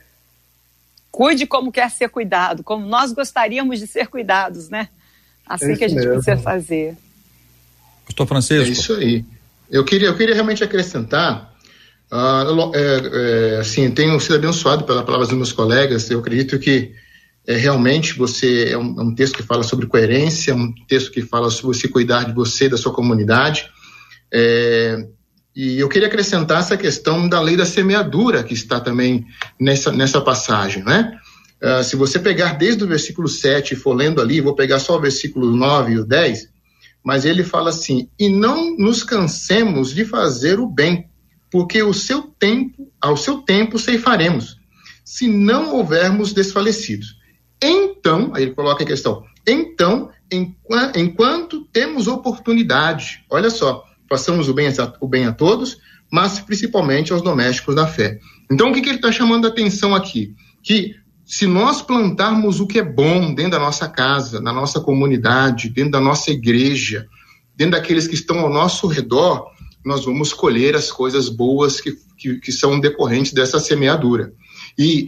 Cuide 1.11 1.47
como 1.47 1.73
quer 1.73 1.91
ser 1.91 2.09
cuidado, 2.09 2.63
como 2.63 2.87
nós 2.87 3.13
gostaríamos 3.13 3.79
de 3.79 3.87
ser 3.87 4.07
cuidados, 4.07 4.69
né? 4.69 4.89
Assim 5.47 5.73
é 5.73 5.77
que 5.77 5.85
a 5.85 5.89
gente 5.89 5.99
mesmo. 5.99 6.13
precisa 6.15 6.37
fazer. 6.37 6.97
Pastor 8.07 8.27
Francisco. 8.27 8.69
É 8.69 8.69
isso 8.69 8.95
aí. 8.95 9.25
Eu 9.71 9.85
queria, 9.85 10.09
eu 10.09 10.17
queria 10.17 10.35
realmente 10.35 10.63
acrescentar. 10.63 11.53
Uh, 12.13 12.73
é, 12.75 13.55
é, 13.55 13.61
assim, 13.61 13.89
tenho 13.91 14.19
sido 14.21 14.35
abençoado 14.35 14.85
pelas 14.85 15.05
palavras 15.05 15.29
dos 15.29 15.37
meus 15.37 15.53
colegas. 15.53 16.11
Eu 16.11 16.21
acredito 16.21 16.59
que 16.59 16.93
é, 17.47 17.57
realmente 17.57 18.17
você 18.17 18.71
é 18.71 18.79
um, 18.79 19.01
é 19.01 19.03
um, 19.03 19.15
texto 19.15 19.37
que 19.37 19.43
fala 19.43 19.63
sobre 19.63 19.87
coerência, 19.87 20.55
um 20.55 20.73
texto 20.89 21.11
que 21.11 21.23
fala 21.23 21.51
sobre 21.51 21.77
você 21.77 21.89
cuidar 21.89 22.25
de 22.25 22.33
você, 22.33 22.69
da 22.69 22.77
sua 22.77 22.93
comunidade. 22.93 23.69
E 25.55 25.79
eu 25.79 25.89
queria 25.89 26.09
acrescentar 26.09 26.61
essa 26.61 26.77
questão 26.77 27.29
da 27.29 27.41
lei 27.41 27.57
da 27.57 27.67
semeadura 27.67 28.45
que 28.45 28.55
está 28.55 28.79
também 28.81 29.27
nessa, 29.59 29.91
nessa 29.91 30.21
passagem, 30.21 30.85
né? 30.85 31.19
Uh, 31.63 31.85
se 31.85 31.97
você 31.97 32.19
pegar 32.19 32.55
desde 32.55 32.83
o 32.85 32.87
versículo 32.87 33.29
7 33.29 33.75
e 33.75 33.77
for 33.77 33.93
lendo 33.93 34.21
ali, 34.21 34.41
vou 34.41 34.55
pegar 34.55 34.79
só 34.79 34.97
o 34.97 35.01
versículo 35.01 35.55
9 35.55 35.93
e 35.93 35.99
o 35.99 36.05
10, 36.07 36.49
mas 37.05 37.25
ele 37.25 37.43
fala 37.43 37.71
assim: 37.71 38.09
E 38.19 38.29
não 38.29 38.77
nos 38.77 39.03
cansemos 39.03 39.93
de 39.93 40.05
fazer 40.05 40.59
o 40.59 40.67
bem, 40.67 41.11
porque 41.51 41.83
o 41.83 41.93
seu 41.93 42.23
tempo, 42.23 42.91
ao 43.01 43.17
seu 43.17 43.39
tempo 43.39 43.79
ceifaremos, 43.79 44.57
se 45.05 45.27
não 45.27 45.75
houvermos 45.75 46.33
desfalecidos. 46.33 47.19
Então, 47.63 48.31
aí 48.35 48.45
ele 48.45 48.55
coloca 48.55 48.83
a 48.83 48.87
questão, 48.87 49.23
então, 49.47 50.11
enquanto 50.95 51.65
temos 51.73 52.07
oportunidade, 52.07 53.25
olha 53.29 53.51
só, 53.51 53.85
façamos 54.11 54.49
o 54.49 54.55
bem, 54.55 54.67
a, 54.67 54.93
o 55.01 55.07
bem 55.07 55.25
a 55.25 55.33
todos, 55.33 55.79
mas 56.11 56.41
principalmente 56.41 57.13
aos 57.13 57.23
domésticos 57.23 57.77
da 57.77 57.87
fé. 57.87 58.19
Então, 58.51 58.71
o 58.71 58.75
que, 58.75 58.81
que 58.81 58.89
ele 58.89 58.97
está 58.97 59.13
chamando 59.13 59.47
a 59.47 59.49
atenção 59.49 59.95
aqui? 59.95 60.35
Que 60.63 60.97
se 61.25 61.47
nós 61.47 61.81
plantarmos 61.81 62.59
o 62.59 62.67
que 62.67 62.81
é 62.81 62.83
bom 62.83 63.33
dentro 63.33 63.53
da 63.53 63.61
nossa 63.61 63.89
casa, 63.89 64.41
na 64.41 64.53
nossa 64.53 64.81
comunidade, 64.81 65.69
dentro 65.69 65.93
da 65.93 66.01
nossa 66.01 66.33
igreja, 66.33 67.07
dentro 67.57 67.79
daqueles 67.79 68.09
que 68.09 68.15
estão 68.15 68.41
ao 68.41 68.51
nosso 68.51 68.89
redor, 68.89 69.47
nós 69.85 70.05
vamos 70.05 70.33
colher 70.33 70.75
as 70.75 70.91
coisas 70.91 71.29
boas 71.29 71.81
que, 71.81 71.93
que, 72.19 72.41
que 72.41 72.51
são 72.51 72.81
decorrentes 72.81 73.33
dessa 73.33 73.61
semeadura. 73.61 74.33
E, 74.77 75.07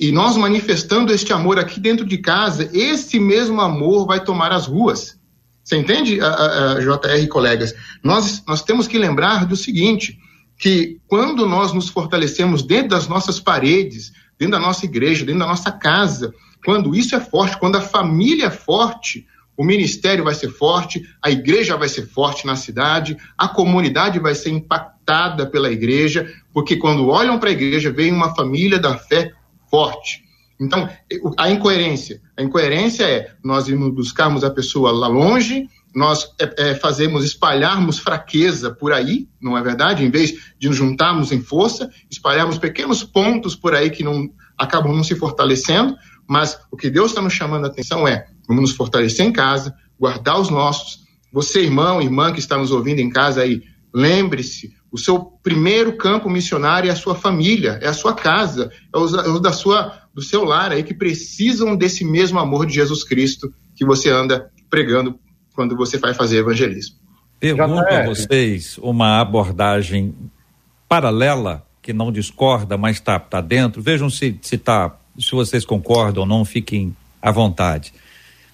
e 0.00 0.12
nós 0.12 0.36
manifestando 0.36 1.12
este 1.12 1.32
amor 1.32 1.58
aqui 1.58 1.80
dentro 1.80 2.04
de 2.04 2.18
casa, 2.18 2.68
esse 2.74 3.18
mesmo 3.18 3.60
amor 3.60 4.06
vai 4.06 4.22
tomar 4.22 4.52
as 4.52 4.66
ruas. 4.66 5.18
Você 5.64 5.76
entende, 5.78 6.20
a, 6.20 6.28
a, 6.28 6.72
a 6.74 6.80
JR 6.80 7.26
colegas? 7.28 7.74
Nós, 8.02 8.44
nós 8.46 8.62
temos 8.62 8.86
que 8.86 8.98
lembrar 8.98 9.46
do 9.46 9.56
seguinte, 9.56 10.18
que 10.58 10.98
quando 11.08 11.46
nós 11.46 11.72
nos 11.72 11.88
fortalecemos 11.88 12.62
dentro 12.62 12.90
das 12.90 13.08
nossas 13.08 13.40
paredes, 13.40 14.12
dentro 14.38 14.52
da 14.52 14.60
nossa 14.60 14.84
igreja, 14.84 15.24
dentro 15.24 15.40
da 15.40 15.46
nossa 15.46 15.72
casa, 15.72 16.34
quando 16.64 16.94
isso 16.94 17.16
é 17.16 17.20
forte, 17.20 17.58
quando 17.58 17.76
a 17.76 17.80
família 17.80 18.46
é 18.46 18.50
forte, 18.50 19.26
o 19.56 19.64
ministério 19.64 20.24
vai 20.24 20.34
ser 20.34 20.50
forte, 20.50 21.02
a 21.22 21.30
igreja 21.30 21.76
vai 21.76 21.88
ser 21.88 22.06
forte 22.06 22.46
na 22.46 22.56
cidade, 22.56 23.16
a 23.38 23.48
comunidade 23.48 24.18
vai 24.18 24.34
ser 24.34 24.50
impactada 24.50 25.46
pela 25.46 25.70
igreja, 25.70 26.30
porque 26.52 26.76
quando 26.76 27.08
olham 27.08 27.38
para 27.38 27.48
a 27.48 27.52
igreja, 27.52 27.92
vem 27.92 28.12
uma 28.12 28.34
família 28.34 28.78
da 28.78 28.98
fé 28.98 29.32
forte. 29.70 30.23
Então, 30.60 30.88
a 31.36 31.50
incoerência. 31.50 32.20
A 32.36 32.42
incoerência 32.42 33.04
é 33.04 33.34
nós 33.42 33.68
irmos 33.68 33.92
buscarmos 33.92 34.44
a 34.44 34.50
pessoa 34.50 34.92
lá 34.92 35.08
longe, 35.08 35.68
nós 35.94 36.28
é, 36.40 36.70
é, 36.70 36.74
fazemos, 36.74 37.24
espalharmos 37.24 37.98
fraqueza 37.98 38.70
por 38.70 38.92
aí, 38.92 39.28
não 39.40 39.56
é 39.56 39.62
verdade? 39.62 40.04
Em 40.04 40.10
vez 40.10 40.34
de 40.58 40.68
nos 40.68 40.76
juntarmos 40.76 41.30
em 41.30 41.40
força, 41.40 41.88
espalharmos 42.10 42.58
pequenos 42.58 43.04
pontos 43.04 43.54
por 43.54 43.74
aí 43.74 43.90
que 43.90 44.02
não 44.02 44.28
acabam 44.58 44.94
não 44.94 45.04
se 45.04 45.14
fortalecendo, 45.14 45.96
mas 46.26 46.58
o 46.70 46.76
que 46.76 46.90
Deus 46.90 47.10
está 47.10 47.22
nos 47.22 47.32
chamando 47.32 47.64
a 47.64 47.68
atenção 47.68 48.08
é 48.08 48.26
vamos 48.46 48.62
nos 48.62 48.72
fortalecer 48.72 49.24
em 49.24 49.32
casa, 49.32 49.74
guardar 49.98 50.40
os 50.40 50.50
nossos. 50.50 51.04
Você, 51.32 51.62
irmão, 51.62 52.02
irmã 52.02 52.32
que 52.32 52.40
está 52.40 52.56
nos 52.56 52.70
ouvindo 52.70 53.00
em 53.00 53.10
casa 53.10 53.42
aí, 53.42 53.62
lembre-se, 53.92 54.74
o 54.90 54.98
seu 54.98 55.20
primeiro 55.42 55.96
campo 55.96 56.30
missionário 56.30 56.88
é 56.88 56.92
a 56.92 56.96
sua 56.96 57.14
família, 57.14 57.78
é 57.82 57.88
a 57.88 57.92
sua 57.92 58.14
casa, 58.14 58.70
é 58.92 58.98
o 58.98 59.38
da 59.38 59.52
sua 59.52 60.03
do 60.14 60.22
seu 60.22 60.44
lar 60.44 60.70
aí 60.70 60.82
que 60.82 60.94
precisam 60.94 61.74
desse 61.74 62.04
mesmo 62.04 62.38
amor 62.38 62.66
de 62.66 62.74
Jesus 62.74 63.02
Cristo 63.02 63.52
que 63.74 63.84
você 63.84 64.10
anda 64.10 64.50
pregando 64.70 65.18
quando 65.54 65.76
você 65.76 65.98
vai 65.98 66.14
fazer 66.14 66.38
evangelismo. 66.38 66.96
Pergunto 67.40 67.92
a 67.92 68.06
vocês 68.06 68.78
uma 68.78 69.20
abordagem 69.20 70.14
paralela 70.88 71.66
que 71.82 71.92
não 71.92 72.10
discorda, 72.10 72.78
mas 72.78 72.96
está 72.96 73.18
tá 73.18 73.40
dentro. 73.40 73.82
Vejam 73.82 74.08
se 74.08 74.38
se 74.40 74.56
tá, 74.56 74.96
se 75.18 75.32
vocês 75.32 75.66
concordam 75.66 76.22
ou 76.22 76.28
não, 76.28 76.44
fiquem 76.44 76.96
à 77.20 77.30
vontade. 77.30 77.92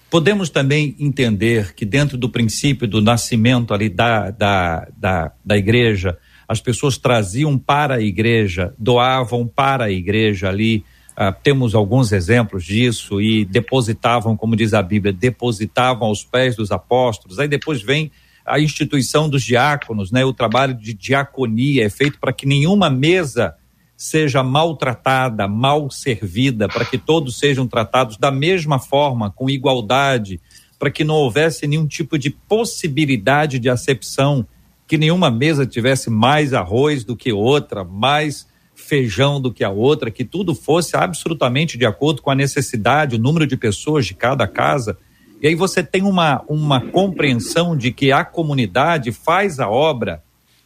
Podemos 0.09 0.49
também 0.49 0.93
entender 0.99 1.73
que 1.73 1.85
dentro 1.85 2.17
do 2.17 2.27
princípio 2.27 2.85
do 2.85 3.01
nascimento 3.01 3.73
ali 3.73 3.87
da, 3.87 4.29
da, 4.29 4.87
da, 4.97 5.31
da 5.45 5.57
igreja, 5.57 6.17
as 6.45 6.59
pessoas 6.59 6.97
traziam 6.97 7.57
para 7.57 7.95
a 7.95 8.01
igreja, 8.01 8.73
doavam 8.77 9.47
para 9.47 9.85
a 9.85 9.91
igreja 9.91 10.49
ali 10.49 10.83
ah, 11.15 11.31
temos 11.31 11.75
alguns 11.75 12.11
exemplos 12.11 12.63
disso 12.63 13.21
e 13.21 13.45
depositavam, 13.45 14.37
como 14.37 14.55
diz 14.55 14.73
a 14.73 14.81
Bíblia, 14.81 15.13
depositavam 15.13 16.07
aos 16.07 16.23
pés 16.23 16.55
dos 16.55 16.71
apóstolos. 16.71 17.39
Aí 17.39 17.47
depois 17.47 17.81
vem 17.81 18.11
a 18.45 18.59
instituição 18.59 19.29
dos 19.29 19.43
diáconos, 19.43 20.11
né? 20.11 20.25
O 20.25 20.33
trabalho 20.33 20.73
de 20.73 20.93
diaconia 20.93 21.85
é 21.85 21.89
feito 21.89 22.19
para 22.19 22.33
que 22.33 22.45
nenhuma 22.45 22.89
mesa 22.89 23.55
seja 23.95 24.41
maltratada, 24.41 25.47
mal 25.47 25.91
servida, 25.91 26.67
para 26.67 26.83
que 26.83 26.97
todos 26.97 27.37
sejam 27.37 27.67
tratados 27.67 28.17
da 28.17 28.31
mesma 28.31 28.79
forma, 28.79 29.29
com 29.29 29.47
igualdade, 29.47 30.41
para 30.79 30.89
que 30.89 31.03
não 31.03 31.13
houvesse 31.13 31.67
nenhum 31.67 31.85
tipo 31.85 32.17
de 32.17 32.31
possibilidade 32.31 33.59
de 33.59 33.69
acepção, 33.69 34.47
que 34.87 34.97
nenhuma 34.97 35.29
mesa 35.29 35.67
tivesse 35.67 36.09
mais 36.09 36.51
arroz 36.51 37.03
do 37.03 37.15
que 37.15 37.31
outra, 37.31 37.83
mais 37.83 38.47
feijão 38.91 39.39
do 39.39 39.53
que 39.53 39.63
a 39.63 39.69
outra, 39.69 40.11
que 40.11 40.25
tudo 40.25 40.53
fosse 40.53 40.97
absolutamente 40.97 41.77
de 41.77 41.85
acordo 41.85 42.21
com 42.21 42.29
a 42.29 42.35
necessidade, 42.35 43.15
o 43.15 43.19
número 43.19 43.47
de 43.47 43.55
pessoas 43.55 44.05
de 44.05 44.13
cada 44.13 44.45
casa. 44.45 44.97
E 45.41 45.47
aí 45.47 45.55
você 45.55 45.81
tem 45.81 46.03
uma, 46.03 46.43
uma 46.45 46.81
compreensão 46.81 47.77
de 47.77 47.93
que 47.93 48.11
a 48.11 48.25
comunidade 48.25 49.13
faz 49.13 49.61
a 49.61 49.69
obra 49.69 50.21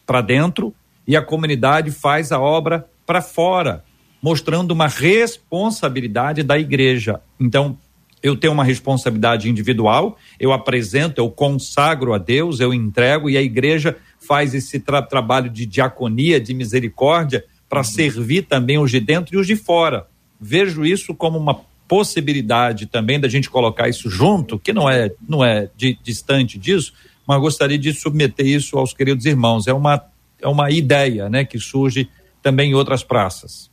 para 0.07 0.21
dentro 0.21 0.73
e 1.07 1.15
a 1.15 1.21
comunidade 1.21 1.91
faz 1.91 2.31
a 2.31 2.39
obra 2.39 2.89
para 3.05 3.21
fora, 3.21 3.83
mostrando 4.19 4.71
uma 4.71 4.87
responsabilidade 4.87 6.41
da 6.41 6.57
igreja. 6.57 7.21
Então, 7.39 7.77
eu 8.23 8.35
tenho 8.35 8.53
uma 8.53 8.63
responsabilidade 8.63 9.47
individual, 9.47 10.17
eu 10.39 10.51
apresento, 10.51 11.21
eu 11.21 11.29
consagro 11.29 12.11
a 12.11 12.17
Deus, 12.17 12.59
eu 12.59 12.73
entrego 12.73 13.29
e 13.29 13.37
a 13.37 13.41
igreja 13.41 13.95
faz 14.19 14.55
esse 14.55 14.79
tra 14.79 14.99
trabalho 15.03 15.47
de 15.47 15.67
diaconia, 15.67 16.41
de 16.41 16.55
misericórdia, 16.55 17.45
para 17.75 17.83
servir 17.83 18.43
também 18.43 18.77
os 18.77 18.89
de 18.89 19.01
dentro 19.01 19.35
e 19.35 19.37
os 19.37 19.45
de 19.45 19.57
fora. 19.57 20.07
Vejo 20.39 20.85
isso 20.85 21.13
como 21.13 21.37
uma 21.37 21.59
possibilidade 21.89 22.85
também 22.85 23.19
da 23.19 23.27
gente 23.27 23.49
colocar 23.49 23.89
isso 23.89 24.09
junto, 24.09 24.57
que 24.57 24.71
não 24.71 24.89
é 24.89 25.11
não 25.27 25.43
é 25.43 25.67
de, 25.75 25.99
distante 26.01 26.57
disso, 26.57 26.93
mas 27.27 27.41
gostaria 27.41 27.77
de 27.77 27.91
submeter 27.91 28.45
isso 28.45 28.77
aos 28.77 28.93
queridos 28.93 29.25
irmãos. 29.25 29.67
É 29.67 29.73
uma 29.73 30.01
é 30.41 30.47
uma 30.47 30.71
ideia, 30.71 31.27
né, 31.29 31.43
que 31.43 31.59
surge 31.59 32.09
também 32.41 32.71
em 32.71 32.73
outras 32.73 33.03
praças. 33.03 33.69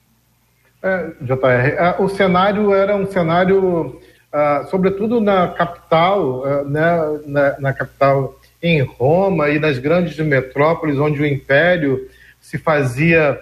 É, 0.82 1.12
JR, 1.20 1.46
é, 1.46 1.96
o 2.00 2.09
cenário 2.09 2.74
era 2.74 2.96
um 2.96 3.07
cenário, 3.07 4.00
ah, 4.32 4.66
sobretudo 4.68 5.20
na 5.20 5.46
capital, 5.46 6.44
ah, 6.44 6.64
né, 6.64 7.20
na, 7.24 7.61
na, 7.61 7.72
capital 7.72 8.36
em 8.61 8.82
Roma 8.82 9.48
e 9.50 9.61
nas 9.61 9.78
grandes 9.78 10.16
metrópoles, 10.18 10.98
onde 10.98 11.22
o 11.22 11.26
império 11.26 12.09
se 12.40 12.59
fazia 12.59 13.38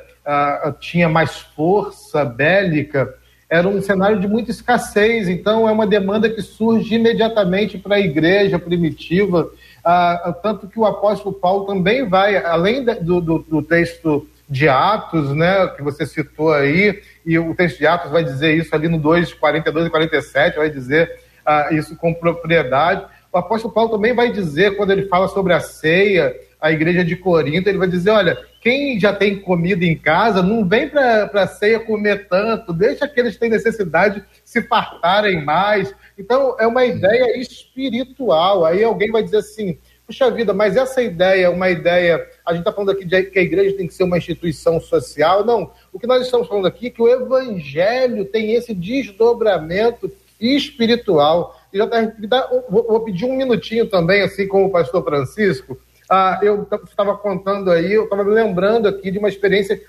tinha 0.80 1.08
mais 1.08 1.38
força 1.38 2.24
bélica, 2.24 3.14
era 3.50 3.66
um 3.66 3.82
cenário 3.82 4.20
de 4.20 4.28
muita 4.28 4.52
escassez, 4.52 5.28
então 5.28 5.68
é 5.68 5.72
uma 5.72 5.86
demanda 5.86 6.30
que 6.30 6.40
surge 6.40 6.94
imediatamente 6.94 7.76
para 7.76 7.96
a 7.96 8.00
igreja 8.00 8.60
primitiva, 8.60 9.50
uh, 9.84 10.32
tanto 10.40 10.68
que 10.68 10.78
o 10.78 10.86
apóstolo 10.86 11.34
Paulo 11.34 11.66
também 11.66 12.08
vai, 12.08 12.36
além 12.36 12.84
do, 12.84 13.20
do, 13.20 13.38
do, 13.40 13.62
texto 13.62 14.28
de 14.48 14.68
Atos, 14.68 15.34
né, 15.34 15.66
que 15.76 15.82
você 15.82 16.06
citou 16.06 16.52
aí, 16.52 17.02
e 17.26 17.36
o 17.40 17.52
texto 17.56 17.78
de 17.78 17.88
Atos 17.88 18.12
vai 18.12 18.22
dizer 18.22 18.56
isso 18.56 18.72
ali 18.72 18.86
no 18.86 18.98
2, 18.98 19.34
42 19.34 19.86
e 19.86 19.90
47, 19.90 20.56
vai 20.56 20.70
dizer 20.70 21.10
uh, 21.44 21.74
isso 21.74 21.96
com 21.96 22.14
propriedade. 22.14 23.04
O 23.32 23.38
apóstolo 23.38 23.74
Paulo 23.74 23.90
também 23.90 24.14
vai 24.14 24.30
dizer, 24.30 24.76
quando 24.76 24.92
ele 24.92 25.06
fala 25.08 25.26
sobre 25.26 25.52
a 25.52 25.60
ceia, 25.60 26.32
a 26.60 26.70
igreja 26.70 27.04
de 27.04 27.16
Corinto, 27.16 27.68
ele 27.68 27.78
vai 27.78 27.88
dizer: 27.88 28.10
olha, 28.10 28.38
quem 28.60 28.98
já 28.98 29.12
tem 29.12 29.40
comida 29.40 29.84
em 29.84 29.96
casa, 29.96 30.42
não 30.42 30.64
vem 30.66 30.88
para 30.88 31.30
a 31.32 31.46
ceia 31.46 31.80
comer 31.80 32.28
tanto, 32.28 32.72
deixa 32.72 33.04
aqueles 33.04 33.34
que 33.34 33.40
têm 33.40 33.50
necessidade 33.50 34.22
se 34.44 34.62
fartarem 34.62 35.44
mais. 35.44 35.94
Então, 36.18 36.56
é 36.58 36.66
uma 36.66 36.84
ideia 36.84 37.38
espiritual. 37.38 38.64
Aí 38.64 38.84
alguém 38.84 39.10
vai 39.10 39.22
dizer 39.22 39.38
assim: 39.38 39.78
puxa 40.06 40.30
vida, 40.30 40.52
mas 40.52 40.76
essa 40.76 41.00
ideia 41.00 41.46
é 41.46 41.48
uma 41.48 41.70
ideia 41.70 42.26
a 42.50 42.52
gente 42.52 42.62
está 42.62 42.72
falando 42.72 42.90
aqui 42.90 43.04
de 43.04 43.22
que 43.24 43.38
a 43.38 43.42
igreja 43.42 43.76
tem 43.76 43.86
que 43.86 43.94
ser 43.94 44.02
uma 44.02 44.18
instituição 44.18 44.80
social. 44.80 45.44
Não. 45.44 45.70
O 45.92 46.00
que 46.00 46.06
nós 46.06 46.24
estamos 46.24 46.48
falando 46.48 46.66
aqui 46.66 46.88
é 46.88 46.90
que 46.90 47.00
o 47.00 47.08
evangelho 47.08 48.24
tem 48.24 48.54
esse 48.54 48.74
desdobramento 48.74 50.10
espiritual. 50.40 51.56
E 51.72 51.78
já 51.78 51.86
tá, 51.86 52.50
vou, 52.68 53.00
pedir 53.00 53.24
um 53.24 53.36
minutinho 53.36 53.86
também, 53.86 54.22
assim 54.22 54.48
como 54.48 54.66
o 54.66 54.70
pastor 54.70 55.04
Francisco. 55.04 55.78
Ah, 56.10 56.40
eu 56.42 56.66
estava 56.84 57.16
contando 57.16 57.70
aí, 57.70 57.92
eu 57.92 58.04
estava 58.04 58.24
lembrando 58.24 58.88
aqui 58.88 59.12
de 59.12 59.18
uma 59.18 59.28
experiência, 59.28 59.80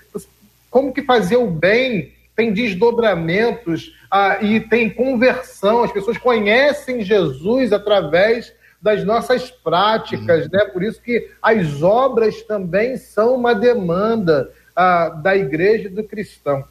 como 0.70 0.92
que 0.92 1.02
fazer 1.02 1.36
o 1.36 1.50
bem 1.50 2.12
tem 2.36 2.52
desdobramentos 2.52 3.92
ah, 4.10 4.38
e 4.40 4.60
tem 4.60 4.88
conversão, 4.88 5.82
as 5.82 5.92
pessoas 5.92 6.16
conhecem 6.16 7.02
Jesus 7.02 7.72
através 7.72 8.52
das 8.80 9.04
nossas 9.04 9.50
práticas, 9.50 10.46
uhum. 10.46 10.50
né? 10.52 10.64
Por 10.66 10.82
isso 10.82 11.00
que 11.00 11.30
as 11.40 11.82
obras 11.82 12.42
também 12.42 12.96
são 12.96 13.34
uma 13.34 13.54
demanda 13.54 14.50
ah, 14.74 15.08
da 15.08 15.36
igreja 15.36 15.88
e 15.88 15.92
do 15.92 16.02
cristão. 16.02 16.64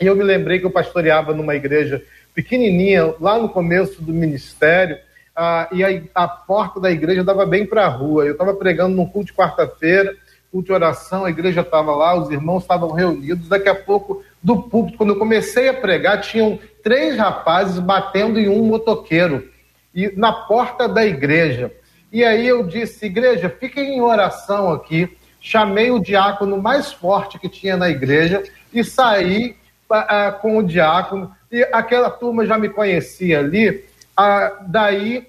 E 0.00 0.06
eu 0.06 0.16
me 0.16 0.22
lembrei 0.22 0.58
que 0.58 0.66
eu 0.66 0.70
pastoreava 0.70 1.34
numa 1.34 1.54
igreja 1.54 2.02
pequenininha, 2.34 3.14
lá 3.20 3.38
no 3.38 3.48
começo 3.48 4.02
do 4.02 4.12
ministério, 4.12 4.98
ah, 5.34 5.68
e 5.72 5.82
a, 5.82 6.02
a, 6.14 6.28
porta 6.28 6.78
da 6.78 6.90
igreja 6.90 7.24
dava 7.24 7.46
bem 7.46 7.66
para 7.66 7.86
a 7.86 7.88
rua. 7.88 8.24
Eu 8.24 8.32
estava 8.32 8.54
pregando 8.54 8.94
num 8.94 9.06
culto 9.06 9.28
de 9.28 9.32
quarta-feira, 9.32 10.14
culto 10.50 10.66
de 10.66 10.72
oração, 10.72 11.24
a 11.24 11.30
igreja 11.30 11.62
estava 11.62 11.94
lá, 11.96 12.14
os 12.14 12.30
irmãos 12.30 12.62
estavam 12.62 12.92
reunidos. 12.92 13.48
Daqui 13.48 13.68
a 13.68 13.74
pouco, 13.74 14.22
do 14.42 14.62
púlpito, 14.62 14.98
quando 14.98 15.10
eu 15.10 15.18
comecei 15.18 15.68
a 15.68 15.74
pregar, 15.74 16.20
tinham 16.20 16.58
três 16.82 17.16
rapazes 17.16 17.78
batendo 17.78 18.38
em 18.38 18.48
um 18.48 18.64
motoqueiro 18.64 19.48
e 19.94 20.12
na 20.16 20.32
porta 20.32 20.86
da 20.86 21.04
igreja. 21.04 21.72
E 22.12 22.22
aí 22.22 22.46
eu 22.46 22.66
disse, 22.66 23.06
igreja, 23.06 23.48
fiquem 23.48 23.96
em 23.96 24.00
oração 24.02 24.70
aqui. 24.70 25.16
Chamei 25.40 25.90
o 25.90 25.98
diácono 25.98 26.60
mais 26.60 26.92
forte 26.92 27.38
que 27.38 27.48
tinha 27.48 27.76
na 27.76 27.88
igreja 27.88 28.42
e 28.72 28.84
saí 28.84 29.56
uh, 29.90 30.38
com 30.40 30.58
o 30.58 30.62
diácono. 30.62 31.34
E 31.50 31.62
aquela 31.72 32.10
turma 32.10 32.44
já 32.44 32.58
me 32.58 32.68
conhecia 32.68 33.38
ali. 33.38 33.84
Uh, 34.18 34.64
daí 34.68 35.26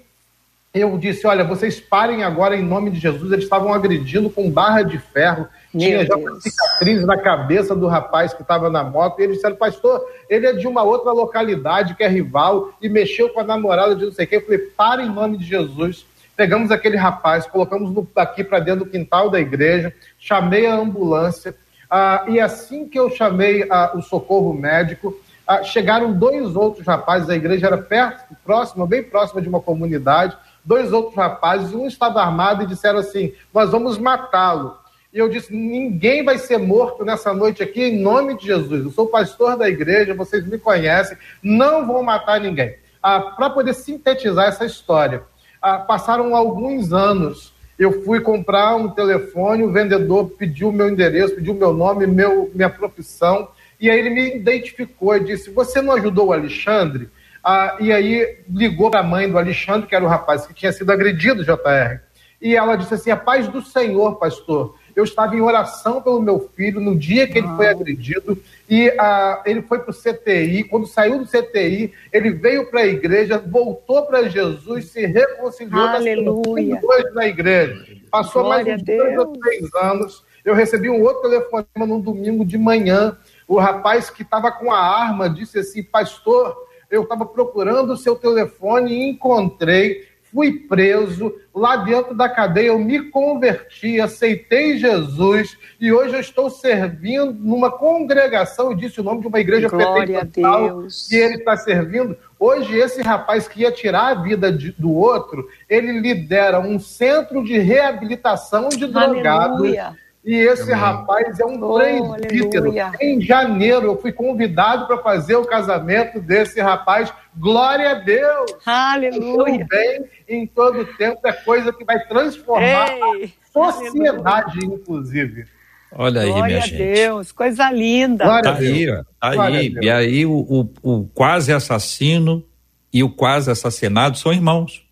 eu 0.74 0.98
disse: 0.98 1.26
Olha, 1.26 1.44
vocês 1.44 1.80
parem 1.80 2.24
agora 2.24 2.56
em 2.56 2.62
nome 2.62 2.90
de 2.90 2.98
Jesus. 2.98 3.30
Eles 3.30 3.44
estavam 3.44 3.72
agredindo 3.72 4.28
com 4.28 4.50
barra 4.50 4.82
de 4.82 4.98
ferro. 4.98 5.48
Meu 5.72 5.88
Tinha 5.88 6.04
já 6.04 6.16
uma 6.16 6.40
cicatriz 6.40 7.04
na 7.06 7.16
cabeça 7.16 7.76
do 7.76 7.86
rapaz 7.86 8.34
que 8.34 8.42
estava 8.42 8.68
na 8.68 8.82
moto. 8.82 9.20
E 9.20 9.22
eles 9.22 9.36
disseram: 9.36 9.54
Pastor, 9.54 10.04
ele 10.28 10.46
é 10.46 10.52
de 10.52 10.66
uma 10.66 10.82
outra 10.82 11.12
localidade 11.12 11.94
que 11.94 12.02
é 12.02 12.08
rival 12.08 12.72
e 12.82 12.88
mexeu 12.88 13.28
com 13.28 13.40
a 13.40 13.44
namorada 13.44 13.94
de 13.94 14.04
não 14.04 14.12
sei 14.12 14.26
quem. 14.26 14.38
Eu 14.38 14.44
falei: 14.44 14.58
Para 14.58 15.02
em 15.02 15.10
nome 15.10 15.38
de 15.38 15.44
Jesus. 15.44 16.04
Pegamos 16.36 16.72
aquele 16.72 16.96
rapaz, 16.96 17.46
colocamos 17.46 17.92
no, 17.92 18.08
aqui 18.16 18.42
para 18.42 18.58
dentro 18.58 18.84
do 18.84 18.90
quintal 18.90 19.30
da 19.30 19.38
igreja, 19.38 19.94
chamei 20.18 20.66
a 20.66 20.74
ambulância. 20.74 21.54
Ah, 21.88 22.24
e 22.26 22.40
assim 22.40 22.88
que 22.88 22.98
eu 22.98 23.08
chamei 23.08 23.64
ah, 23.70 23.92
o 23.94 24.02
socorro 24.02 24.52
médico, 24.52 25.16
ah, 25.46 25.62
chegaram 25.62 26.12
dois 26.12 26.56
outros 26.56 26.86
rapazes. 26.86 27.28
A 27.28 27.36
igreja 27.36 27.66
era 27.66 27.78
perto, 27.78 28.36
próxima, 28.44 28.86
bem 28.86 29.02
próxima 29.02 29.40
de 29.40 29.48
uma 29.48 29.60
comunidade 29.60 30.36
dois 30.64 30.92
outros 30.92 31.14
rapazes, 31.14 31.74
um 31.74 31.86
estava 31.86 32.22
armado 32.22 32.62
e 32.62 32.66
disseram 32.66 32.98
assim: 32.98 33.32
Nós 33.52 33.70
vamos 33.70 33.98
matá-lo. 33.98 34.76
E 35.12 35.18
eu 35.18 35.28
disse: 35.28 35.54
Ninguém 35.54 36.24
vai 36.24 36.38
ser 36.38 36.58
morto 36.58 37.04
nessa 37.04 37.34
noite 37.34 37.62
aqui, 37.62 37.82
em 37.82 38.00
nome 38.00 38.36
de 38.36 38.46
Jesus. 38.46 38.84
Eu 38.84 38.90
sou 38.90 39.06
pastor 39.06 39.56
da 39.56 39.68
igreja, 39.68 40.14
vocês 40.14 40.46
me 40.46 40.58
conhecem, 40.58 41.16
não 41.42 41.86
vão 41.86 42.02
matar 42.02 42.40
ninguém. 42.40 42.76
Ah, 43.02 43.20
Para 43.20 43.50
poder 43.50 43.74
sintetizar 43.74 44.46
essa 44.46 44.64
história, 44.64 45.22
ah, 45.60 45.78
passaram 45.78 46.34
alguns 46.34 46.92
anos. 46.92 47.52
Eu 47.76 48.04
fui 48.04 48.20
comprar 48.20 48.76
um 48.76 48.88
telefone, 48.88 49.64
o 49.64 49.72
vendedor 49.72 50.30
pediu 50.38 50.70
meu 50.70 50.88
endereço, 50.88 51.34
pediu 51.34 51.54
meu 51.54 51.72
nome, 51.72 52.06
meu, 52.06 52.48
minha 52.54 52.70
profissão, 52.70 53.48
e 53.80 53.90
aí 53.90 53.98
ele 53.98 54.10
me 54.10 54.36
identificou 54.36 55.16
e 55.16 55.24
disse: 55.24 55.50
Você 55.50 55.80
não 55.80 55.92
ajudou 55.94 56.28
o 56.28 56.32
Alexandre? 56.32 57.08
Ah, 57.42 57.76
e 57.78 57.92
aí 57.92 58.38
ligou 58.48 58.90
para 58.90 59.00
a 59.00 59.04
mãe 59.04 59.30
do 59.30 59.36
Alexandre, 59.36 59.86
que 59.86 59.94
era 59.94 60.04
o 60.04 60.08
rapaz 60.08 60.46
que 60.46 60.54
tinha 60.54 60.72
sido 60.72 60.90
agredido, 60.90 61.44
JR. 61.44 62.00
E 62.40 62.56
ela 62.56 62.76
disse 62.76 62.94
assim: 62.94 63.10
A 63.10 63.16
paz 63.16 63.48
do 63.48 63.62
Senhor, 63.62 64.18
pastor. 64.18 64.76
Eu 64.94 65.02
estava 65.02 65.34
em 65.34 65.40
oração 65.40 66.00
pelo 66.00 66.22
meu 66.22 66.48
filho 66.54 66.80
no 66.80 66.96
dia 66.96 67.26
que 67.26 67.38
ele 67.38 67.48
foi 67.56 67.66
agredido 67.66 68.40
e 68.70 68.88
ah, 68.96 69.42
ele 69.44 69.60
foi 69.60 69.80
para 69.80 69.90
o 69.90 69.94
CTI. 69.94 70.62
Quando 70.64 70.86
saiu 70.86 71.18
do 71.18 71.26
CTI, 71.26 71.92
ele 72.12 72.30
veio 72.30 72.70
para 72.70 72.82
a 72.82 72.86
igreja, 72.86 73.38
voltou 73.38 74.06
para 74.06 74.28
Jesus, 74.28 74.90
se 74.90 75.04
reconciliou 75.04 75.88
Aleluia. 75.88 76.80
na 77.12 77.26
igreja. 77.26 77.96
Passou 78.08 78.44
Glória 78.44 78.64
mais 78.64 78.82
uns 78.82 78.86
dois 78.86 79.18
ou 79.18 79.36
três 79.38 79.74
anos. 79.74 80.24
Eu 80.44 80.54
recebi 80.54 80.88
um 80.88 81.02
outro 81.02 81.22
telefonema 81.28 81.86
num 81.86 82.00
domingo 82.00 82.44
de 82.44 82.56
manhã. 82.56 83.16
O 83.46 83.58
rapaz 83.58 84.10
que 84.10 84.22
estava 84.22 84.50
com 84.50 84.72
a 84.72 84.78
arma 84.78 85.28
disse 85.28 85.58
assim: 85.58 85.82
Pastor, 85.82 86.56
eu 86.90 87.02
estava 87.02 87.26
procurando 87.26 87.92
o 87.92 87.96
seu 87.96 88.16
telefone 88.16 88.92
e 88.92 89.10
encontrei, 89.10 90.06
fui 90.32 90.52
preso, 90.52 91.32
lá 91.54 91.76
dentro 91.76 92.14
da 92.14 92.28
cadeia 92.28 92.68
eu 92.68 92.78
me 92.78 93.10
converti, 93.10 94.00
aceitei 94.00 94.76
Jesus 94.78 95.56
e 95.80 95.92
hoje 95.92 96.14
eu 96.14 96.20
estou 96.20 96.50
servindo 96.50 97.32
numa 97.32 97.70
congregação, 97.70 98.72
e 98.72 98.76
disse 98.76 99.00
o 99.00 99.04
nome 99.04 99.20
de 99.20 99.28
uma 99.28 99.38
igreja 99.38 99.68
pentecostal 99.68 100.82
que 101.08 101.14
ele 101.14 101.36
está 101.36 101.56
servindo. 101.56 102.16
Hoje 102.38 102.76
esse 102.76 103.00
rapaz 103.00 103.46
que 103.46 103.60
ia 103.60 103.70
tirar 103.70 104.08
a 104.08 104.22
vida 104.22 104.50
de, 104.50 104.72
do 104.72 104.92
outro, 104.92 105.48
ele 105.68 106.00
lidera 106.00 106.58
um 106.58 106.80
centro 106.80 107.44
de 107.44 107.56
reabilitação 107.58 108.68
de 108.68 108.86
drogados. 108.86 109.60
Aleluia 109.60 110.04
e 110.24 110.36
esse 110.36 110.72
Amém. 110.72 110.74
rapaz 110.76 111.38
é 111.38 111.44
um 111.44 111.62
oh, 111.62 112.14
presbítero. 112.14 112.72
Em 112.98 113.20
janeiro 113.20 113.86
eu 113.86 114.00
fui 114.00 114.10
convidado 114.10 114.86
para 114.86 114.98
fazer 114.98 115.36
o 115.36 115.44
casamento 115.44 116.18
desse 116.18 116.60
rapaz. 116.62 117.12
Glória 117.36 117.90
a 117.90 117.94
Deus! 117.94 118.52
Aleluia! 118.64 119.64
O 119.64 119.68
bem 119.68 120.04
em 120.26 120.46
todo 120.46 120.86
tempo 120.96 121.20
é 121.26 121.32
coisa 121.32 121.72
que 121.72 121.84
vai 121.84 122.02
transformar 122.06 122.90
Ei, 122.90 123.24
a 123.24 123.52
sociedade, 123.52 124.58
aleluia. 124.58 124.80
inclusive. 124.80 125.46
Olha 125.92 126.22
aí, 126.22 126.28
Glória 126.28 126.46
minha 126.46 126.60
gente. 126.60 126.76
Glória 126.76 126.92
a 126.92 126.94
Deus, 126.94 127.32
coisa 127.32 127.70
linda. 127.70 128.24
Glória 128.24 128.42
tá 128.42 128.58
aí, 128.58 128.90
ó, 128.90 129.04
tá 129.20 129.42
aí. 129.44 129.74
E 129.82 129.90
aí 129.90 130.26
o, 130.26 130.32
o, 130.32 130.70
o 130.82 131.06
quase 131.08 131.52
assassino 131.52 132.42
e 132.90 133.02
o 133.02 133.10
quase 133.10 133.50
assassinado 133.50 134.16
são 134.16 134.32
irmãos. 134.32 134.84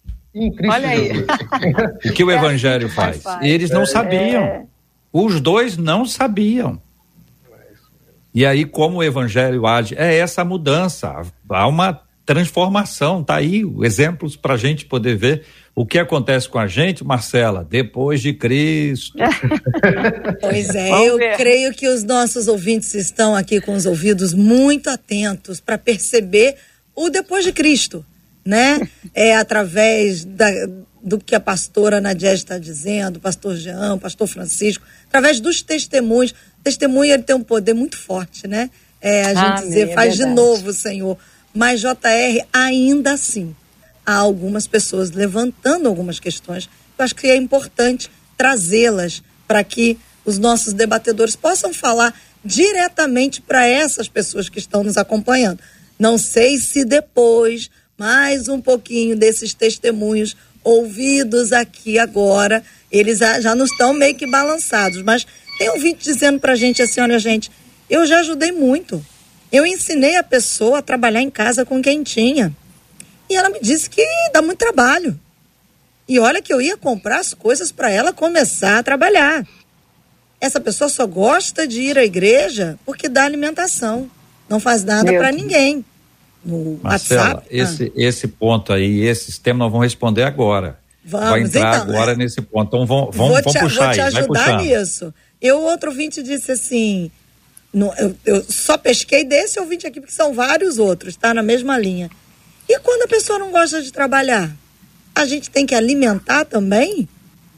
Olha 0.71 0.89
aí. 0.89 1.25
o 2.05 2.13
que 2.13 2.23
o 2.23 2.31
evangelho 2.31 2.89
faz? 2.91 3.23
faz. 3.23 3.43
Eles 3.43 3.71
não 3.71 3.87
sabiam. 3.87 4.43
É. 4.43 4.72
Os 5.13 5.41
dois 5.41 5.77
não 5.77 6.07
sabiam. 6.07 6.81
E 8.35 8.47
aí, 8.47 8.65
como 8.65 8.99
o 8.99 9.05
evangelho 9.05 9.67
age, 9.67 9.95
é 9.97 10.17
essa 10.17 10.43
mudança. 10.43 11.23
Há 11.49 11.67
uma 11.67 12.01
transformação. 12.25 13.23
Tá 13.23 13.37
aí 13.37 13.63
exemplos 13.83 14.37
para 14.37 14.55
a 14.55 14.57
gente 14.57 14.87
poder 14.87 15.17
ver 15.17 15.45
o 15.75 15.87
que 15.87 15.99
acontece 15.99 16.49
com 16.49 16.59
a 16.59 16.67
gente, 16.67 17.05
Marcela, 17.05 17.67
depois 17.69 18.21
de 18.21 18.33
Cristo. 18.33 19.19
pois 20.41 20.75
é, 20.75 21.09
eu 21.09 21.19
creio 21.37 21.73
que 21.73 21.89
os 21.89 22.05
nossos 22.05 22.49
ouvintes 22.49 22.95
estão 22.95 23.35
aqui 23.35 23.61
com 23.61 23.75
os 23.75 23.87
ouvidos 23.87 24.35
muito 24.35 24.89
atentos 24.89 25.61
para 25.61 25.79
perceber 25.79 26.57
o 26.95 27.09
depois 27.09 27.45
de 27.45 27.53
Cristo, 27.53 28.05
né? 28.45 28.87
É 29.15 29.35
através 29.37 30.25
da, 30.25 30.47
do 31.03 31.19
que 31.19 31.35
a 31.35 31.41
pastora 31.41 32.01
Nadia 32.03 32.35
está 32.35 32.59
dizendo, 32.59 33.17
o 33.17 33.21
pastor 33.21 33.57
Jean, 33.57 33.95
o 33.95 33.99
pastor 33.99 34.29
Francisco, 34.29 34.85
através 35.13 35.41
dos 35.41 35.61
testemunhos. 35.61 36.33
O 36.33 36.63
testemunho 36.65 37.13
ele 37.13 37.23
tem 37.23 37.37
um 37.37 37.43
poder 37.43 37.75
muito 37.75 37.99
forte, 37.99 38.49
né? 38.49 38.71
É, 38.99 39.27
a 39.27 39.35
gente 39.35 39.67
dizer, 39.67 39.91
é 39.91 39.95
faz 39.95 40.17
de 40.17 40.25
novo, 40.25 40.73
Senhor. 40.73 41.19
Mas, 41.53 41.81
JR, 41.81 42.47
ainda 42.51 43.13
assim, 43.13 43.55
há 44.07 44.15
algumas 44.15 44.67
pessoas 44.67 45.11
levantando 45.11 45.87
algumas 45.87 46.19
questões 46.19 46.67
que 46.67 46.73
eu 46.99 47.05
acho 47.05 47.15
que 47.15 47.27
é 47.27 47.37
importante 47.37 48.11
trazê-las 48.39 49.23
para 49.47 49.63
que 49.63 49.99
os 50.25 50.39
nossos 50.39 50.73
debatedores 50.73 51.37
possam 51.37 51.75
falar 51.75 52.15
diretamente 52.45 53.43
para 53.43 53.67
essas 53.67 54.09
pessoas 54.09 54.49
que 54.49 54.59
estão 54.59 54.83
nos 54.83 54.97
acompanhando. 54.97 55.61
Não 55.99 56.17
sei 56.17 56.59
se 56.59 56.85
depois, 56.85 57.71
mais 57.99 58.49
um 58.49 58.61
pouquinho 58.61 59.17
desses 59.17 59.53
testemunhos 59.53 60.37
ouvidos 60.65 61.53
aqui 61.53 61.99
agora, 61.99 62.63
eles 62.91 63.19
já 63.19 63.55
não 63.55 63.65
estão 63.65 63.93
meio 63.93 64.15
que 64.15 64.27
balançados, 64.27 65.03
mas 65.03 65.27
tem 65.59 65.73
vídeo 65.79 65.99
dizendo 66.01 66.41
pra 66.41 66.55
gente 66.55 66.83
assim, 66.83 67.01
olha 67.01 67.19
gente, 67.19 67.51
eu 67.89 68.07
já 68.07 68.21
ajudei 68.21 68.53
muito. 68.53 69.05
Eu 69.51 69.67
ensinei 69.67 70.17
a 70.17 70.23
pessoa 70.23 70.79
a 70.79 70.83
trabalhar 70.83 71.21
em 71.21 71.31
casa 71.31 71.65
com 71.65 71.83
quem 71.83 72.03
tinha. 72.03 72.55
E 73.29 73.37
ela 73.37 73.51
me 73.51 73.61
disse 73.61 73.89
que 73.89 74.03
dá 74.33 74.41
muito 74.41 74.59
trabalho. 74.59 75.19
E 76.09 76.19
olha 76.19 76.43
que 76.43 76.53
eu 76.53 76.61
ia 76.61 76.77
comprar 76.77 77.19
as 77.19 77.35
coisas 77.35 77.71
para 77.71 77.91
ela 77.91 78.13
começar 78.13 78.79
a 78.79 78.83
trabalhar. 78.83 79.47
Essa 80.41 80.61
pessoa 80.61 80.89
só 80.89 81.07
gosta 81.07 81.67
de 81.67 81.81
ir 81.81 81.99
à 81.99 82.05
igreja 82.05 82.79
porque 82.85 83.09
dá 83.09 83.25
alimentação. 83.25 84.11
Não 84.49 84.59
faz 84.59 84.85
nada 84.85 85.13
para 85.13 85.31
ninguém 85.31 85.85
no 86.45 86.79
Marcela, 86.83 87.23
WhatsApp. 87.23 87.47
Esse, 87.51 87.85
ah. 87.85 87.93
esse 87.97 88.29
ponto 88.29 88.73
aí, 88.73 89.01
esse 89.01 89.41
tema 89.41 89.61
nós 89.61 89.73
vamos 89.73 89.87
responder 89.87 90.23
agora. 90.25 90.79
Vamos, 91.05 91.31
vai 91.31 91.41
entrar 91.43 91.77
então, 91.77 91.95
agora 91.95 92.13
é. 92.13 92.17
nesse 92.17 92.41
ponto. 92.41 92.69
Então 92.69 92.87
vamos, 92.87 93.17
vamos, 93.17 93.33
vou 93.33 93.43
vamos 93.43 93.53
te, 93.53 93.59
puxar 93.59 93.85
vou 93.87 93.95
te 93.95 94.01
aí, 94.01 94.17
ajudar 94.17 94.63
nisso. 94.63 95.15
Eu, 95.41 95.61
outro 95.61 95.91
ouvinte 95.91 96.23
disse 96.23 96.53
assim, 96.53 97.11
no- 97.73 97.93
eu, 97.99 98.15
eu 98.25 98.45
só 98.49 98.79
pesquei 98.79 99.25
desse 99.25 99.59
ouvinte 99.59 99.87
aqui, 99.87 100.01
porque 100.01 100.15
são 100.15 100.33
vários 100.33 100.79
outros, 100.79 101.17
tá? 101.17 101.35
Na 101.35 101.43
mesma 101.43 101.79
linha. 101.79 102.11
E 102.69 102.79
quando 102.79 103.03
a 103.03 103.09
pessoa 103.09 103.39
não 103.39 103.51
gosta 103.51 103.83
de 103.83 103.93
trabalhar? 103.93 104.55
A 105.15 105.27
gente 105.27 105.51
tem 105.51 105.67
que 105.67 105.75
alimentar 105.75 106.45
também? 106.45 107.09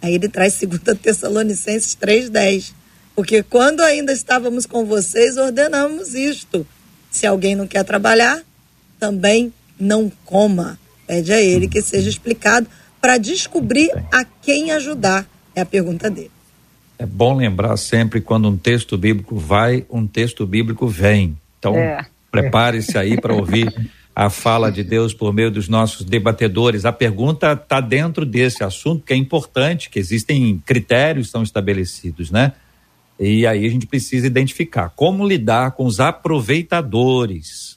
Aí 0.01 0.14
ele 0.14 0.28
traz 0.28 0.59
2 0.59 0.80
Tessalonicenses 0.99 1.97
3,10. 1.97 2.72
Porque 3.14 3.43
quando 3.43 3.80
ainda 3.80 4.12
estávamos 4.12 4.66
com 4.66 4.85
vocês, 4.85 5.37
ordenamos 5.37 6.14
isto. 6.14 6.66
Se 7.11 7.26
alguém 7.26 7.55
não 7.55 7.66
quer 7.66 7.85
trabalhar, 7.85 8.43
também 9.05 9.52
não 9.78 10.11
coma. 10.24 10.78
Pede 11.07 11.30
a 11.30 11.38
ele 11.38 11.68
que 11.68 11.82
seja 11.82 12.09
explicado 12.09 12.66
para 13.02 13.18
descobrir 13.18 13.90
a 14.11 14.24
quem 14.24 14.70
ajudar. 14.70 15.26
É 15.55 15.61
a 15.61 15.66
pergunta 15.66 16.09
dele. 16.09 16.30
É 16.98 17.05
bom 17.05 17.36
lembrar 17.36 17.76
sempre 17.76 18.22
quando 18.22 18.48
um 18.48 18.57
texto 18.57 18.96
bíblico 18.96 19.36
vai, 19.36 19.84
um 19.90 20.07
texto 20.07 20.46
bíblico 20.46 20.88
vem. 20.88 21.36
Então, 21.59 21.76
É. 21.76 22.07
prepare-se 22.30 22.96
aí 22.96 23.20
para 23.20 23.34
ouvir 23.34 23.70
a 24.16 24.30
fala 24.30 24.72
de 24.72 24.82
Deus 24.82 25.12
por 25.12 25.34
meio 25.34 25.50
dos 25.50 25.68
nossos 25.68 26.07
debatedores. 26.07 26.86
A 26.86 26.92
pergunta 26.92 27.52
está 27.52 27.80
dentro 27.80 28.24
desse 28.24 28.64
assunto 28.64 29.05
que 29.05 29.12
é 29.12 29.16
importante, 29.16 29.90
que 29.90 29.98
existem 29.98 30.62
critérios 30.64 31.26
que 31.26 31.32
são 31.32 31.42
estabelecidos, 31.42 32.30
né? 32.30 32.52
E 33.20 33.46
aí 33.46 33.66
a 33.66 33.70
gente 33.70 33.86
precisa 33.86 34.26
identificar 34.26 34.88
como 34.96 35.26
lidar 35.28 35.72
com 35.72 35.84
os 35.84 36.00
aproveitadores 36.00 37.74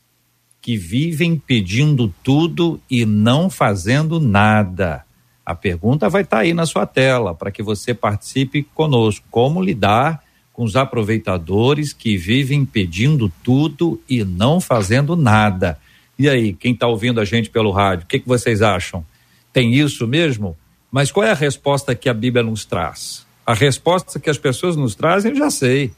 que 0.67 0.75
vivem 0.75 1.37
pedindo 1.37 2.13
tudo 2.21 2.77
e 2.91 3.05
não 3.05 3.49
fazendo 3.49 4.19
nada. 4.19 5.05
A 5.45 5.55
pergunta 5.55 6.09
vai 6.09 6.23
estar 6.23 6.39
aí 6.39 6.53
na 6.53 6.65
sua 6.65 6.85
tela 6.85 7.33
para 7.33 7.49
que 7.49 7.63
você 7.63 7.93
participe 7.93 8.63
conosco. 8.75 9.25
Como 9.31 9.61
lidar 9.61 10.21
com 10.51 10.65
os 10.65 10.75
aproveitadores 10.75 11.93
que 11.93 12.17
vivem 12.17 12.65
pedindo 12.65 13.31
tudo 13.41 14.01
e 14.09 14.25
não 14.25 14.59
fazendo 14.59 15.15
nada? 15.15 15.79
E 16.19 16.27
aí, 16.27 16.51
quem 16.51 16.73
está 16.73 16.85
ouvindo 16.85 17.21
a 17.21 17.23
gente 17.23 17.49
pelo 17.49 17.71
rádio, 17.71 18.03
o 18.03 18.07
que, 18.07 18.19
que 18.19 18.27
vocês 18.27 18.61
acham? 18.61 19.05
Tem 19.53 19.73
isso 19.73 20.05
mesmo? 20.05 20.53
Mas 20.91 21.13
qual 21.13 21.25
é 21.25 21.31
a 21.31 21.33
resposta 21.33 21.95
que 21.95 22.09
a 22.09 22.13
Bíblia 22.13 22.43
nos 22.43 22.65
traz? 22.65 23.25
A 23.45 23.53
resposta 23.53 24.19
que 24.19 24.29
as 24.29 24.37
pessoas 24.37 24.75
nos 24.75 24.95
trazem, 24.95 25.31
eu 25.31 25.37
já 25.37 25.49
sei. 25.49 25.93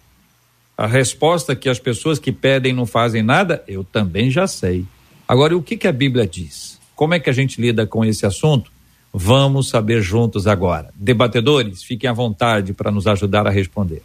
A 0.79 0.87
resposta 0.87 1.57
que 1.57 1.67
as 1.67 1.77
pessoas 1.77 2.19
que 2.19 2.31
pedem 2.31 2.71
não 2.71 2.85
fazem 2.85 3.21
nada, 3.21 3.61
eu 3.67 3.83
também 3.83 4.31
já 4.31 4.47
sei. 4.47 4.85
Agora, 5.27 5.53
o 5.57 5.61
que, 5.61 5.75
que 5.75 5.85
a 5.85 5.91
Bíblia 5.91 6.25
diz? 6.25 6.79
Como 6.95 7.13
é 7.13 7.19
que 7.19 7.29
a 7.29 7.33
gente 7.33 7.59
lida 7.59 7.85
com 7.85 8.05
esse 8.05 8.25
assunto? 8.25 8.71
Vamos 9.13 9.67
saber 9.67 10.01
juntos 10.01 10.47
agora. 10.47 10.87
Debatedores, 10.95 11.83
fiquem 11.83 12.09
à 12.09 12.13
vontade 12.13 12.71
para 12.71 12.91
nos 12.91 13.07
ajudar 13.07 13.45
a 13.45 13.49
responder. 13.49 14.01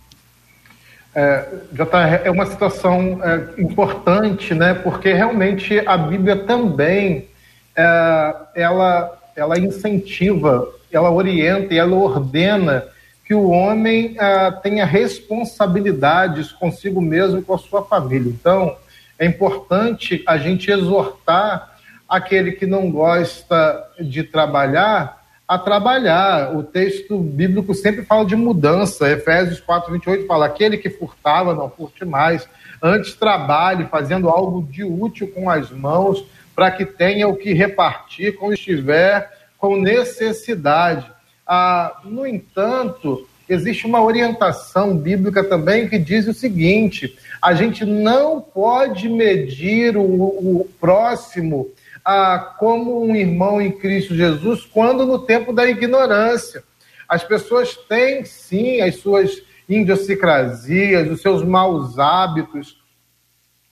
É, 1.14 1.46
JR, 1.70 2.22
é 2.24 2.30
uma 2.32 2.46
situação 2.46 3.20
é, 3.22 3.62
importante, 3.62 4.52
né? 4.52 4.74
Porque 4.74 5.12
realmente 5.12 5.78
a 5.86 5.96
Bíblia 5.96 6.38
também 6.38 7.28
é, 7.76 8.34
ela, 8.56 9.16
ela 9.36 9.56
incentiva, 9.60 10.68
ela 10.90 11.12
orienta 11.12 11.72
e 11.72 11.78
ela 11.78 11.94
ordena 11.94 12.82
que 13.24 13.34
o 13.34 13.48
homem 13.48 14.16
é, 14.18 14.50
tenha 14.50 14.84
responsabilidades 14.84 16.52
consigo 16.52 17.00
mesmo 17.00 17.38
e 17.38 17.42
com 17.42 17.54
a 17.54 17.58
sua 17.58 17.84
família. 17.84 18.28
Então, 18.28 18.76
é 19.18 19.26
importante 19.26 20.22
a 20.26 20.36
gente 20.36 20.70
exortar 20.70 21.78
aquele 22.08 22.52
que 22.52 22.66
não 22.66 22.90
gosta 22.90 23.82
de 23.98 24.22
trabalhar 24.22 25.24
a 25.46 25.58
trabalhar. 25.58 26.56
O 26.56 26.62
texto 26.62 27.18
bíblico 27.18 27.74
sempre 27.74 28.04
fala 28.04 28.24
de 28.24 28.34
mudança. 28.34 29.10
Efésios 29.10 29.60
4, 29.60 29.92
28 29.92 30.26
fala: 30.26 30.46
aquele 30.46 30.78
que 30.78 30.90
furtava, 30.90 31.54
não 31.54 31.70
furte 31.70 32.04
mais. 32.04 32.48
Antes 32.82 33.14
trabalhe, 33.14 33.86
fazendo 33.86 34.28
algo 34.28 34.66
de 34.70 34.84
útil 34.84 35.28
com 35.28 35.48
as 35.48 35.70
mãos, 35.70 36.24
para 36.54 36.70
que 36.70 36.84
tenha 36.84 37.28
o 37.28 37.36
que 37.36 37.52
repartir 37.52 38.36
quando 38.36 38.54
estiver 38.54 39.30
com 39.58 39.76
necessidade. 39.76 41.10
Ah, 41.46 42.00
no 42.04 42.26
entanto, 42.26 43.28
existe 43.48 43.86
uma 43.86 44.02
orientação 44.02 44.96
bíblica 44.96 45.44
também 45.44 45.88
que 45.88 45.98
diz 45.98 46.26
o 46.26 46.34
seguinte: 46.34 47.18
a 47.40 47.54
gente 47.54 47.84
não 47.84 48.40
pode 48.40 49.08
medir 49.08 49.96
o, 49.96 50.02
o 50.02 50.68
próximo 50.80 51.70
ah, 52.04 52.38
como 52.58 53.02
um 53.02 53.14
irmão 53.14 53.60
em 53.60 53.72
Cristo 53.72 54.14
Jesus 54.14 54.64
quando 54.64 55.06
no 55.06 55.18
tempo 55.20 55.52
da 55.52 55.66
ignorância. 55.66 56.62
As 57.08 57.22
pessoas 57.22 57.76
têm 57.76 58.24
sim 58.24 58.80
as 58.80 58.96
suas 58.96 59.42
idiosincrasias, 59.68 61.10
os 61.10 61.20
seus 61.20 61.42
maus 61.42 61.98
hábitos. 61.98 62.82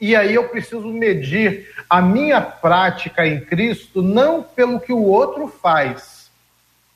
E 0.00 0.16
aí 0.16 0.34
eu 0.34 0.48
preciso 0.48 0.88
medir 0.88 1.68
a 1.88 2.02
minha 2.02 2.40
prática 2.40 3.26
em 3.26 3.40
Cristo 3.40 4.02
não 4.02 4.42
pelo 4.42 4.80
que 4.80 4.92
o 4.92 5.02
outro 5.02 5.46
faz, 5.46 6.21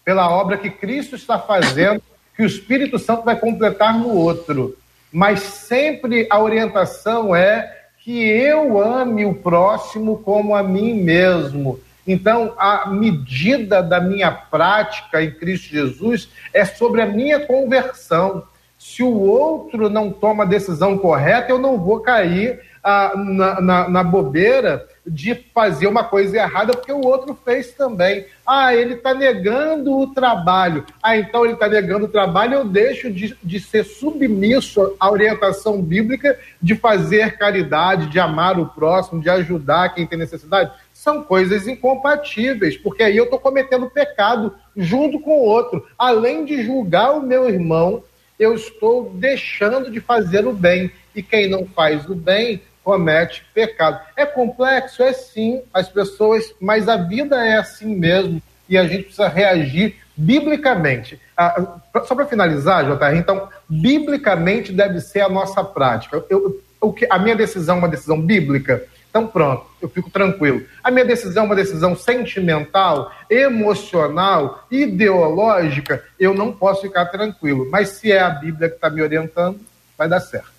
pela 0.07 0.31
obra 0.31 0.57
que 0.57 0.71
Cristo 0.71 1.17
está 1.17 1.37
fazendo, 1.37 2.01
que 2.37 2.45
o 2.45 2.47
Espírito 2.47 2.97
Santo 2.97 3.25
vai 3.25 3.35
completar 3.35 3.99
no 3.99 4.11
outro. 4.11 4.79
Mas 5.13 5.41
sempre 5.41 6.29
a 6.31 6.41
orientação 6.41 7.35
é 7.35 7.77
que 8.05 8.23
eu 8.23 8.81
ame 8.81 9.27
o 9.27 9.35
próximo 9.35 10.19
como 10.19 10.55
a 10.55 10.63
mim 10.63 11.03
mesmo. 11.03 11.81
Então, 12.07 12.55
a 12.57 12.89
medida 12.89 13.83
da 13.83 14.01
minha 14.01 14.31
prática 14.31 15.21
em 15.21 15.33
Cristo 15.33 15.71
Jesus 15.71 16.29
é 16.55 16.65
sobre 16.65 17.03
a 17.03 17.07
minha 17.07 17.41
conversão. 17.41 18.45
Se 18.79 19.03
o 19.03 19.13
outro 19.13 19.91
não 19.91 20.13
toma 20.13 20.45
a 20.45 20.47
decisão 20.47 20.97
correta, 20.97 21.51
eu 21.51 21.59
não 21.59 21.77
vou 21.79 21.99
cair 21.99 22.61
ah, 22.89 23.15
na, 23.17 23.61
na, 23.61 23.89
na, 23.89 24.05
bobeira 24.05 24.87
de 25.05 25.35
fazer 25.53 25.89
uma 25.89 26.05
coisa 26.05 26.37
errada 26.37 26.73
porque 26.73 26.93
o 26.93 27.05
outro 27.05 27.37
fez 27.45 27.73
também. 27.73 28.27
Ah, 28.47 28.77
ele 28.77 28.95
está 28.95 29.13
negando 29.13 29.99
o 29.99 30.15
trabalho. 30.15 30.87
Ah, 31.03 31.17
então 31.17 31.45
ele 31.45 31.55
está 31.55 31.67
negando 31.67 32.05
o 32.05 32.09
trabalho, 32.09 32.55
eu 32.55 32.65
deixo 32.65 33.11
de, 33.11 33.37
de 33.43 33.59
ser 33.59 33.83
submisso 33.83 34.95
à 35.01 35.11
orientação 35.11 35.83
bíblica 35.83 36.39
de 36.63 36.77
fazer 36.77 37.37
caridade, 37.37 38.07
de 38.07 38.21
amar 38.21 38.57
o 38.57 38.67
próximo, 38.67 39.21
de 39.21 39.29
ajudar 39.31 39.93
quem 39.93 40.07
tem 40.07 40.17
necessidade. 40.17 40.71
São 40.93 41.25
coisas 41.25 41.67
incompatíveis, 41.67 42.77
porque 42.77 43.03
aí 43.03 43.17
eu 43.17 43.25
estou 43.25 43.41
cometendo 43.41 43.91
pecado 43.91 44.55
junto 44.77 45.19
com 45.19 45.41
o 45.41 45.45
outro. 45.45 45.85
Além 45.99 46.45
de 46.45 46.63
julgar 46.63 47.17
o 47.17 47.23
meu 47.23 47.49
irmão, 47.49 48.05
eu 48.39 48.55
estou 48.55 49.11
deixando 49.13 49.91
de 49.91 49.99
fazer 49.99 50.47
o 50.47 50.53
bem. 50.53 50.89
E 51.17 51.23
quem 51.23 51.49
não 51.49 51.67
faz 51.67 52.09
o 52.09 52.15
bem 52.15 52.61
comete 52.87 53.45
pecado. 53.53 54.01
É 54.17 54.25
complexo? 54.25 55.03
É 55.03 55.13
sim, 55.13 55.61
as 55.75 55.89
pessoas, 55.89 56.55
mas 56.61 56.89
a 56.89 56.97
vida 56.97 57.45
é 57.45 57.57
assim 57.57 57.97
mesmo 57.97 58.41
e 58.69 58.79
a 58.79 58.87
gente 58.87 59.03
precisa 59.03 59.27
reagir 59.27 59.97
biblicamente. 60.17 61.21
Ah, 61.37 61.81
só 62.05 62.15
para 62.15 62.27
finalizar, 62.27 62.85
JR, 62.85 63.17
então, 63.17 63.49
biblicamente 63.69 64.71
deve 64.71 65.01
ser 65.01 65.23
a 65.23 65.29
nossa 65.29 65.65
prática. 65.65 66.25
Eu, 66.31 66.63
eu, 66.81 66.95
a 67.11 67.19
minha 67.19 67.35
decisão 67.35 67.75
é 67.75 67.79
uma 67.81 67.89
decisão 67.89 68.21
bíblica? 68.21 68.85
Então, 69.11 69.27
pronto, 69.27 69.67
eu 69.83 69.89
fico 69.89 70.09
tranquilo. 70.09 70.63
A 70.85 70.89
minha 70.89 71.05
decisão 71.05 71.43
é 71.43 71.47
uma 71.47 71.57
decisão 71.57 71.97
sentimental, 71.97 73.11
emocional, 73.29 74.65
ideológica, 74.71 76.05
eu 76.21 76.33
não 76.33 76.53
posso 76.53 76.83
ficar 76.83 77.07
tranquilo. 77.07 77.67
Mas 77.69 77.89
se 77.89 78.13
é 78.13 78.21
a 78.21 78.31
Bíblia 78.31 78.69
que 78.69 78.77
está 78.77 78.89
me 78.89 79.03
orientando, 79.03 79.59
vai 79.99 80.09
dar 80.09 80.21
certo. 80.21 80.56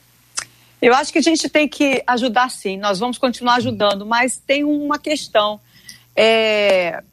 Eu 0.81 0.93
acho 0.93 1.11
que 1.11 1.17
a 1.17 1.23
gente 1.23 1.49
tem 1.49 1.67
que 1.67 2.03
ajudar 2.05 2.51
sim, 2.51 2.77
nós 2.77 2.99
vamos 2.99 3.17
continuar 3.17 3.55
ajudando, 3.55 4.05
mas 4.05 4.37
tem 4.37 4.63
uma 4.63 4.99
questão. 4.99 5.59
É, 6.15 7.03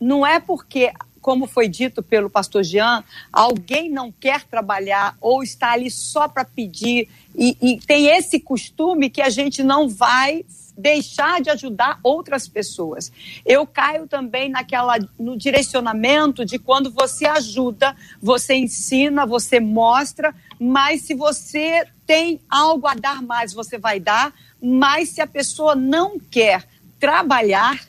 não 0.00 0.26
é 0.26 0.40
porque, 0.40 0.92
como 1.20 1.46
foi 1.46 1.68
dito 1.68 2.02
pelo 2.02 2.28
pastor 2.28 2.64
Jean, 2.64 3.04
alguém 3.32 3.88
não 3.88 4.10
quer 4.10 4.42
trabalhar 4.42 5.16
ou 5.20 5.42
está 5.42 5.72
ali 5.72 5.88
só 5.90 6.26
para 6.26 6.44
pedir 6.44 7.08
e, 7.36 7.56
e 7.62 7.80
tem 7.80 8.08
esse 8.08 8.40
costume 8.40 9.08
que 9.08 9.22
a 9.22 9.30
gente 9.30 9.62
não 9.62 9.88
vai 9.88 10.44
deixar 10.76 11.40
de 11.40 11.50
ajudar 11.50 12.00
outras 12.02 12.48
pessoas. 12.48 13.12
Eu 13.44 13.66
caio 13.66 14.06
também 14.06 14.48
naquela 14.48 14.98
no 15.18 15.36
direcionamento 15.36 16.44
de 16.44 16.58
quando 16.58 16.90
você 16.90 17.26
ajuda, 17.26 17.94
você 18.20 18.54
ensina, 18.54 19.26
você 19.26 19.60
mostra, 19.60 20.34
mas 20.64 21.02
se 21.02 21.12
você 21.12 21.84
tem 22.06 22.40
algo 22.48 22.86
a 22.86 22.94
dar 22.94 23.20
mais, 23.20 23.52
você 23.52 23.76
vai 23.76 23.98
dar, 23.98 24.32
mas 24.62 25.08
se 25.08 25.20
a 25.20 25.26
pessoa 25.26 25.74
não 25.74 26.20
quer 26.20 26.68
trabalhar, 27.00 27.84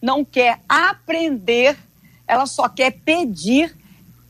não 0.00 0.24
quer 0.24 0.60
aprender, 0.68 1.76
ela 2.24 2.46
só 2.46 2.68
quer 2.68 2.92
pedir, 2.92 3.76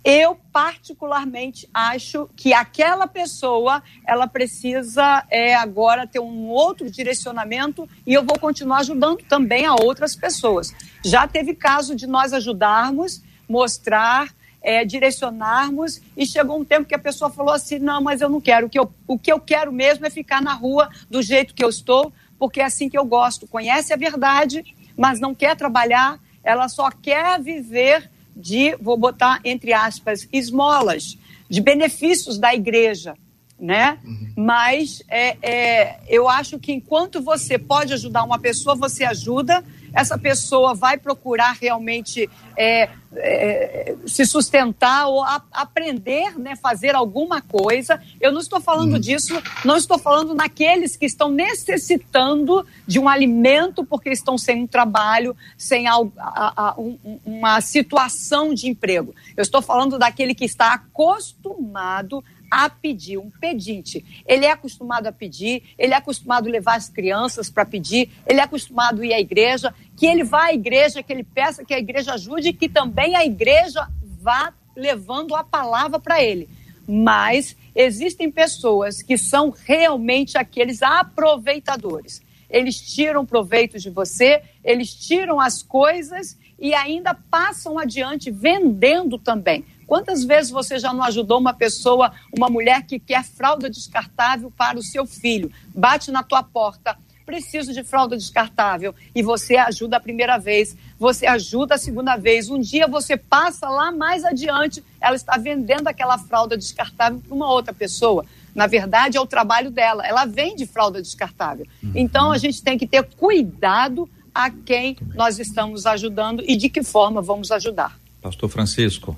eu 0.02 0.38
particularmente 0.50 1.68
acho 1.72 2.30
que 2.34 2.54
aquela 2.54 3.06
pessoa 3.06 3.82
ela 4.06 4.26
precisa 4.26 5.26
é, 5.30 5.54
agora 5.54 6.06
ter 6.06 6.18
um 6.18 6.48
outro 6.48 6.90
direcionamento 6.90 7.86
e 8.06 8.14
eu 8.14 8.24
vou 8.24 8.38
continuar 8.38 8.78
ajudando 8.78 9.18
também 9.28 9.66
a 9.66 9.74
outras 9.74 10.16
pessoas. 10.16 10.74
Já 11.04 11.28
teve 11.28 11.54
caso 11.54 11.94
de 11.94 12.06
nós 12.06 12.32
ajudarmos, 12.32 13.22
mostrar, 13.46 14.34
é, 14.62 14.84
direcionarmos, 14.84 16.00
e 16.16 16.24
chegou 16.24 16.58
um 16.58 16.64
tempo 16.64 16.86
que 16.86 16.94
a 16.94 16.98
pessoa 16.98 17.30
falou 17.30 17.52
assim: 17.52 17.78
não, 17.78 18.00
mas 18.00 18.20
eu 18.20 18.28
não 18.28 18.40
quero, 18.40 18.66
o 18.66 18.70
que 18.70 18.78
eu, 18.78 18.92
o 19.06 19.18
que 19.18 19.32
eu 19.32 19.40
quero 19.40 19.72
mesmo 19.72 20.06
é 20.06 20.10
ficar 20.10 20.40
na 20.40 20.54
rua 20.54 20.88
do 21.10 21.22
jeito 21.22 21.54
que 21.54 21.64
eu 21.64 21.68
estou, 21.68 22.12
porque 22.38 22.60
é 22.60 22.64
assim 22.64 22.88
que 22.88 22.98
eu 22.98 23.04
gosto. 23.04 23.46
Conhece 23.46 23.92
a 23.92 23.96
verdade, 23.96 24.64
mas 24.96 25.20
não 25.20 25.34
quer 25.34 25.56
trabalhar, 25.56 26.20
ela 26.44 26.68
só 26.68 26.90
quer 26.90 27.40
viver 27.40 28.10
de, 28.34 28.76
vou 28.76 28.96
botar 28.96 29.40
entre 29.44 29.72
aspas, 29.72 30.28
esmolas, 30.32 31.18
de 31.48 31.60
benefícios 31.60 32.38
da 32.38 32.54
igreja 32.54 33.14
né? 33.62 33.96
Uhum. 34.04 34.32
Mas 34.36 35.04
é, 35.08 35.36
é, 35.40 36.00
eu 36.08 36.28
acho 36.28 36.58
que 36.58 36.72
enquanto 36.72 37.22
você 37.22 37.56
pode 37.56 37.92
ajudar 37.92 38.24
uma 38.24 38.38
pessoa, 38.38 38.74
você 38.74 39.04
ajuda. 39.04 39.64
Essa 39.92 40.18
pessoa 40.18 40.74
vai 40.74 40.96
procurar 40.96 41.56
realmente 41.60 42.28
é, 42.56 42.88
é, 43.14 43.94
se 44.06 44.24
sustentar 44.24 45.06
ou 45.06 45.22
a, 45.22 45.42
aprender, 45.52 46.38
né, 46.38 46.56
fazer 46.56 46.94
alguma 46.94 47.40
coisa. 47.40 48.00
Eu 48.20 48.32
não 48.32 48.40
estou 48.40 48.60
falando 48.60 48.94
uhum. 48.94 49.00
disso, 49.00 49.34
não 49.64 49.76
estou 49.76 49.98
falando 49.98 50.34
naqueles 50.34 50.96
que 50.96 51.06
estão 51.06 51.30
necessitando 51.30 52.66
de 52.86 52.98
um 52.98 53.08
alimento 53.08 53.84
porque 53.84 54.10
estão 54.10 54.38
sem 54.38 54.62
um 54.62 54.66
trabalho, 54.66 55.36
sem 55.56 55.86
a, 55.86 55.94
a, 56.18 56.74
um, 56.78 56.98
uma 57.24 57.60
situação 57.60 58.54
de 58.54 58.68
emprego. 58.68 59.14
Eu 59.36 59.42
estou 59.42 59.60
falando 59.60 59.98
daquele 59.98 60.34
que 60.34 60.44
está 60.44 60.72
acostumado 60.74 62.24
a 62.52 62.68
pedir, 62.68 63.16
um 63.16 63.30
pedinte. 63.30 64.22
Ele 64.26 64.44
é 64.44 64.50
acostumado 64.50 65.06
a 65.06 65.12
pedir, 65.12 65.62
ele 65.78 65.94
é 65.94 65.96
acostumado 65.96 66.46
a 66.46 66.50
levar 66.50 66.76
as 66.76 66.86
crianças 66.86 67.48
para 67.48 67.64
pedir, 67.64 68.10
ele 68.26 68.40
é 68.40 68.42
acostumado 68.42 69.00
a 69.00 69.06
ir 69.06 69.14
à 69.14 69.18
igreja, 69.18 69.74
que 69.96 70.04
ele 70.04 70.22
vá 70.22 70.48
à 70.48 70.52
igreja, 70.52 71.02
que 71.02 71.10
ele 71.10 71.24
peça 71.24 71.64
que 71.64 71.72
a 71.72 71.78
igreja 71.78 72.12
ajude 72.12 72.52
que 72.52 72.68
também 72.68 73.16
a 73.16 73.24
igreja 73.24 73.88
vá 74.20 74.52
levando 74.76 75.34
a 75.34 75.42
palavra 75.42 75.98
para 75.98 76.22
ele. 76.22 76.46
Mas 76.86 77.56
existem 77.74 78.30
pessoas 78.30 79.00
que 79.00 79.16
são 79.16 79.50
realmente 79.50 80.36
aqueles 80.36 80.82
aproveitadores. 80.82 82.20
Eles 82.50 82.78
tiram 82.78 83.24
proveito 83.24 83.78
de 83.78 83.88
você, 83.88 84.42
eles 84.62 84.92
tiram 84.94 85.40
as 85.40 85.62
coisas 85.62 86.36
e 86.58 86.74
ainda 86.74 87.14
passam 87.14 87.78
adiante 87.78 88.30
vendendo 88.30 89.16
também. 89.16 89.64
Quantas 89.86 90.24
vezes 90.24 90.50
você 90.50 90.78
já 90.78 90.92
não 90.92 91.04
ajudou 91.04 91.38
uma 91.38 91.54
pessoa, 91.54 92.12
uma 92.36 92.48
mulher 92.48 92.84
que 92.86 92.98
quer 92.98 93.24
fralda 93.24 93.68
descartável 93.68 94.50
para 94.50 94.78
o 94.78 94.82
seu 94.82 95.06
filho? 95.06 95.50
Bate 95.74 96.10
na 96.10 96.22
tua 96.22 96.42
porta, 96.42 96.96
preciso 97.24 97.72
de 97.72 97.82
fralda 97.82 98.16
descartável. 98.16 98.94
E 99.14 99.22
você 99.22 99.56
ajuda 99.56 99.96
a 99.96 100.00
primeira 100.00 100.38
vez, 100.38 100.76
você 100.98 101.26
ajuda 101.26 101.74
a 101.74 101.78
segunda 101.78 102.16
vez. 102.16 102.48
Um 102.50 102.60
dia 102.60 102.86
você 102.86 103.16
passa 103.16 103.68
lá 103.68 103.90
mais 103.90 104.24
adiante, 104.24 104.82
ela 105.00 105.16
está 105.16 105.36
vendendo 105.36 105.88
aquela 105.88 106.18
fralda 106.18 106.56
descartável 106.56 107.20
para 107.20 107.34
uma 107.34 107.50
outra 107.50 107.72
pessoa. 107.72 108.24
Na 108.54 108.66
verdade, 108.66 109.16
é 109.16 109.20
o 109.20 109.26
trabalho 109.26 109.70
dela. 109.70 110.06
Ela 110.06 110.26
vende 110.26 110.66
fralda 110.66 111.00
descartável. 111.00 111.66
Uhum. 111.82 111.92
Então, 111.94 112.32
a 112.32 112.38
gente 112.38 112.62
tem 112.62 112.76
que 112.76 112.86
ter 112.86 113.02
cuidado 113.16 114.08
a 114.34 114.50
quem 114.50 114.96
nós 115.14 115.38
estamos 115.38 115.86
ajudando 115.86 116.42
e 116.46 116.56
de 116.56 116.68
que 116.68 116.82
forma 116.82 117.22
vamos 117.22 117.50
ajudar. 117.50 117.98
Pastor 118.20 118.48
Francisco. 118.48 119.16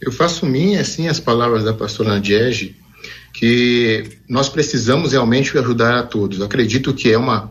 Eu 0.00 0.12
faço 0.12 0.46
minha, 0.46 0.80
assim, 0.80 1.08
as 1.08 1.20
palavras 1.20 1.64
da 1.64 1.72
pastora 1.72 2.10
Nadiege, 2.10 2.76
que 3.32 4.18
nós 4.28 4.48
precisamos 4.48 5.12
realmente 5.12 5.56
ajudar 5.58 5.98
a 5.98 6.02
todos. 6.02 6.38
Eu 6.38 6.46
acredito 6.46 6.94
que 6.94 7.10
é 7.10 7.18
uma, 7.18 7.46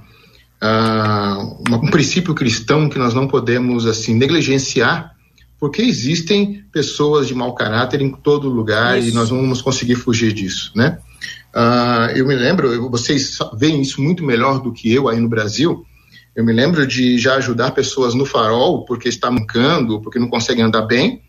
uh, 0.62 1.64
uma, 1.68 1.78
um 1.78 1.90
princípio 1.90 2.34
cristão 2.34 2.90
que 2.90 2.98
nós 2.98 3.14
não 3.14 3.28
podemos, 3.28 3.86
assim, 3.86 4.14
negligenciar, 4.14 5.14
porque 5.60 5.82
existem 5.82 6.64
pessoas 6.72 7.28
de 7.28 7.34
mau 7.34 7.54
caráter 7.54 8.02
em 8.02 8.12
todo 8.12 8.50
lugar 8.50 9.00
isso. 9.00 9.10
e 9.10 9.14
nós 9.14 9.30
não 9.30 9.42
vamos 9.42 9.62
conseguir 9.62 9.96
fugir 9.96 10.34
disso, 10.34 10.72
né? 10.76 11.00
Uh, 11.56 12.18
eu 12.18 12.26
me 12.26 12.36
lembro, 12.36 12.90
vocês 12.90 13.38
veem 13.56 13.82
isso 13.82 14.02
muito 14.02 14.24
melhor 14.24 14.60
do 14.60 14.74
que 14.74 14.92
eu 14.92 15.08
aí 15.08 15.20
no 15.20 15.30
Brasil, 15.30 15.86
eu 16.36 16.44
me 16.44 16.52
lembro 16.52 16.88
de 16.88 17.18
já 17.18 17.36
ajudar 17.36 17.72
pessoas 17.72 18.16
no 18.16 18.26
farol 18.26 18.86
porque 18.86 19.08
está 19.08 19.30
mancando, 19.30 20.02
porque 20.02 20.18
não 20.18 20.30
conseguem 20.30 20.64
andar 20.64 20.82
bem, 20.82 21.22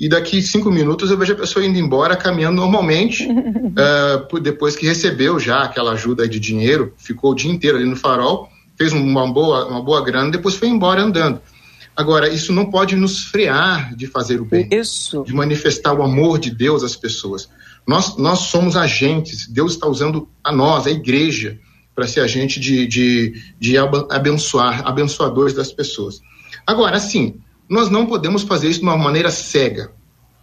e 0.00 0.08
daqui 0.08 0.40
cinco 0.40 0.70
minutos 0.70 1.10
eu 1.10 1.18
vejo 1.18 1.34
a 1.34 1.36
pessoa 1.36 1.62
indo 1.62 1.78
embora 1.78 2.16
caminhando 2.16 2.56
normalmente, 2.56 3.28
uh, 3.30 4.40
depois 4.40 4.74
que 4.74 4.86
recebeu 4.86 5.38
já 5.38 5.62
aquela 5.64 5.92
ajuda 5.92 6.26
de 6.26 6.40
dinheiro, 6.40 6.94
ficou 6.96 7.32
o 7.32 7.34
dia 7.34 7.50
inteiro 7.50 7.76
ali 7.76 7.86
no 7.86 7.94
farol, 7.94 8.48
fez 8.78 8.94
uma 8.94 9.30
boa, 9.30 9.66
uma 9.66 9.82
boa 9.82 10.02
grana, 10.02 10.30
depois 10.30 10.54
foi 10.54 10.68
embora 10.68 11.02
andando. 11.02 11.38
Agora, 11.94 12.30
isso 12.30 12.50
não 12.50 12.70
pode 12.70 12.96
nos 12.96 13.24
frear 13.24 13.94
de 13.94 14.06
fazer 14.06 14.40
o 14.40 14.44
bem, 14.46 14.66
isso. 14.70 15.22
de 15.22 15.34
manifestar 15.34 15.92
o 15.92 16.02
amor 16.02 16.38
de 16.38 16.50
Deus 16.50 16.82
às 16.82 16.96
pessoas. 16.96 17.50
Nós, 17.86 18.16
nós 18.16 18.38
somos 18.38 18.76
agentes, 18.76 19.46
Deus 19.46 19.72
está 19.72 19.86
usando 19.86 20.26
a 20.42 20.50
nós, 20.50 20.86
a 20.86 20.90
igreja, 20.90 21.58
para 21.94 22.06
ser 22.06 22.20
agente 22.20 22.58
de, 22.58 22.86
de, 22.86 23.34
de 23.58 23.76
abençoar, 23.76 24.86
abençoadores 24.86 25.52
das 25.52 25.70
pessoas. 25.70 26.22
Agora, 26.66 26.96
assim, 26.96 27.34
nós 27.70 27.88
não 27.88 28.04
podemos 28.04 28.42
fazer 28.42 28.68
isso 28.68 28.80
de 28.80 28.84
uma 28.84 28.96
maneira 28.96 29.30
cega. 29.30 29.92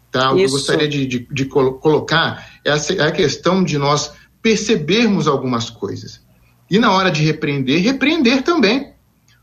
Tá? 0.09 0.31
O 0.31 0.37
que 0.37 0.43
eu 0.43 0.49
gostaria 0.49 0.87
de, 0.87 1.05
de, 1.05 1.27
de 1.29 1.45
colocar 1.45 2.47
é 2.63 2.71
a, 2.71 2.77
é 2.97 3.07
a 3.07 3.11
questão 3.11 3.61
de 3.61 3.77
nós 3.77 4.13
percebermos 4.41 5.27
algumas 5.27 5.69
coisas. 5.69 6.25
E 6.71 6.79
na 6.79 6.91
hora 6.91 7.11
de 7.11 7.23
repreender, 7.23 7.83
repreender 7.83 8.41
também. 8.43 8.93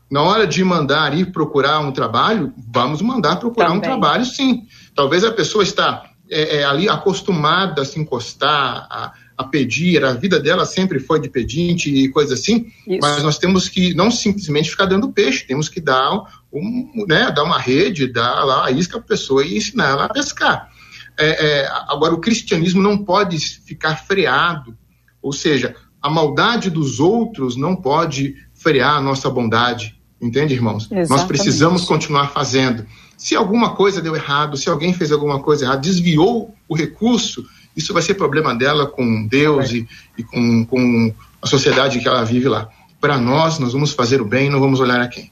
Na 0.09 0.21
hora 0.21 0.47
de 0.47 0.63
mandar 0.63 1.17
ir 1.17 1.31
procurar 1.31 1.79
um 1.79 1.91
trabalho, 1.91 2.53
vamos 2.71 3.01
mandar 3.01 3.37
procurar 3.37 3.67
também. 3.67 3.79
um 3.79 3.81
trabalho, 3.81 4.25
sim. 4.25 4.67
Talvez 4.95 5.23
a 5.23 5.31
pessoa 5.31 5.63
está 5.63 6.09
é, 6.29 6.57
é, 6.57 6.63
ali 6.63 6.89
acostumada 6.89 7.81
a 7.81 7.85
se 7.85 7.99
encostar, 7.99 8.87
a, 8.89 9.13
a 9.37 9.43
pedir, 9.43 10.03
a 10.03 10.13
vida 10.13 10.39
dela 10.39 10.65
sempre 10.65 10.99
foi 10.99 11.19
de 11.19 11.29
pedinte 11.29 11.93
e 11.93 12.07
coisa 12.09 12.35
assim, 12.35 12.71
Isso. 12.87 12.99
mas 13.01 13.21
nós 13.21 13.37
temos 13.37 13.67
que 13.67 13.93
não 13.93 14.09
simplesmente 14.09 14.69
ficar 14.69 14.85
dando 14.85 15.11
peixe, 15.11 15.45
temos 15.45 15.67
que 15.67 15.81
dar, 15.81 16.23
um, 16.51 17.05
né, 17.07 17.31
dar 17.31 17.43
uma 17.43 17.59
rede, 17.59 18.07
dar 18.07 18.43
lá 18.45 18.65
a 18.65 18.71
isca 18.71 18.93
para 18.93 19.05
a 19.05 19.09
pessoa 19.09 19.45
e 19.45 19.57
ensinar 19.57 19.89
ela 19.89 20.05
a 20.05 20.13
pescar. 20.13 20.69
É, 21.17 21.27
é, 21.63 21.67
agora, 21.87 22.13
o 22.13 22.19
cristianismo 22.19 22.81
não 22.81 22.97
pode 22.97 23.37
ficar 23.39 23.95
freado, 23.97 24.77
ou 25.21 25.31
seja, 25.31 25.75
a 26.01 26.09
maldade 26.09 26.69
dos 26.69 26.99
outros 26.99 27.55
não 27.55 27.75
pode 27.75 28.35
frear 28.53 28.97
a 28.97 29.01
nossa 29.01 29.29
bondade, 29.29 29.99
entende, 30.21 30.53
irmãos? 30.53 30.83
Exatamente. 30.85 31.09
Nós 31.09 31.23
precisamos 31.23 31.85
continuar 31.85 32.29
fazendo. 32.29 32.85
Se 33.17 33.35
alguma 33.35 33.75
coisa 33.75 34.01
deu 34.01 34.15
errado, 34.15 34.57
se 34.57 34.69
alguém 34.69 34.93
fez 34.93 35.11
alguma 35.11 35.41
coisa 35.41 35.65
errada, 35.65 35.81
desviou 35.81 36.53
o 36.67 36.75
recurso, 36.75 37.45
isso 37.75 37.93
vai 37.93 38.01
ser 38.01 38.15
problema 38.15 38.55
dela 38.55 38.87
com 38.87 39.25
Deus 39.27 39.71
e, 39.71 39.87
e 40.17 40.23
com, 40.23 40.65
com 40.65 41.13
a 41.41 41.47
sociedade 41.47 41.99
que 41.99 42.07
ela 42.07 42.23
vive 42.23 42.47
lá. 42.47 42.69
Para 42.99 43.17
nós, 43.17 43.59
nós 43.59 43.73
vamos 43.73 43.91
fazer 43.91 44.21
o 44.21 44.25
bem, 44.25 44.49
não 44.49 44.59
vamos 44.59 44.79
olhar 44.79 45.01
a 45.01 45.07
quem. 45.07 45.31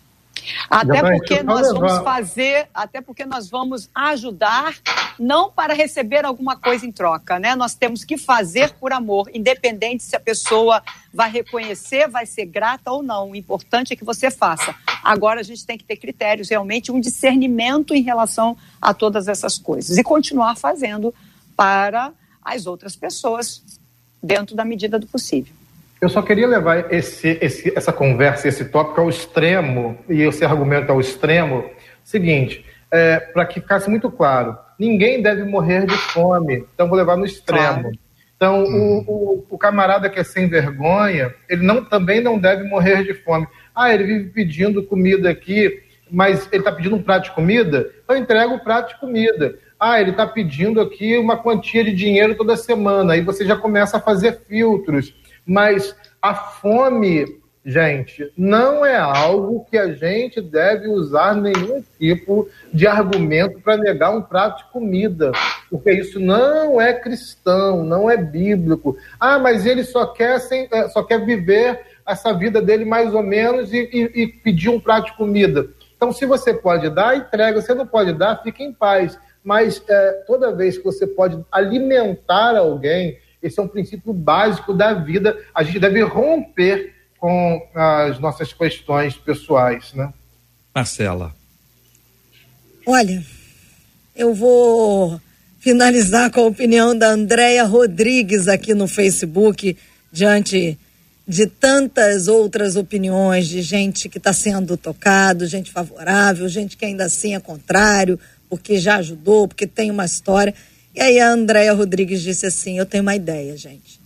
Até 0.69 1.01
porque 1.01 1.43
nós 1.43 1.71
vamos 1.71 2.03
fazer, 2.03 2.67
até 2.73 3.01
porque 3.01 3.25
nós 3.25 3.49
vamos 3.49 3.89
ajudar, 3.93 4.75
não 5.17 5.51
para 5.51 5.73
receber 5.73 6.25
alguma 6.25 6.57
coisa 6.57 6.85
em 6.85 6.91
troca, 6.91 7.39
né? 7.39 7.55
Nós 7.55 7.73
temos 7.75 8.03
que 8.03 8.17
fazer 8.17 8.73
por 8.73 8.91
amor, 8.91 9.29
independente 9.33 10.03
se 10.03 10.15
a 10.15 10.19
pessoa 10.19 10.83
vai 11.13 11.31
reconhecer, 11.31 12.09
vai 12.09 12.25
ser 12.25 12.45
grata 12.45 12.91
ou 12.91 13.01
não. 13.01 13.31
O 13.31 13.35
importante 13.35 13.93
é 13.93 13.95
que 13.95 14.03
você 14.03 14.29
faça. 14.29 14.75
Agora 15.03 15.39
a 15.39 15.43
gente 15.43 15.65
tem 15.65 15.77
que 15.77 15.83
ter 15.83 15.97
critérios, 15.97 16.49
realmente 16.49 16.91
um 16.91 16.99
discernimento 16.99 17.93
em 17.93 18.01
relação 18.01 18.57
a 18.81 18.93
todas 18.93 19.27
essas 19.27 19.57
coisas 19.57 19.97
e 19.97 20.03
continuar 20.03 20.55
fazendo 20.55 21.13
para 21.55 22.11
as 22.43 22.65
outras 22.65 22.95
pessoas 22.95 23.63
dentro 24.21 24.55
da 24.55 24.63
medida 24.63 24.97
do 24.97 25.07
possível. 25.07 25.53
Eu 26.01 26.09
só 26.09 26.21
queria 26.21 26.47
levar 26.47 26.91
esse, 26.93 27.37
esse, 27.41 27.71
essa 27.75 27.93
conversa, 27.93 28.47
esse 28.47 28.65
tópico 28.65 28.99
ao 28.99 29.09
extremo, 29.09 29.97
e 30.09 30.21
esse 30.21 30.43
argumento 30.43 30.91
ao 30.91 30.99
extremo, 30.99 31.69
seguinte, 32.03 32.65
é, 32.91 33.19
para 33.19 33.45
que 33.45 33.61
ficasse 33.61 33.89
muito 33.89 34.11
claro, 34.11 34.57
ninguém 34.77 35.21
deve 35.21 35.43
morrer 35.43 35.85
de 35.85 35.95
fome, 35.95 36.65
então 36.73 36.89
vou 36.89 36.97
levar 36.97 37.15
no 37.15 37.25
extremo. 37.25 37.81
Claro. 37.81 37.91
Então, 38.35 38.63
hum. 38.65 39.05
o, 39.07 39.11
o, 39.11 39.45
o, 39.51 39.57
camarada 39.57 40.09
que 40.09 40.19
é 40.19 40.23
sem 40.23 40.49
vergonha, 40.49 41.33
ele 41.47 41.65
não, 41.65 41.85
também 41.85 42.19
não 42.19 42.37
deve 42.37 42.65
morrer 42.65 43.05
de 43.05 43.13
fome. 43.13 43.47
Ah, 43.73 43.93
ele 43.93 44.03
vive 44.03 44.29
pedindo 44.31 44.83
comida 44.83 45.29
aqui, 45.29 45.81
mas 46.11 46.49
ele 46.51 46.61
está 46.61 46.71
pedindo 46.71 46.97
um 46.97 47.01
prato 47.01 47.25
de 47.25 47.31
comida? 47.31 47.89
Então 48.03 48.17
entrega 48.17 48.53
o 48.53 48.59
prato 48.59 48.89
de 48.89 48.99
comida. 48.99 49.57
Ah, 49.85 49.99
ele 49.99 50.11
está 50.11 50.25
pedindo 50.25 50.79
aqui 50.79 51.17
uma 51.17 51.35
quantia 51.35 51.83
de 51.83 51.91
dinheiro 51.91 52.35
toda 52.35 52.55
semana. 52.55 53.11
Aí 53.11 53.21
você 53.21 53.45
já 53.45 53.57
começa 53.57 53.97
a 53.97 53.99
fazer 53.99 54.39
filtros. 54.47 55.13
Mas 55.45 55.93
a 56.21 56.33
fome, 56.33 57.41
gente, 57.65 58.31
não 58.37 58.85
é 58.85 58.95
algo 58.95 59.65
que 59.69 59.77
a 59.77 59.91
gente 59.91 60.39
deve 60.39 60.87
usar 60.87 61.35
nenhum 61.35 61.83
tipo 61.99 62.47
de 62.73 62.87
argumento 62.87 63.59
para 63.59 63.75
negar 63.75 64.11
um 64.11 64.21
prato 64.21 64.59
de 64.59 64.71
comida. 64.71 65.33
Porque 65.69 65.91
isso 65.91 66.17
não 66.17 66.79
é 66.79 66.93
cristão, 66.93 67.83
não 67.83 68.09
é 68.09 68.15
bíblico. 68.15 68.95
Ah, 69.19 69.37
mas 69.37 69.65
ele 69.65 69.83
só 69.83 70.05
quer, 70.05 70.39
sem, 70.39 70.69
só 70.93 71.03
quer 71.03 71.25
viver 71.25 71.81
essa 72.07 72.33
vida 72.33 72.61
dele 72.61 72.85
mais 72.85 73.13
ou 73.13 73.21
menos 73.21 73.73
e, 73.73 73.79
e, 73.91 74.21
e 74.23 74.27
pedir 74.27 74.69
um 74.69 74.79
prato 74.79 75.07
de 75.07 75.17
comida. 75.17 75.67
Então, 75.97 76.13
se 76.13 76.25
você 76.25 76.53
pode 76.53 76.89
dar, 76.89 77.17
entrega. 77.17 77.61
Se 77.61 77.73
não 77.73 77.85
pode 77.85 78.13
dar, 78.13 78.41
fique 78.43 78.63
em 78.63 78.71
paz. 78.71 79.19
Mas 79.43 79.83
é, 79.87 80.11
toda 80.25 80.55
vez 80.55 80.77
que 80.77 80.83
você 80.83 81.05
pode 81.05 81.43
alimentar 81.51 82.55
alguém, 82.57 83.17
esse 83.41 83.59
é 83.59 83.63
um 83.63 83.67
princípio 83.67 84.13
básico 84.13 84.73
da 84.73 84.93
vida. 84.93 85.37
A 85.53 85.63
gente 85.63 85.79
deve 85.79 86.01
romper 86.01 86.93
com 87.19 87.61
as 87.73 88.19
nossas 88.19 88.53
questões 88.53 89.15
pessoais, 89.15 89.93
né? 89.93 90.13
Marcela. 90.73 91.33
Olha, 92.85 93.23
eu 94.15 94.33
vou 94.33 95.19
finalizar 95.59 96.29
com 96.31 96.41
a 96.41 96.47
opinião 96.47 96.97
da 96.97 97.09
Andréia 97.09 97.63
Rodrigues 97.63 98.47
aqui 98.47 98.73
no 98.73 98.87
Facebook, 98.87 99.77
diante 100.11 100.77
de 101.25 101.47
tantas 101.47 102.27
outras 102.27 102.75
opiniões 102.75 103.47
de 103.47 103.61
gente 103.61 104.09
que 104.09 104.17
está 104.17 104.33
sendo 104.33 104.75
tocado, 104.75 105.47
gente 105.47 105.71
favorável, 105.71 106.49
gente 106.49 106.75
que 106.75 106.83
ainda 106.83 107.05
assim 107.05 107.33
é 107.33 107.39
contrário, 107.39 108.19
porque 108.53 108.77
já 108.77 108.97
ajudou, 108.97 109.47
porque 109.47 109.65
tem 109.65 109.89
uma 109.89 110.05
história. 110.05 110.53
E 110.93 111.01
aí 111.01 111.19
a 111.19 111.31
Andréia 111.31 111.73
Rodrigues 111.73 112.21
disse 112.21 112.45
assim: 112.45 112.77
Eu 112.77 112.85
tenho 112.85 113.01
uma 113.01 113.15
ideia, 113.15 113.57
gente. 113.57 113.99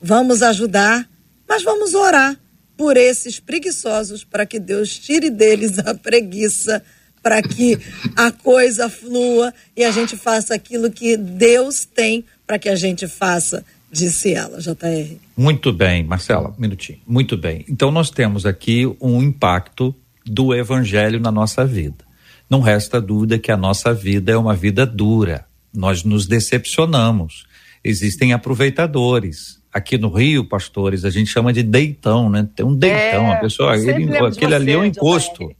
Vamos 0.00 0.42
ajudar, 0.42 1.08
mas 1.48 1.64
vamos 1.64 1.92
orar 1.92 2.38
por 2.76 2.96
esses 2.96 3.40
preguiçosos 3.40 4.22
para 4.22 4.46
que 4.46 4.60
Deus 4.60 4.96
tire 4.96 5.28
deles 5.28 5.76
a 5.80 5.92
preguiça 5.92 6.80
para 7.20 7.42
que 7.42 7.76
a 8.16 8.30
coisa 8.30 8.88
flua 8.88 9.52
e 9.76 9.84
a 9.84 9.90
gente 9.90 10.16
faça 10.16 10.54
aquilo 10.54 10.88
que 10.88 11.16
Deus 11.16 11.84
tem 11.84 12.24
para 12.46 12.60
que 12.60 12.68
a 12.68 12.76
gente 12.76 13.08
faça, 13.08 13.64
disse 13.90 14.32
ela, 14.32 14.58
JR. 14.58 15.16
Muito 15.36 15.72
bem, 15.72 16.04
Marcela, 16.04 16.54
um 16.56 16.60
minutinho. 16.60 17.00
Muito 17.04 17.36
bem. 17.36 17.64
Então 17.68 17.90
nós 17.90 18.08
temos 18.08 18.46
aqui 18.46 18.86
um 19.00 19.20
impacto 19.20 19.94
do 20.24 20.54
evangelho 20.54 21.18
na 21.18 21.32
nossa 21.32 21.66
vida. 21.66 22.09
Não 22.50 22.60
resta 22.60 23.00
dúvida 23.00 23.38
que 23.38 23.52
a 23.52 23.56
nossa 23.56 23.94
vida 23.94 24.32
é 24.32 24.36
uma 24.36 24.56
vida 24.56 24.84
dura. 24.84 25.46
Nós 25.72 26.02
nos 26.02 26.26
decepcionamos. 26.26 27.46
Existem 27.84 28.32
aproveitadores, 28.32 29.60
aqui 29.72 29.96
no 29.96 30.10
Rio, 30.10 30.44
pastores, 30.44 31.04
a 31.04 31.10
gente 31.10 31.30
chama 31.30 31.52
de 31.52 31.62
deitão, 31.62 32.28
né? 32.28 32.48
Tem 32.54 32.66
um 32.66 32.74
deitão, 32.74 33.26
é, 33.26 33.34
a 33.34 33.36
pessoa, 33.36 33.76
ele, 33.76 34.16
aquele 34.16 34.54
ali 34.54 34.72
é 34.72 34.78
um 34.78 34.84
encosto. 34.84 35.54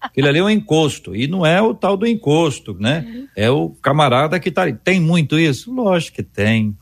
aquele 0.00 0.28
ali 0.28 0.38
é 0.38 0.44
um 0.44 0.50
encosto. 0.50 1.16
E 1.16 1.26
não 1.26 1.44
é 1.44 1.60
o 1.60 1.74
tal 1.74 1.96
do 1.96 2.06
encosto, 2.06 2.74
né? 2.78 3.04
Uhum. 3.06 3.26
É 3.34 3.50
o 3.50 3.70
camarada 3.82 4.38
que 4.38 4.50
tá 4.50 4.62
ali. 4.62 4.72
Tem 4.72 5.00
muito 5.00 5.38
isso? 5.38 5.74
Lógico 5.74 6.16
que 6.16 6.22
tem. 6.22 6.76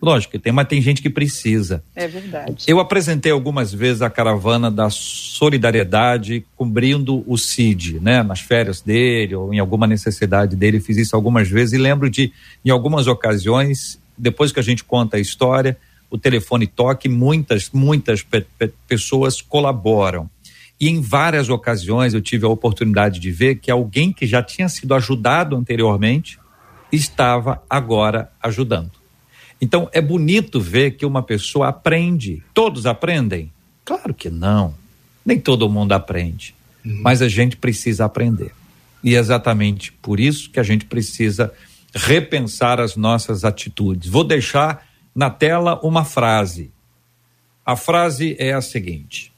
Lógico 0.00 0.32
que 0.32 0.38
tem, 0.38 0.52
mas 0.52 0.66
tem 0.66 0.80
gente 0.80 1.02
que 1.02 1.10
precisa. 1.10 1.84
É 1.94 2.08
verdade. 2.08 2.64
Eu 2.66 2.80
apresentei 2.80 3.30
algumas 3.30 3.72
vezes 3.72 4.00
a 4.00 4.08
caravana 4.08 4.70
da 4.70 4.88
solidariedade 4.88 6.44
cobrindo 6.56 7.22
o 7.26 7.36
CID, 7.36 8.00
né? 8.00 8.22
Nas 8.22 8.40
férias 8.40 8.80
dele 8.80 9.34
ou 9.34 9.52
em 9.52 9.58
alguma 9.58 9.86
necessidade 9.86 10.56
dele. 10.56 10.80
Fiz 10.80 10.96
isso 10.96 11.14
algumas 11.14 11.48
vezes 11.48 11.74
e 11.74 11.78
lembro 11.78 12.08
de, 12.08 12.32
em 12.64 12.70
algumas 12.70 13.06
ocasiões, 13.06 14.00
depois 14.16 14.52
que 14.52 14.60
a 14.60 14.62
gente 14.62 14.82
conta 14.82 15.18
a 15.18 15.20
história, 15.20 15.76
o 16.08 16.16
telefone 16.16 16.66
toque, 16.66 17.08
muitas, 17.08 17.70
muitas 17.70 18.22
pe 18.22 18.46
pe 18.58 18.72
pessoas 18.88 19.42
colaboram. 19.42 20.30
E 20.80 20.88
em 20.88 21.02
várias 21.02 21.50
ocasiões 21.50 22.14
eu 22.14 22.22
tive 22.22 22.46
a 22.46 22.48
oportunidade 22.48 23.20
de 23.20 23.30
ver 23.30 23.56
que 23.56 23.70
alguém 23.70 24.14
que 24.14 24.26
já 24.26 24.42
tinha 24.42 24.68
sido 24.68 24.94
ajudado 24.94 25.54
anteriormente 25.54 26.38
estava 26.90 27.62
agora 27.68 28.30
ajudando. 28.42 28.99
Então 29.60 29.88
é 29.92 30.00
bonito 30.00 30.60
ver 30.60 30.92
que 30.92 31.04
uma 31.04 31.22
pessoa 31.22 31.68
aprende. 31.68 32.42
Todos 32.54 32.86
aprendem? 32.86 33.52
Claro 33.84 34.14
que 34.14 34.30
não. 34.30 34.74
Nem 35.24 35.38
todo 35.38 35.68
mundo 35.68 35.92
aprende. 35.92 36.54
Uhum. 36.84 37.00
Mas 37.02 37.20
a 37.20 37.28
gente 37.28 37.56
precisa 37.56 38.04
aprender. 38.04 38.52
E 39.02 39.14
é 39.14 39.18
exatamente 39.18 39.92
por 39.92 40.18
isso 40.18 40.50
que 40.50 40.60
a 40.60 40.62
gente 40.62 40.84
precisa 40.84 41.52
repensar 41.94 42.80
as 42.80 42.96
nossas 42.96 43.44
atitudes. 43.44 44.08
Vou 44.08 44.24
deixar 44.24 44.86
na 45.14 45.28
tela 45.28 45.78
uma 45.82 46.04
frase. 46.04 46.70
A 47.64 47.76
frase 47.76 48.36
é 48.38 48.52
a 48.52 48.62
seguinte. 48.62 49.32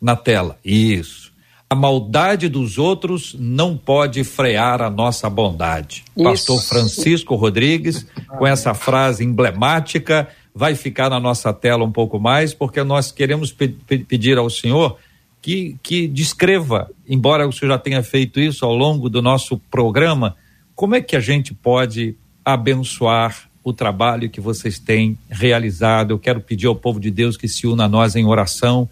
Na 0.00 0.16
tela, 0.16 0.58
isso. 0.64 1.33
A 1.74 1.76
maldade 1.76 2.48
dos 2.48 2.78
outros 2.78 3.34
não 3.36 3.76
pode 3.76 4.22
frear 4.22 4.80
a 4.80 4.88
nossa 4.88 5.28
bondade. 5.28 6.04
Isso. 6.16 6.22
Pastor 6.22 6.62
Francisco 6.62 7.34
Rodrigues, 7.34 8.06
com 8.38 8.46
essa 8.46 8.74
frase 8.74 9.24
emblemática, 9.24 10.28
vai 10.54 10.76
ficar 10.76 11.10
na 11.10 11.18
nossa 11.18 11.52
tela 11.52 11.84
um 11.84 11.90
pouco 11.90 12.20
mais, 12.20 12.54
porque 12.54 12.84
nós 12.84 13.10
queremos 13.10 13.50
pe 13.50 13.66
pedir 14.06 14.38
ao 14.38 14.48
Senhor 14.48 14.96
que, 15.42 15.76
que 15.82 16.06
descreva, 16.06 16.88
embora 17.08 17.44
o 17.44 17.50
senhor 17.50 17.72
já 17.72 17.78
tenha 17.78 18.04
feito 18.04 18.38
isso 18.38 18.64
ao 18.64 18.72
longo 18.72 19.10
do 19.10 19.20
nosso 19.20 19.58
programa, 19.68 20.36
como 20.76 20.94
é 20.94 21.00
que 21.00 21.16
a 21.16 21.20
gente 21.20 21.52
pode 21.52 22.14
abençoar 22.44 23.50
o 23.64 23.72
trabalho 23.72 24.30
que 24.30 24.40
vocês 24.40 24.78
têm 24.78 25.18
realizado. 25.28 26.12
Eu 26.12 26.20
quero 26.20 26.40
pedir 26.40 26.68
ao 26.68 26.76
povo 26.76 27.00
de 27.00 27.10
Deus 27.10 27.36
que 27.36 27.48
se 27.48 27.66
una 27.66 27.86
a 27.86 27.88
nós 27.88 28.14
em 28.14 28.24
oração 28.24 28.88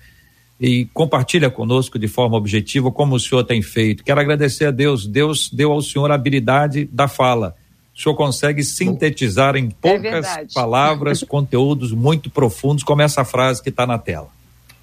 e 0.63 0.85
compartilha 0.95 1.51
conosco 1.51 1.99
de 1.99 2.07
forma 2.07 2.37
objetiva 2.37 2.93
como 2.93 3.17
o 3.17 3.21
senhor 3.21 3.43
tem 3.43 3.61
feito. 3.61 4.05
Quero 4.05 4.21
agradecer 4.21 4.67
a 4.67 4.71
Deus. 4.71 5.09
Deus 5.09 5.51
deu 5.51 5.73
ao 5.73 5.83
senhor 5.83 6.09
a 6.13 6.15
habilidade 6.15 6.89
da 6.93 7.09
fala. 7.09 7.57
O 7.93 8.01
senhor 8.01 8.15
consegue 8.15 8.63
sintetizar 8.63 9.57
em 9.57 9.69
poucas 9.69 10.25
é 10.25 10.47
palavras 10.55 11.25
conteúdos 11.29 11.91
muito 11.91 12.31
profundos, 12.31 12.85
como 12.85 13.03
essa 13.03 13.25
frase 13.25 13.61
que 13.61 13.71
está 13.71 13.85
na 13.85 13.99
tela. 13.99 14.29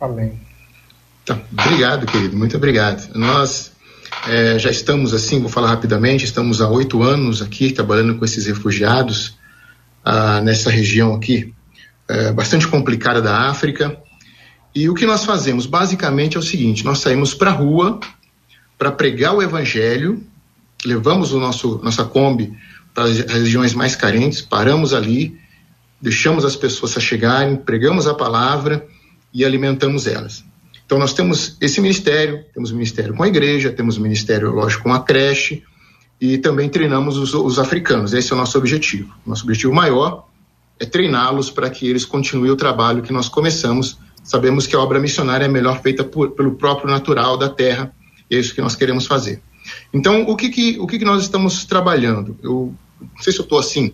Amém. 0.02 0.34
Então, 1.24 1.42
obrigado, 1.58 2.06
querido. 2.06 2.36
Muito 2.36 2.58
obrigado. 2.58 3.16
Nós 3.16 3.72
é, 4.28 4.60
já 4.60 4.70
estamos, 4.70 5.14
assim, 5.14 5.40
vou 5.40 5.50
falar 5.50 5.70
rapidamente, 5.70 6.26
estamos 6.26 6.60
há 6.60 6.68
oito 6.68 7.02
anos 7.02 7.42
aqui 7.42 7.72
trabalhando 7.72 8.16
com 8.20 8.26
esses 8.26 8.46
refugiados 8.46 9.38
ah, 10.04 10.42
nessa 10.42 10.70
região 10.70 11.14
aqui, 11.14 11.54
é, 12.10 12.34
bastante 12.34 12.68
complicada 12.68 13.22
da 13.22 13.50
África. 13.50 13.98
E 14.74 14.90
o 14.90 14.94
que 14.94 15.06
nós 15.06 15.26
fazemos 15.26 15.66
basicamente 15.66 16.38
é 16.38 16.40
o 16.40 16.44
seguinte: 16.44 16.86
nós 16.86 17.00
saímos 17.00 17.34
para 17.34 17.52
a 17.52 17.54
rua 17.54 18.00
para 18.78 18.92
pregar 18.92 19.36
o 19.36 19.42
evangelho, 19.42 20.24
levamos 20.86 21.34
o 21.34 21.40
nosso 21.40 21.80
nossa 21.84 22.06
Kombi 22.06 22.54
para 22.94 23.06
as 23.06 23.20
regiões 23.20 23.74
mais 23.74 23.96
carentes, 23.96 24.42
paramos 24.42 24.94
ali, 24.94 25.38
deixamos 26.02 26.46
as 26.46 26.56
pessoas 26.56 26.96
a 26.98 27.00
chegarem, 27.00 27.56
pregamos 27.56 28.08
a 28.08 28.14
palavra 28.14 28.86
e 29.34 29.46
alimentamos 29.46 30.08
elas. 30.08 30.44
Então, 30.86 30.98
nós 30.98 31.14
temos 31.14 31.56
esse 31.62 31.80
ministério, 31.80 32.44
temos 32.52 32.72
ministério 32.72 33.14
com 33.14 33.22
a 33.22 33.28
igreja, 33.28 33.72
temos 33.72 33.98
ministério, 34.00 34.52
lógico, 34.52 34.84
com 34.84 34.94
a 34.94 35.00
creche, 35.00 35.64
e 36.20 36.38
também 36.40 36.68
treinamos 36.68 37.16
os, 37.16 37.34
os 37.34 37.60
africanos. 37.60 38.12
Esse 38.12 38.32
é 38.32 38.36
o 38.36 38.40
nosso 38.40 38.58
objetivo. 38.58 39.14
Nosso 39.26 39.44
objetivo 39.44 39.72
maior 39.72 40.28
é 40.80 40.86
treiná-los 40.86 41.52
para 41.52 41.70
que 41.70 41.88
eles 41.88 42.06
continuem 42.06 42.52
o 42.52 42.56
trabalho 42.56 43.04
que 43.04 43.14
nós 43.14 43.30
começamos. 43.30 44.00
Sabemos 44.24 44.68
que 44.68 44.76
a 44.76 44.80
obra 44.80 45.00
missionária 45.00 45.46
é 45.46 45.48
melhor 45.48 45.82
feita 45.82 46.04
por, 46.04 46.32
pelo 46.32 46.56
próprio 46.56 46.90
natural 46.90 47.38
da 47.38 47.50
terra, 47.50 47.94
e 48.30 48.36
é 48.36 48.40
isso 48.40 48.54
que 48.54 48.62
nós 48.62 48.76
queremos 48.76 49.08
fazer. 49.08 49.42
Então, 49.94 50.24
o 50.24 50.36
que, 50.36 50.50
que, 50.50 50.80
o 50.80 50.88
que, 50.88 51.00
que 51.00 51.06
nós 51.06 51.24
estamos 51.24 51.66
trabalhando? 51.66 52.38
Eu 52.42 52.74
não 53.00 53.22
sei 53.22 53.34
se 53.34 53.40
eu 53.40 53.44
estou 53.44 53.60
assim, 53.60 53.94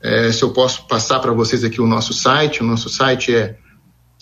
é, 0.00 0.30
se 0.30 0.42
eu 0.42 0.50
posso 0.50 0.86
passar 0.86 1.18
para 1.20 1.32
vocês 1.32 1.64
aqui 1.64 1.80
o 1.80 1.86
nosso 1.86 2.12
site. 2.12 2.62
O 2.62 2.66
nosso 2.66 2.88
site 2.88 3.34
é 3.34 3.56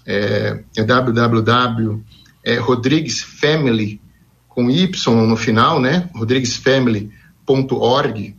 é, 0.06 0.62
é 0.76 0.84
www 0.84 2.00
é, 2.46 2.56
Rodriguesfamily 2.58 4.00
com 4.48 4.70
Y 4.70 5.26
no 5.26 5.36
final, 5.36 5.80
né? 5.80 6.08
rodriguesfamily.org. 6.14 8.36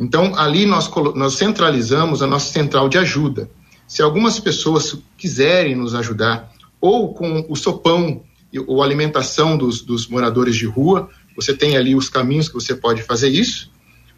Então, 0.00 0.34
ali 0.34 0.64
nós, 0.64 0.90
nós 1.14 1.34
centralizamos 1.34 2.22
a 2.22 2.26
nossa 2.26 2.50
central 2.50 2.88
de 2.88 2.96
ajuda. 2.96 3.50
Se 3.90 4.02
algumas 4.02 4.38
pessoas 4.38 4.96
quiserem 5.18 5.74
nos 5.74 5.96
ajudar, 5.96 6.48
ou 6.80 7.12
com 7.12 7.44
o 7.48 7.56
sopão 7.56 8.22
ou 8.68 8.84
alimentação 8.84 9.58
dos, 9.58 9.82
dos 9.82 10.06
moradores 10.06 10.54
de 10.54 10.64
rua, 10.64 11.10
você 11.34 11.52
tem 11.52 11.76
ali 11.76 11.96
os 11.96 12.08
caminhos 12.08 12.46
que 12.46 12.54
você 12.54 12.72
pode 12.72 13.02
fazer 13.02 13.30
isso. 13.30 13.68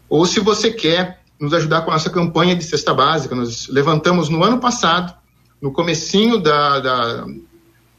Ou 0.07 0.27
se 0.27 0.39
você 0.39 0.69
quer 0.69 1.23
nos 1.39 1.55
ajudar 1.55 1.81
com 1.81 1.89
a 1.89 1.95
nossa 1.95 2.11
campanha 2.11 2.55
de 2.55 2.63
cesta 2.63 2.93
básica, 2.93 3.33
nós 3.33 3.67
levantamos 3.67 4.29
no 4.29 4.43
ano 4.43 4.59
passado 4.59 5.11
no 5.59 5.71
comecinho 5.71 6.37
da, 6.37 6.79
da, 6.79 7.25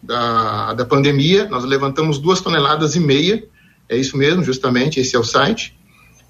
da, 0.01 0.75
da 0.75 0.85
pandemia, 0.85 1.49
nós 1.49 1.65
levantamos 1.65 2.19
duas 2.19 2.41
toneladas 2.41 2.95
e 2.95 3.01
meia, 3.01 3.45
é 3.89 3.97
isso 3.97 4.17
mesmo, 4.17 4.45
justamente, 4.45 5.01
esse 5.01 5.17
é 5.17 5.19
o 5.19 5.25
site. 5.25 5.77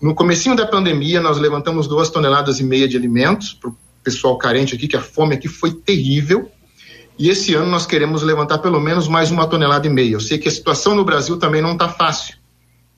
No 0.01 0.15
comecinho 0.15 0.57
da 0.57 0.67
pandemia, 0.67 1.21
nós 1.21 1.37
levantamos 1.37 1.87
duas 1.87 2.09
toneladas 2.09 2.61
e 2.61 2.65
meia 2.65 2.89
de 2.89 2.97
alimentos 2.97 3.53
pessoal 4.05 4.39
carente 4.39 4.75
aqui, 4.75 4.87
que 4.87 4.97
a 4.97 5.01
fome 5.01 5.35
aqui 5.35 5.49
foi 5.49 5.73
terrível. 5.73 6.51
E 7.19 7.31
esse 7.31 7.55
ano 7.55 7.71
nós 7.71 7.87
queremos 7.87 8.23
levantar 8.23 8.59
pelo 8.59 8.79
menos 8.79 9.09
mais 9.09 9.31
uma 9.31 9.47
tonelada 9.47 9.87
e 9.87 9.91
meia. 9.91 10.13
Eu 10.13 10.21
sei 10.21 10.37
que 10.39 10.49
a 10.49 10.53
situação 10.53 10.95
no 10.95 11.05
Brasil 11.05 11.39
também 11.39 11.63
não 11.63 11.73
está 11.73 11.89
fácil. 11.89 12.37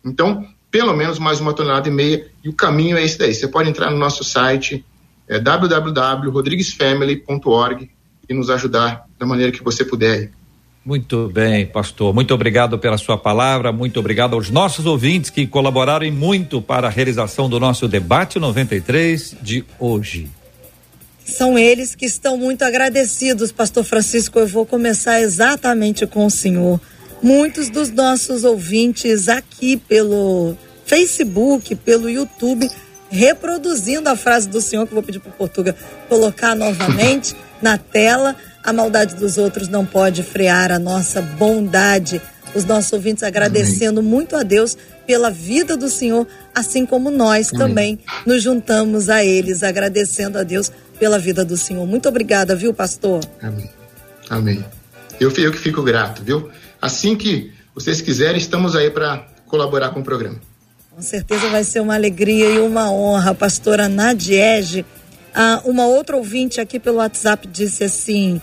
Então, 0.05 0.45
pelo 0.71 0.95
menos 0.95 1.19
mais 1.19 1.41
uma 1.41 1.55
tonelada 1.55 1.89
e 1.89 1.93
meia. 1.93 2.27
E 2.43 2.49
o 2.49 2.53
caminho 2.53 2.99
é 2.99 3.05
esse 3.05 3.19
daí. 3.19 3.35
Você 3.35 3.49
pode 3.49 3.71
entrar 3.71 3.91
no 3.91 3.97
nosso 3.97 4.23
site, 4.25 4.85
é 5.29 5.39
www.rodriguesfamily.org 5.39 7.91
e 8.29 8.35
nos 8.35 8.51
ajudar 8.51 9.07
da 9.19 9.25
maneira 9.25 9.53
que 9.53 9.63
você 9.63 9.85
puder. 9.85 10.33
Muito 10.85 11.29
bem, 11.29 11.67
pastor. 11.67 12.13
Muito 12.15 12.33
obrigado 12.33 12.79
pela 12.79 12.97
sua 12.97 13.19
palavra. 13.19 13.73
Muito 13.73 13.99
obrigado 13.99 14.35
aos 14.35 14.51
nossos 14.51 14.87
ouvintes 14.87 15.31
que 15.31 15.45
colaboraram 15.47 16.09
muito 16.13 16.63
para 16.63 16.87
a 16.87 16.91
realização 16.91 17.49
do 17.49 17.59
nosso 17.59 17.89
debate 17.89 18.39
93 18.39 19.37
de 19.43 19.65
hoje. 19.81 20.31
São 21.27 21.59
eles 21.59 21.95
que 21.95 22.07
estão 22.07 22.37
muito 22.37 22.63
agradecidos, 22.63 23.51
pastor 23.51 23.85
Francisco. 23.85 24.39
Eu 24.39 24.47
vou 24.47 24.65
começar 24.65 25.21
exatamente 25.21 26.07
com 26.07 26.25
o 26.25 26.31
senhor. 26.31 26.81
Muitos 27.23 27.69
dos 27.69 27.91
nossos 27.91 28.45
ouvintes 28.45 29.29
aqui 29.29 29.77
pelo 29.77 30.57
Facebook, 30.85 31.75
pelo 31.75 32.09
YouTube, 32.09 32.71
reproduzindo 33.11 34.09
a 34.09 34.17
frase 34.17 34.49
do 34.49 34.61
senhor, 34.61 34.87
que 34.87 34.93
eu 34.93 34.97
vou 34.97 35.03
pedir 35.03 35.19
para 35.19 35.31
o 35.31 35.35
Portuga 35.35 35.75
colocar 36.09 36.55
novamente 36.55 37.35
na 37.61 37.77
tela 37.77 38.37
a 38.67 38.73
maldade 38.73 39.15
dos 39.15 39.39
outros 39.39 39.69
não 39.69 39.87
pode 39.87 40.25
frear 40.25 40.73
a 40.73 40.79
nossa 40.79 41.23
bondade. 41.23 42.21
Os 42.57 42.65
nossos 42.65 42.93
ouvintes 42.93 43.23
agradecendo 43.23 44.01
Amém. 44.01 44.11
muito 44.11 44.35
a 44.35 44.43
Deus 44.43 44.77
pela 45.07 45.31
vida 45.31 45.77
do 45.77 45.89
Senhor, 45.89 46.27
assim 46.55 46.87
como 46.87 47.11
nós 47.11 47.51
Amém. 47.53 47.59
também 47.59 47.99
nos 48.25 48.43
juntamos 48.43 49.09
a 49.11 49.25
eles, 49.25 49.63
agradecendo 49.63 50.39
a 50.39 50.43
Deus 50.43 50.73
pela 50.99 51.19
vida 51.19 51.45
do 51.45 51.57
Senhor. 51.57 51.87
Muito 51.87 52.09
obrigada, 52.09 52.57
viu, 52.57 52.73
pastor? 52.73 53.21
Amém. 53.43 53.71
Amém. 54.31 54.65
Eu, 55.21 55.31
eu 55.37 55.53
que 55.53 55.59
fico 55.59 55.83
grato, 55.83 56.23
viu? 56.23 56.51
Assim 56.81 57.15
que 57.15 57.53
vocês 57.75 58.01
quiserem, 58.01 58.39
estamos 58.39 58.75
aí 58.75 58.91
para 58.91 59.27
colaborar 59.47 59.91
com 59.91 60.01
o 60.01 60.03
programa. 60.03 60.41
Com 60.91 61.03
certeza 61.03 61.51
vai 61.51 61.63
ser 61.63 61.81
uma 61.81 61.95
alegria 61.95 62.49
e 62.49 62.59
uma 62.59 62.91
honra. 62.91 63.35
pastora 63.35 63.87
Nadiege, 63.87 64.85
ah, 65.35 65.61
uma 65.65 65.87
outra 65.87 66.17
ouvinte 66.17 66.59
aqui 66.59 66.81
pelo 66.81 66.97
WhatsApp 66.97 67.47
disse 67.47 67.85
assim: 67.85 68.41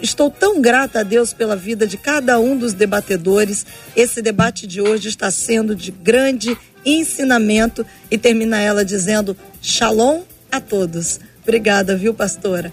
Estou 0.00 0.30
tão 0.30 0.60
grata 0.60 1.00
a 1.00 1.02
Deus 1.02 1.32
pela 1.32 1.56
vida 1.56 1.86
de 1.86 1.96
cada 1.96 2.38
um 2.38 2.56
dos 2.56 2.72
debatedores. 2.72 3.66
Esse 3.94 4.22
debate 4.22 4.66
de 4.66 4.80
hoje 4.80 5.08
está 5.08 5.30
sendo 5.30 5.74
de 5.74 5.90
grande 5.90 6.56
ensinamento 6.84 7.86
e 8.10 8.18
termina 8.18 8.60
ela 8.60 8.84
dizendo: 8.84 9.36
Shalom 9.60 10.22
a 10.50 10.60
todos. 10.60 11.20
Obrigada, 11.42 11.96
viu, 11.96 12.14
pastora? 12.14 12.72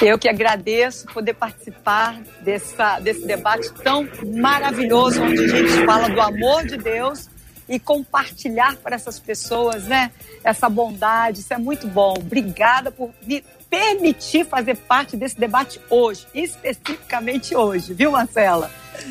Eu 0.00 0.18
que 0.18 0.28
agradeço 0.28 1.06
poder 1.08 1.34
participar 1.34 2.20
dessa, 2.40 2.98
desse 3.00 3.26
debate 3.26 3.70
tão 3.84 4.08
maravilhoso, 4.34 5.22
onde 5.22 5.44
a 5.44 5.48
gente 5.48 5.84
fala 5.84 6.08
do 6.08 6.20
amor 6.20 6.66
de 6.66 6.78
Deus 6.78 7.28
e 7.68 7.78
compartilhar 7.78 8.76
para 8.76 8.96
essas 8.96 9.20
pessoas, 9.20 9.84
né? 9.84 10.10
Essa 10.42 10.70
bondade, 10.70 11.40
isso 11.40 11.52
é 11.52 11.58
muito 11.58 11.86
bom. 11.86 12.14
Obrigada 12.16 12.90
por 12.90 13.10
me 13.26 13.44
permitir 13.70 14.44
fazer 14.44 14.76
parte 14.76 15.16
desse 15.16 15.38
debate 15.38 15.80
hoje, 15.88 16.26
especificamente 16.34 17.54
hoje, 17.54 17.94
viu, 17.94 18.10
Marcela? 18.10 18.70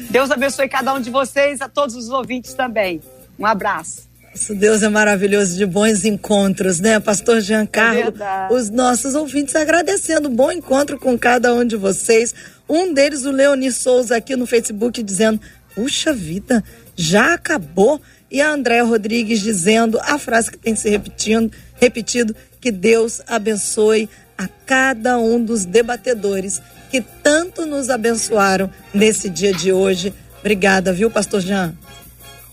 Deus 0.09 0.29
abençoe 0.29 0.67
cada 0.67 0.93
um 0.93 0.99
de 0.99 1.09
vocês, 1.09 1.61
a 1.61 1.69
todos 1.69 1.95
os 1.95 2.09
ouvintes 2.09 2.53
também. 2.53 3.01
Um 3.39 3.45
abraço. 3.45 4.09
Nosso 4.31 4.53
Deus 4.53 4.83
é 4.83 4.89
maravilhoso 4.89 5.57
de 5.57 5.65
bons 5.65 6.05
encontros, 6.05 6.79
né? 6.79 6.99
Pastor 6.99 7.41
Giancarlo, 7.41 8.13
é 8.21 8.53
os 8.53 8.69
nossos 8.69 9.15
ouvintes 9.15 9.55
agradecendo 9.55 10.29
bom 10.29 10.51
encontro 10.51 10.99
com 10.99 11.17
cada 11.17 11.53
um 11.53 11.65
de 11.65 11.75
vocês. 11.75 12.35
Um 12.67 12.93
deles, 12.93 13.25
o 13.25 13.31
Leoni 13.31 13.71
Souza, 13.71 14.15
aqui 14.15 14.35
no 14.35 14.45
Facebook, 14.45 15.01
dizendo: 15.01 15.41
Puxa 15.73 16.13
vida, 16.13 16.63
já 16.95 17.33
acabou 17.33 17.99
e 18.29 18.41
a 18.41 18.51
Andréa 18.51 18.83
Rodrigues 18.83 19.39
dizendo 19.39 19.99
a 20.03 20.19
frase 20.19 20.51
que 20.51 20.57
tem 20.57 20.75
se 20.75 20.87
repetindo, 20.89 21.51
repetido, 21.75 22.35
que 22.61 22.71
Deus 22.71 23.21
abençoe 23.27 24.07
a 24.39 24.47
cada 24.65 25.17
um 25.17 25.43
dos 25.43 25.65
debatedores 25.65 26.61
que 26.89 27.01
tanto 27.01 27.65
nos 27.65 27.89
abençoaram 27.89 28.69
nesse 28.93 29.29
dia 29.29 29.53
de 29.53 29.73
hoje. 29.73 30.13
Obrigada, 30.39 30.93
viu, 30.93 31.11
pastor 31.11 31.41
Jean? 31.41 31.73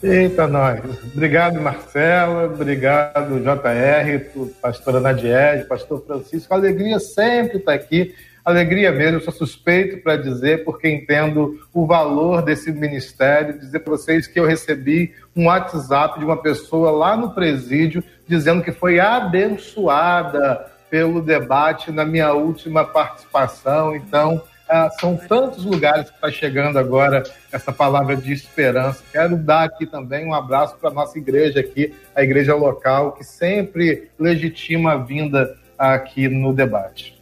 Eita, 0.03 0.49
nós. 0.49 0.80
Obrigado, 1.14 1.61
Marcela. 1.61 2.47
Obrigado, 2.47 3.41
JR, 3.41 4.51
pastora 4.61 5.01
Nadiege, 5.01 5.64
pastor 5.64 6.05
Francisco. 6.05 6.53
Alegria 6.53 6.99
sempre 6.99 7.59
estar 7.59 7.74
aqui 7.74 8.12
alegria 8.47 8.93
mesmo, 8.93 9.16
eu 9.16 9.20
sou 9.22 9.32
suspeito 9.32 10.01
para 10.05 10.16
dizer, 10.16 10.62
porque 10.64 10.89
entendo 10.89 11.59
o 11.74 11.84
valor 11.84 12.43
desse 12.43 12.70
ministério, 12.70 13.59
dizer 13.59 13.80
para 13.80 13.91
vocês 13.91 14.28
que 14.28 14.39
eu 14.39 14.47
recebi 14.47 15.12
um 15.34 15.47
WhatsApp 15.47 16.20
de 16.20 16.24
uma 16.24 16.41
pessoa 16.41 16.93
lá 16.93 17.16
no 17.16 17.34
presídio 17.34 18.05
dizendo 18.28 18.62
que 18.62 18.70
foi 18.70 19.01
abençoada 19.01 20.64
pelo 20.91 21.20
debate 21.20 21.91
na 21.91 22.05
minha 22.05 22.32
última 22.32 22.84
participação. 22.84 23.95
Então, 23.95 24.43
ah, 24.68 24.91
são 25.01 25.16
tantos 25.16 25.64
lugares 25.64 26.11
que 26.11 26.16
está 26.16 26.30
chegando 26.30 26.78
agora 26.78 27.22
essa 27.53 27.72
palavra 27.72 28.16
de 28.16 28.32
esperança. 28.32 29.03
Quero 29.12 29.37
dar 29.37 29.64
aqui 29.64 29.87
também 29.87 30.26
um 30.26 30.34
abraço 30.34 30.76
para 30.76 30.91
a 30.91 30.93
nossa 30.93 31.16
igreja 31.18 31.61
aqui, 31.61 31.95
a 32.14 32.22
igreja 32.22 32.55
local, 32.55 33.12
que 33.12 33.24
sempre 33.24 34.11
legitima 34.18 34.93
a 34.93 34.97
vinda 34.97 35.57
aqui 35.78 36.28
no 36.28 36.53
debate. 36.53 37.16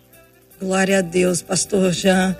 Glória 0.61 1.01
a 1.01 1.03
Deus, 1.03 1.43
pastor 1.43 1.91
Jean. 1.93 2.37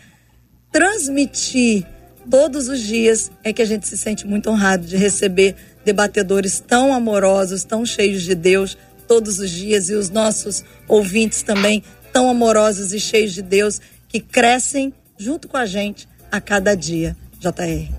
transmitir 0.71 1.85
todos 2.31 2.69
os 2.69 2.81
dias 2.81 3.31
é 3.43 3.53
que 3.53 3.61
a 3.61 3.65
gente 3.65 3.87
se 3.87 3.99
sente 3.99 4.27
muito 4.27 4.49
honrado 4.49 4.87
de 4.87 4.97
receber 4.97 5.57
debatedores 5.85 6.61
tão 6.61 6.93
amorosos, 6.93 7.65
tão 7.65 7.85
cheios 7.85 8.23
de 8.23 8.35
Deus 8.35 8.77
todos 9.07 9.39
os 9.39 9.51
dias 9.51 9.91
e 9.91 9.95
os 9.95 10.11
nossos 10.11 10.65
ouvintes 10.89 11.43
também 11.43 11.83
tão 12.13 12.29
amorosos 12.29 12.93
e 12.93 13.01
cheios 13.01 13.33
de 13.33 13.43
Deus 13.43 13.81
que 14.09 14.21
crescem 14.21 14.93
junto 15.19 15.49
com 15.49 15.57
a 15.57 15.67
gente 15.67 16.09
a 16.31 16.41
cada 16.41 16.75
dia. 16.75 17.17
JR. 17.39 17.93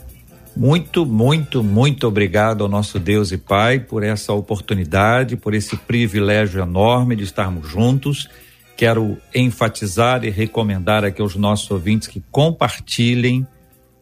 Muito, 0.55 1.05
muito, 1.05 1.63
muito 1.63 2.07
obrigado 2.07 2.63
ao 2.63 2.69
nosso 2.69 2.99
Deus 2.99 3.31
e 3.31 3.37
Pai 3.37 3.79
por 3.79 4.03
essa 4.03 4.33
oportunidade, 4.33 5.35
por 5.35 5.53
esse 5.53 5.75
privilégio 5.75 6.61
enorme 6.61 7.15
de 7.15 7.23
estarmos 7.23 7.67
juntos 7.67 8.29
Quero 8.75 9.17
enfatizar 9.33 10.25
e 10.25 10.29
recomendar 10.29 11.05
aqui 11.05 11.21
aos 11.21 11.35
nossos 11.35 11.69
ouvintes 11.69 12.07
que 12.07 12.21
compartilhem 12.31 13.45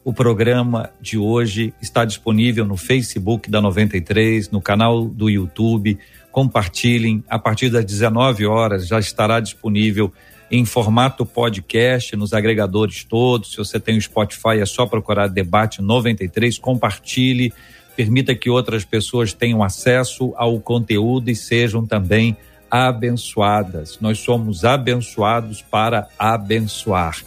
o 0.03 0.13
programa 0.13 0.89
de 0.99 1.17
hoje. 1.17 1.73
Está 1.81 2.05
disponível 2.05 2.65
no 2.65 2.77
Facebook 2.77 3.49
da 3.49 3.61
93, 3.61 4.49
no 4.49 4.61
canal 4.61 5.05
do 5.05 5.29
YouTube. 5.29 5.97
Compartilhem. 6.31 7.23
A 7.29 7.37
partir 7.37 7.69
das 7.69 7.85
19 7.85 8.45
horas 8.45 8.87
já 8.87 8.99
estará 8.99 9.39
disponível 9.39 10.11
em 10.49 10.65
formato 10.65 11.25
podcast 11.25 12.15
nos 12.15 12.33
agregadores 12.33 13.03
todos. 13.03 13.51
Se 13.51 13.57
você 13.57 13.79
tem 13.79 13.97
o 13.97 14.01
Spotify, 14.01 14.59
é 14.59 14.65
só 14.65 14.85
procurar 14.85 15.27
Debate 15.27 15.81
93. 15.81 16.57
Compartilhe. 16.57 17.53
Permita 17.95 18.33
que 18.33 18.49
outras 18.49 18.83
pessoas 18.83 19.33
tenham 19.33 19.63
acesso 19.63 20.33
ao 20.35 20.59
conteúdo 20.59 21.29
e 21.29 21.35
sejam 21.35 21.85
também 21.85 22.35
abençoadas. 22.69 23.97
Nós 23.99 24.19
somos 24.19 24.63
abençoados 24.63 25.61
para 25.61 26.07
abençoar. 26.17 27.17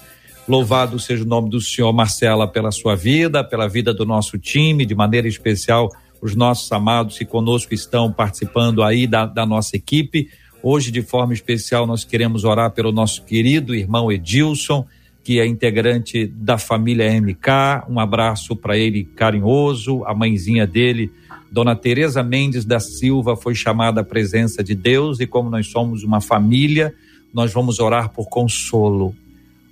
Louvado 0.46 0.98
seja 0.98 1.24
o 1.24 1.26
nome 1.26 1.48
do 1.48 1.60
Senhor, 1.60 1.92
Marcela, 1.92 2.46
pela 2.46 2.70
sua 2.70 2.94
vida, 2.94 3.42
pela 3.42 3.66
vida 3.66 3.94
do 3.94 4.04
nosso 4.04 4.38
time, 4.38 4.84
de 4.84 4.94
maneira 4.94 5.26
especial, 5.26 5.90
os 6.20 6.36
nossos 6.36 6.70
amados 6.70 7.16
que 7.16 7.24
conosco 7.24 7.72
estão 7.72 8.12
participando 8.12 8.82
aí 8.82 9.06
da, 9.06 9.24
da 9.24 9.46
nossa 9.46 9.76
equipe. 9.76 10.28
Hoje, 10.62 10.90
de 10.90 11.02
forma 11.02 11.32
especial, 11.32 11.86
nós 11.86 12.04
queremos 12.04 12.44
orar 12.44 12.70
pelo 12.72 12.92
nosso 12.92 13.24
querido 13.24 13.74
irmão 13.74 14.12
Edilson, 14.12 14.86
que 15.22 15.40
é 15.40 15.46
integrante 15.46 16.26
da 16.26 16.58
família 16.58 17.10
MK. 17.20 17.86
Um 17.88 17.98
abraço 17.98 18.54
para 18.54 18.76
ele 18.76 19.04
carinhoso, 19.04 20.04
a 20.04 20.14
mãezinha 20.14 20.66
dele 20.66 21.10
Dona 21.54 21.76
Teresa 21.76 22.20
Mendes 22.20 22.64
da 22.64 22.80
Silva 22.80 23.36
foi 23.36 23.54
chamada 23.54 24.00
à 24.00 24.04
presença 24.04 24.60
de 24.60 24.74
Deus 24.74 25.20
e 25.20 25.26
como 25.26 25.48
nós 25.48 25.68
somos 25.68 26.02
uma 26.02 26.20
família, 26.20 26.92
nós 27.32 27.52
vamos 27.52 27.78
orar 27.78 28.08
por 28.08 28.28
consolo. 28.28 29.14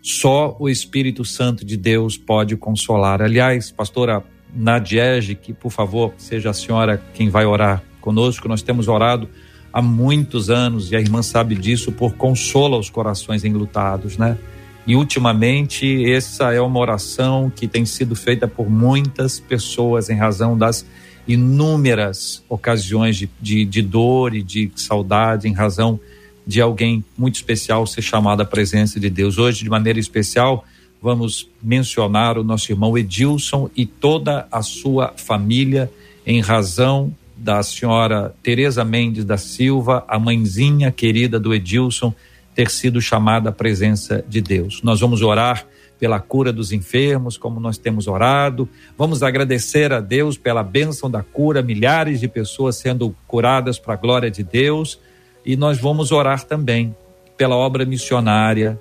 Só 0.02 0.56
o 0.58 0.68
Espírito 0.68 1.24
Santo 1.24 1.64
de 1.64 1.76
Deus 1.76 2.18
pode 2.18 2.56
consolar. 2.56 3.22
Aliás, 3.22 3.70
pastora 3.70 4.24
Nadiege, 4.52 5.36
que 5.36 5.52
por 5.52 5.70
favor 5.70 6.12
seja 6.18 6.50
a 6.50 6.52
senhora 6.52 7.00
quem 7.14 7.30
vai 7.30 7.46
orar 7.46 7.82
conosco, 8.00 8.48
nós 8.48 8.62
temos 8.62 8.88
orado 8.88 9.28
há 9.72 9.80
muitos 9.80 10.50
anos 10.50 10.90
e 10.90 10.96
a 10.96 11.00
irmã 11.00 11.22
sabe 11.22 11.54
disso 11.54 11.92
por 11.92 12.14
consolo 12.14 12.74
aos 12.74 12.90
corações 12.90 13.44
enlutados, 13.44 14.18
né? 14.18 14.36
E 14.84 14.96
ultimamente 14.96 16.10
essa 16.10 16.52
é 16.52 16.60
uma 16.60 16.80
oração 16.80 17.48
que 17.48 17.68
tem 17.68 17.86
sido 17.86 18.16
feita 18.16 18.48
por 18.48 18.68
muitas 18.68 19.38
pessoas 19.38 20.10
em 20.10 20.16
razão 20.16 20.58
das 20.58 20.84
inúmeras 21.28 22.42
ocasiões 22.48 23.16
de, 23.16 23.30
de, 23.40 23.64
de 23.64 23.80
dor 23.80 24.34
e 24.34 24.42
de 24.42 24.72
saudade 24.74 25.46
em 25.46 25.52
razão 25.52 26.00
de 26.46 26.60
alguém 26.60 27.04
muito 27.16 27.36
especial 27.36 27.86
ser 27.86 28.02
chamado 28.02 28.42
à 28.42 28.44
presença 28.44 28.98
de 28.98 29.08
Deus. 29.08 29.38
Hoje, 29.38 29.62
de 29.62 29.70
maneira 29.70 29.98
especial, 29.98 30.64
vamos 31.00 31.48
mencionar 31.62 32.38
o 32.38 32.44
nosso 32.44 32.70
irmão 32.70 32.96
Edilson 32.96 33.68
e 33.76 33.86
toda 33.86 34.46
a 34.50 34.62
sua 34.62 35.14
família 35.16 35.90
em 36.26 36.40
razão 36.40 37.14
da 37.36 37.62
senhora 37.62 38.34
Teresa 38.42 38.84
Mendes 38.84 39.24
da 39.24 39.36
Silva, 39.36 40.04
a 40.06 40.18
mãezinha 40.18 40.92
querida 40.92 41.40
do 41.40 41.52
Edilson, 41.52 42.14
ter 42.54 42.70
sido 42.70 43.00
chamada 43.00 43.48
à 43.48 43.52
presença 43.52 44.24
de 44.28 44.40
Deus. 44.40 44.80
Nós 44.82 45.00
vamos 45.00 45.22
orar 45.22 45.66
pela 45.98 46.20
cura 46.20 46.52
dos 46.52 46.72
enfermos, 46.72 47.36
como 47.36 47.60
nós 47.60 47.78
temos 47.78 48.06
orado. 48.06 48.68
Vamos 48.98 49.22
agradecer 49.22 49.92
a 49.92 50.00
Deus 50.00 50.36
pela 50.36 50.62
bênção 50.62 51.10
da 51.10 51.22
cura, 51.22 51.62
milhares 51.62 52.20
de 52.20 52.28
pessoas 52.28 52.76
sendo 52.76 53.14
curadas 53.26 53.78
para 53.78 53.94
a 53.94 53.96
glória 53.96 54.30
de 54.30 54.42
Deus. 54.42 54.98
E 55.44 55.56
nós 55.56 55.78
vamos 55.80 56.12
orar 56.12 56.44
também 56.44 56.94
pela 57.36 57.56
obra 57.56 57.84
missionária 57.84 58.80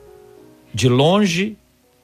de 0.73 0.87
longe 0.87 1.57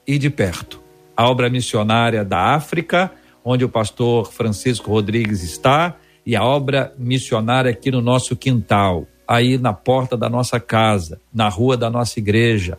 e 0.05 0.18
de 0.18 0.30
perto. 0.30 0.82
A 1.16 1.30
obra 1.30 1.49
missionária 1.49 2.24
da 2.24 2.55
África, 2.55 3.12
onde 3.43 3.64
o 3.64 3.70
pastor 3.70 4.32
Francisco 4.32 4.91
Rodrigues 4.91 5.43
está, 5.43 5.95
e 6.26 6.36
a 6.36 6.43
obra 6.43 6.93
missionária 6.97 7.72
aqui 7.72 7.89
no 7.89 8.01
nosso 8.01 8.36
quintal, 8.36 9.08
aí 9.28 9.58
na 9.58 9.74
porta 9.74 10.18
da 10.18 10.30
nossa 10.30 10.60
casa, 10.60 11.20
na 11.34 11.47
rua 11.47 11.78
da 11.78 11.89
nossa 11.89 12.20
igreja, 12.20 12.78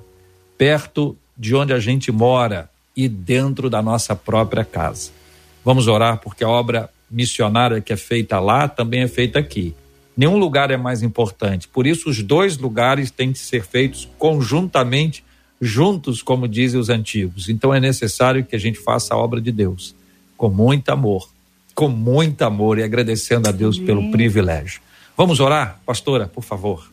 perto 0.57 1.17
de 1.37 1.55
onde 1.55 1.73
a 1.73 1.79
gente 1.79 2.11
mora 2.13 2.69
e 2.97 3.09
dentro 3.09 3.71
da 3.71 3.81
nossa 3.81 4.17
própria 4.17 4.65
casa. 4.65 5.11
Vamos 5.65 5.87
orar 5.87 6.19
porque 6.19 6.43
a 6.43 6.49
obra 6.49 6.91
missionária 7.11 7.81
que 7.81 7.93
é 7.93 7.97
feita 7.97 8.39
lá 8.41 8.69
também 8.69 9.03
é 9.03 9.09
feita 9.09 9.39
aqui. 9.39 9.75
Nenhum 10.19 10.37
lugar 10.37 10.73
é 10.73 10.77
mais 10.77 11.01
importante. 11.01 11.69
Por 11.69 11.87
isso, 11.87 12.11
os 12.11 12.25
dois 12.25 12.59
lugares 12.59 13.09
têm 13.09 13.33
que 13.33 13.39
ser 13.39 13.65
feitos 13.65 14.09
conjuntamente, 14.19 15.25
juntos, 15.61 16.23
como 16.23 16.49
dizem 16.49 16.81
os 16.81 16.89
antigos. 16.89 17.49
Então, 17.49 17.73
é 17.73 17.79
necessário 17.79 18.45
que 18.45 18.57
a 18.57 18.59
gente 18.59 18.81
faça 18.81 19.15
a 19.15 19.17
obra 19.17 19.41
de 19.41 19.53
Deus 19.53 19.95
com 20.37 20.49
muito 20.49 20.89
amor, 20.89 21.31
com 21.73 21.89
muito 21.89 22.43
amor 22.43 22.81
e 22.81 22.83
agradecendo 22.83 23.49
a 23.49 23.53
Deus 23.53 23.77
Amém. 23.77 23.87
pelo 23.87 24.11
privilégio. 24.11 24.81
Vamos 25.17 25.39
orar, 25.39 25.79
pastora, 25.87 26.27
por 26.27 26.43
favor. 26.43 26.91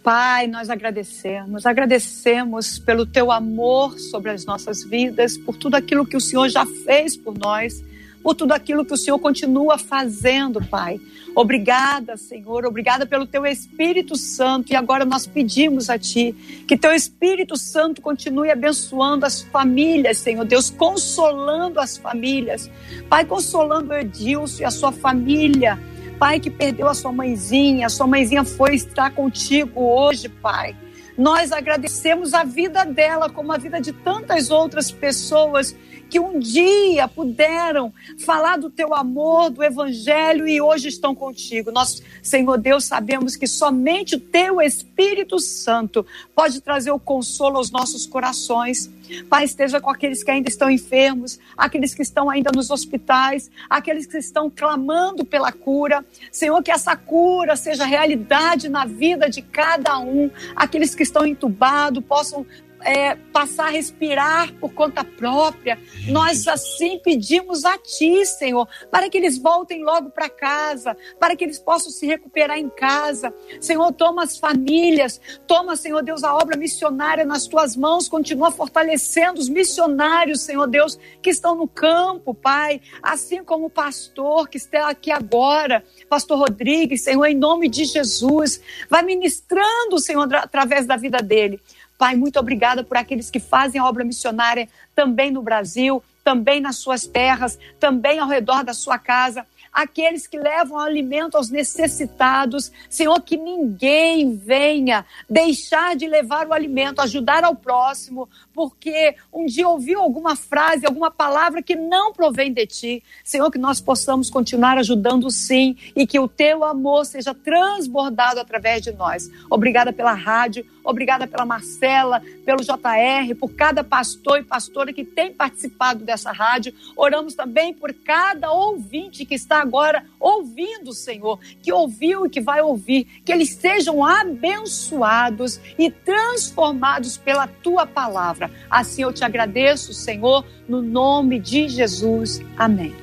Pai, 0.00 0.46
nós 0.46 0.70
agradecemos, 0.70 1.66
agradecemos 1.66 2.78
pelo 2.78 3.04
teu 3.04 3.32
amor 3.32 3.98
sobre 3.98 4.30
as 4.30 4.44
nossas 4.44 4.84
vidas, 4.84 5.36
por 5.36 5.56
tudo 5.56 5.74
aquilo 5.74 6.06
que 6.06 6.16
o 6.16 6.20
Senhor 6.20 6.48
já 6.48 6.64
fez 6.64 7.16
por 7.16 7.36
nós, 7.36 7.82
por 8.22 8.34
tudo 8.34 8.52
aquilo 8.52 8.84
que 8.84 8.94
o 8.94 8.96
Senhor 8.96 9.18
continua 9.18 9.78
fazendo, 9.78 10.64
Pai. 10.64 11.00
Obrigada, 11.34 12.16
Senhor, 12.16 12.66
obrigada 12.66 13.06
pelo 13.06 13.26
teu 13.26 13.46
Espírito 13.46 14.16
Santo. 14.16 14.72
E 14.72 14.76
agora 14.76 15.04
nós 15.04 15.26
pedimos 15.26 15.88
a 15.88 15.98
Ti 15.98 16.34
que 16.66 16.76
teu 16.76 16.92
Espírito 16.92 17.56
Santo 17.56 18.02
continue 18.02 18.50
abençoando 18.50 19.24
as 19.24 19.42
famílias, 19.42 20.18
Senhor 20.18 20.44
Deus, 20.44 20.70
consolando 20.70 21.80
as 21.80 21.96
famílias. 21.96 22.70
Pai, 23.08 23.24
consolando 23.24 23.90
o 23.90 23.96
Edilson 23.96 24.62
e 24.62 24.64
a 24.64 24.70
sua 24.70 24.92
família 24.92 25.78
pai 26.20 26.38
que 26.38 26.50
perdeu 26.50 26.86
a 26.86 26.92
sua 26.92 27.10
mãezinha, 27.10 27.86
a 27.86 27.88
sua 27.88 28.06
mãezinha 28.06 28.44
foi 28.44 28.74
estar 28.74 29.10
contigo 29.12 29.80
hoje, 29.80 30.28
pai. 30.28 30.76
Nós 31.16 31.50
agradecemos 31.50 32.34
a 32.34 32.44
vida 32.44 32.84
dela, 32.84 33.30
como 33.30 33.52
a 33.52 33.56
vida 33.56 33.80
de 33.80 33.90
tantas 33.92 34.50
outras 34.50 34.92
pessoas 34.92 35.74
que 36.10 36.18
um 36.18 36.40
dia 36.40 37.06
puderam 37.06 37.94
falar 38.18 38.58
do 38.58 38.68
teu 38.68 38.92
amor, 38.92 39.48
do 39.48 39.62
evangelho 39.62 40.46
e 40.46 40.60
hoje 40.60 40.88
estão 40.88 41.14
contigo. 41.14 41.70
Nós, 41.70 42.02
Senhor 42.20 42.58
Deus, 42.58 42.84
sabemos 42.84 43.36
que 43.36 43.46
somente 43.46 44.16
o 44.16 44.20
teu 44.20 44.60
Espírito 44.60 45.38
Santo 45.38 46.04
pode 46.34 46.60
trazer 46.60 46.90
o 46.90 46.98
consolo 46.98 47.58
aos 47.58 47.70
nossos 47.70 48.06
corações. 48.06 48.90
Pai, 49.28 49.44
esteja 49.44 49.80
com 49.80 49.88
aqueles 49.88 50.24
que 50.24 50.30
ainda 50.30 50.48
estão 50.48 50.68
enfermos, 50.68 51.38
aqueles 51.56 51.94
que 51.94 52.02
estão 52.02 52.28
ainda 52.28 52.50
nos 52.54 52.70
hospitais, 52.70 53.50
aqueles 53.68 54.06
que 54.06 54.18
estão 54.18 54.50
clamando 54.50 55.24
pela 55.24 55.52
cura. 55.52 56.04
Senhor, 56.32 56.60
que 56.62 56.72
essa 56.72 56.96
cura 56.96 57.54
seja 57.54 57.84
realidade 57.84 58.68
na 58.68 58.84
vida 58.84 59.30
de 59.30 59.42
cada 59.42 59.98
um. 60.00 60.28
Aqueles 60.56 60.94
que 60.94 61.04
estão 61.04 61.24
entubados 61.24 62.04
possam 62.04 62.44
é, 62.82 63.14
passar 63.14 63.66
a 63.66 63.70
respirar 63.70 64.52
por 64.54 64.72
conta 64.72 65.04
própria. 65.04 65.78
Nós 66.08 66.46
assim 66.46 66.98
pedimos 66.98 67.64
a 67.64 67.76
Ti, 67.78 68.24
Senhor, 68.26 68.68
para 68.90 69.08
que 69.08 69.18
eles 69.18 69.38
voltem 69.38 69.82
logo 69.82 70.10
para 70.10 70.28
casa, 70.28 70.96
para 71.18 71.36
que 71.36 71.44
eles 71.44 71.58
possam 71.58 71.90
se 71.90 72.06
recuperar 72.06 72.58
em 72.58 72.68
casa. 72.68 73.32
Senhor, 73.60 73.92
toma 73.92 74.22
as 74.22 74.38
famílias, 74.38 75.20
toma, 75.46 75.76
Senhor 75.76 76.02
Deus, 76.02 76.24
a 76.24 76.34
obra 76.34 76.56
missionária 76.56 77.24
nas 77.24 77.46
Tuas 77.46 77.76
mãos, 77.76 78.08
continua 78.08 78.50
fortalecendo 78.50 79.40
os 79.40 79.48
missionários, 79.48 80.42
Senhor 80.42 80.66
Deus, 80.66 80.98
que 81.22 81.30
estão 81.30 81.54
no 81.54 81.66
campo, 81.66 82.34
Pai, 82.34 82.80
assim 83.02 83.42
como 83.44 83.66
o 83.66 83.70
pastor 83.70 84.48
que 84.48 84.56
está 84.56 84.88
aqui 84.88 85.10
agora, 85.10 85.84
Pastor 86.08 86.38
Rodrigues, 86.38 87.04
Senhor, 87.04 87.24
em 87.26 87.34
nome 87.34 87.68
de 87.68 87.84
Jesus, 87.84 88.60
vai 88.88 89.02
ministrando, 89.02 89.98
Senhor, 89.98 90.32
através 90.34 90.86
da 90.86 90.96
vida 90.96 91.18
dele. 91.18 91.60
Pai, 92.00 92.16
muito 92.16 92.40
obrigada 92.40 92.82
por 92.82 92.96
aqueles 92.96 93.30
que 93.30 93.38
fazem 93.38 93.78
a 93.78 93.84
obra 93.84 94.02
missionária 94.02 94.66
também 94.94 95.30
no 95.30 95.42
Brasil, 95.42 96.02
também 96.24 96.58
nas 96.58 96.76
suas 96.76 97.06
terras, 97.06 97.58
também 97.78 98.18
ao 98.18 98.26
redor 98.26 98.64
da 98.64 98.72
sua 98.72 98.98
casa 98.98 99.44
aqueles 99.72 100.26
que 100.26 100.38
levam 100.38 100.78
alimento 100.78 101.36
aos 101.36 101.50
necessitados. 101.50 102.72
Senhor, 102.88 103.20
que 103.22 103.36
ninguém 103.36 104.34
venha 104.34 105.04
deixar 105.28 105.94
de 105.94 106.06
levar 106.06 106.46
o 106.46 106.52
alimento, 106.52 107.00
ajudar 107.00 107.44
ao 107.44 107.54
próximo, 107.54 108.28
porque 108.54 109.14
um 109.32 109.46
dia 109.46 109.68
ouviu 109.68 110.00
alguma 110.00 110.36
frase, 110.36 110.86
alguma 110.86 111.10
palavra 111.10 111.62
que 111.62 111.74
não 111.74 112.12
provém 112.12 112.52
de 112.52 112.66
ti. 112.66 113.02
Senhor, 113.24 113.50
que 113.50 113.58
nós 113.58 113.80
possamos 113.80 114.30
continuar 114.30 114.78
ajudando 114.78 115.30
sim 115.30 115.76
e 115.94 116.06
que 116.06 116.18
o 116.18 116.28
teu 116.28 116.64
amor 116.64 117.04
seja 117.04 117.34
transbordado 117.34 118.40
através 118.40 118.82
de 118.82 118.92
nós. 118.92 119.30
Obrigada 119.50 119.92
pela 119.92 120.12
rádio, 120.12 120.64
obrigada 120.84 121.26
pela 121.26 121.44
Marcela, 121.44 122.22
pelo 122.44 122.62
JR, 122.62 123.34
por 123.38 123.52
cada 123.52 123.84
pastor 123.84 124.40
e 124.40 124.44
pastora 124.44 124.92
que 124.92 125.04
tem 125.04 125.32
participado 125.32 126.04
dessa 126.04 126.32
rádio. 126.32 126.74
Oramos 126.96 127.34
também 127.34 127.72
por 127.74 127.92
cada 127.92 128.50
ouvinte 128.50 129.24
que 129.24 129.34
está 129.34 129.60
agora 129.60 130.04
ouvindo, 130.18 130.92
Senhor, 130.92 131.38
que 131.62 131.72
ouviu 131.72 132.26
e 132.26 132.30
que 132.30 132.40
vai 132.40 132.60
ouvir, 132.60 133.04
que 133.24 133.32
eles 133.32 133.50
sejam 133.50 134.04
abençoados 134.04 135.60
e 135.78 135.90
transformados 135.90 137.16
pela 137.16 137.46
tua 137.46 137.86
palavra. 137.86 138.39
Assim 138.70 139.02
eu 139.02 139.12
te 139.12 139.24
agradeço, 139.24 139.92
Senhor, 139.92 140.44
no 140.68 140.80
nome 140.80 141.38
de 141.38 141.68
Jesus. 141.68 142.40
Amém. 142.56 142.94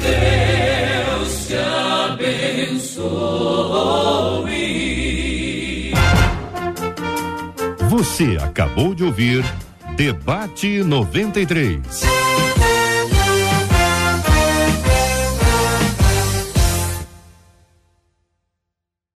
Deus 0.00 1.46
te 1.46 1.54
abençoe. 1.56 3.00
Você 7.88 8.38
acabou 8.40 8.94
de 8.94 9.04
ouvir 9.04 9.44
Debate 9.96 10.82
93. 10.82 12.02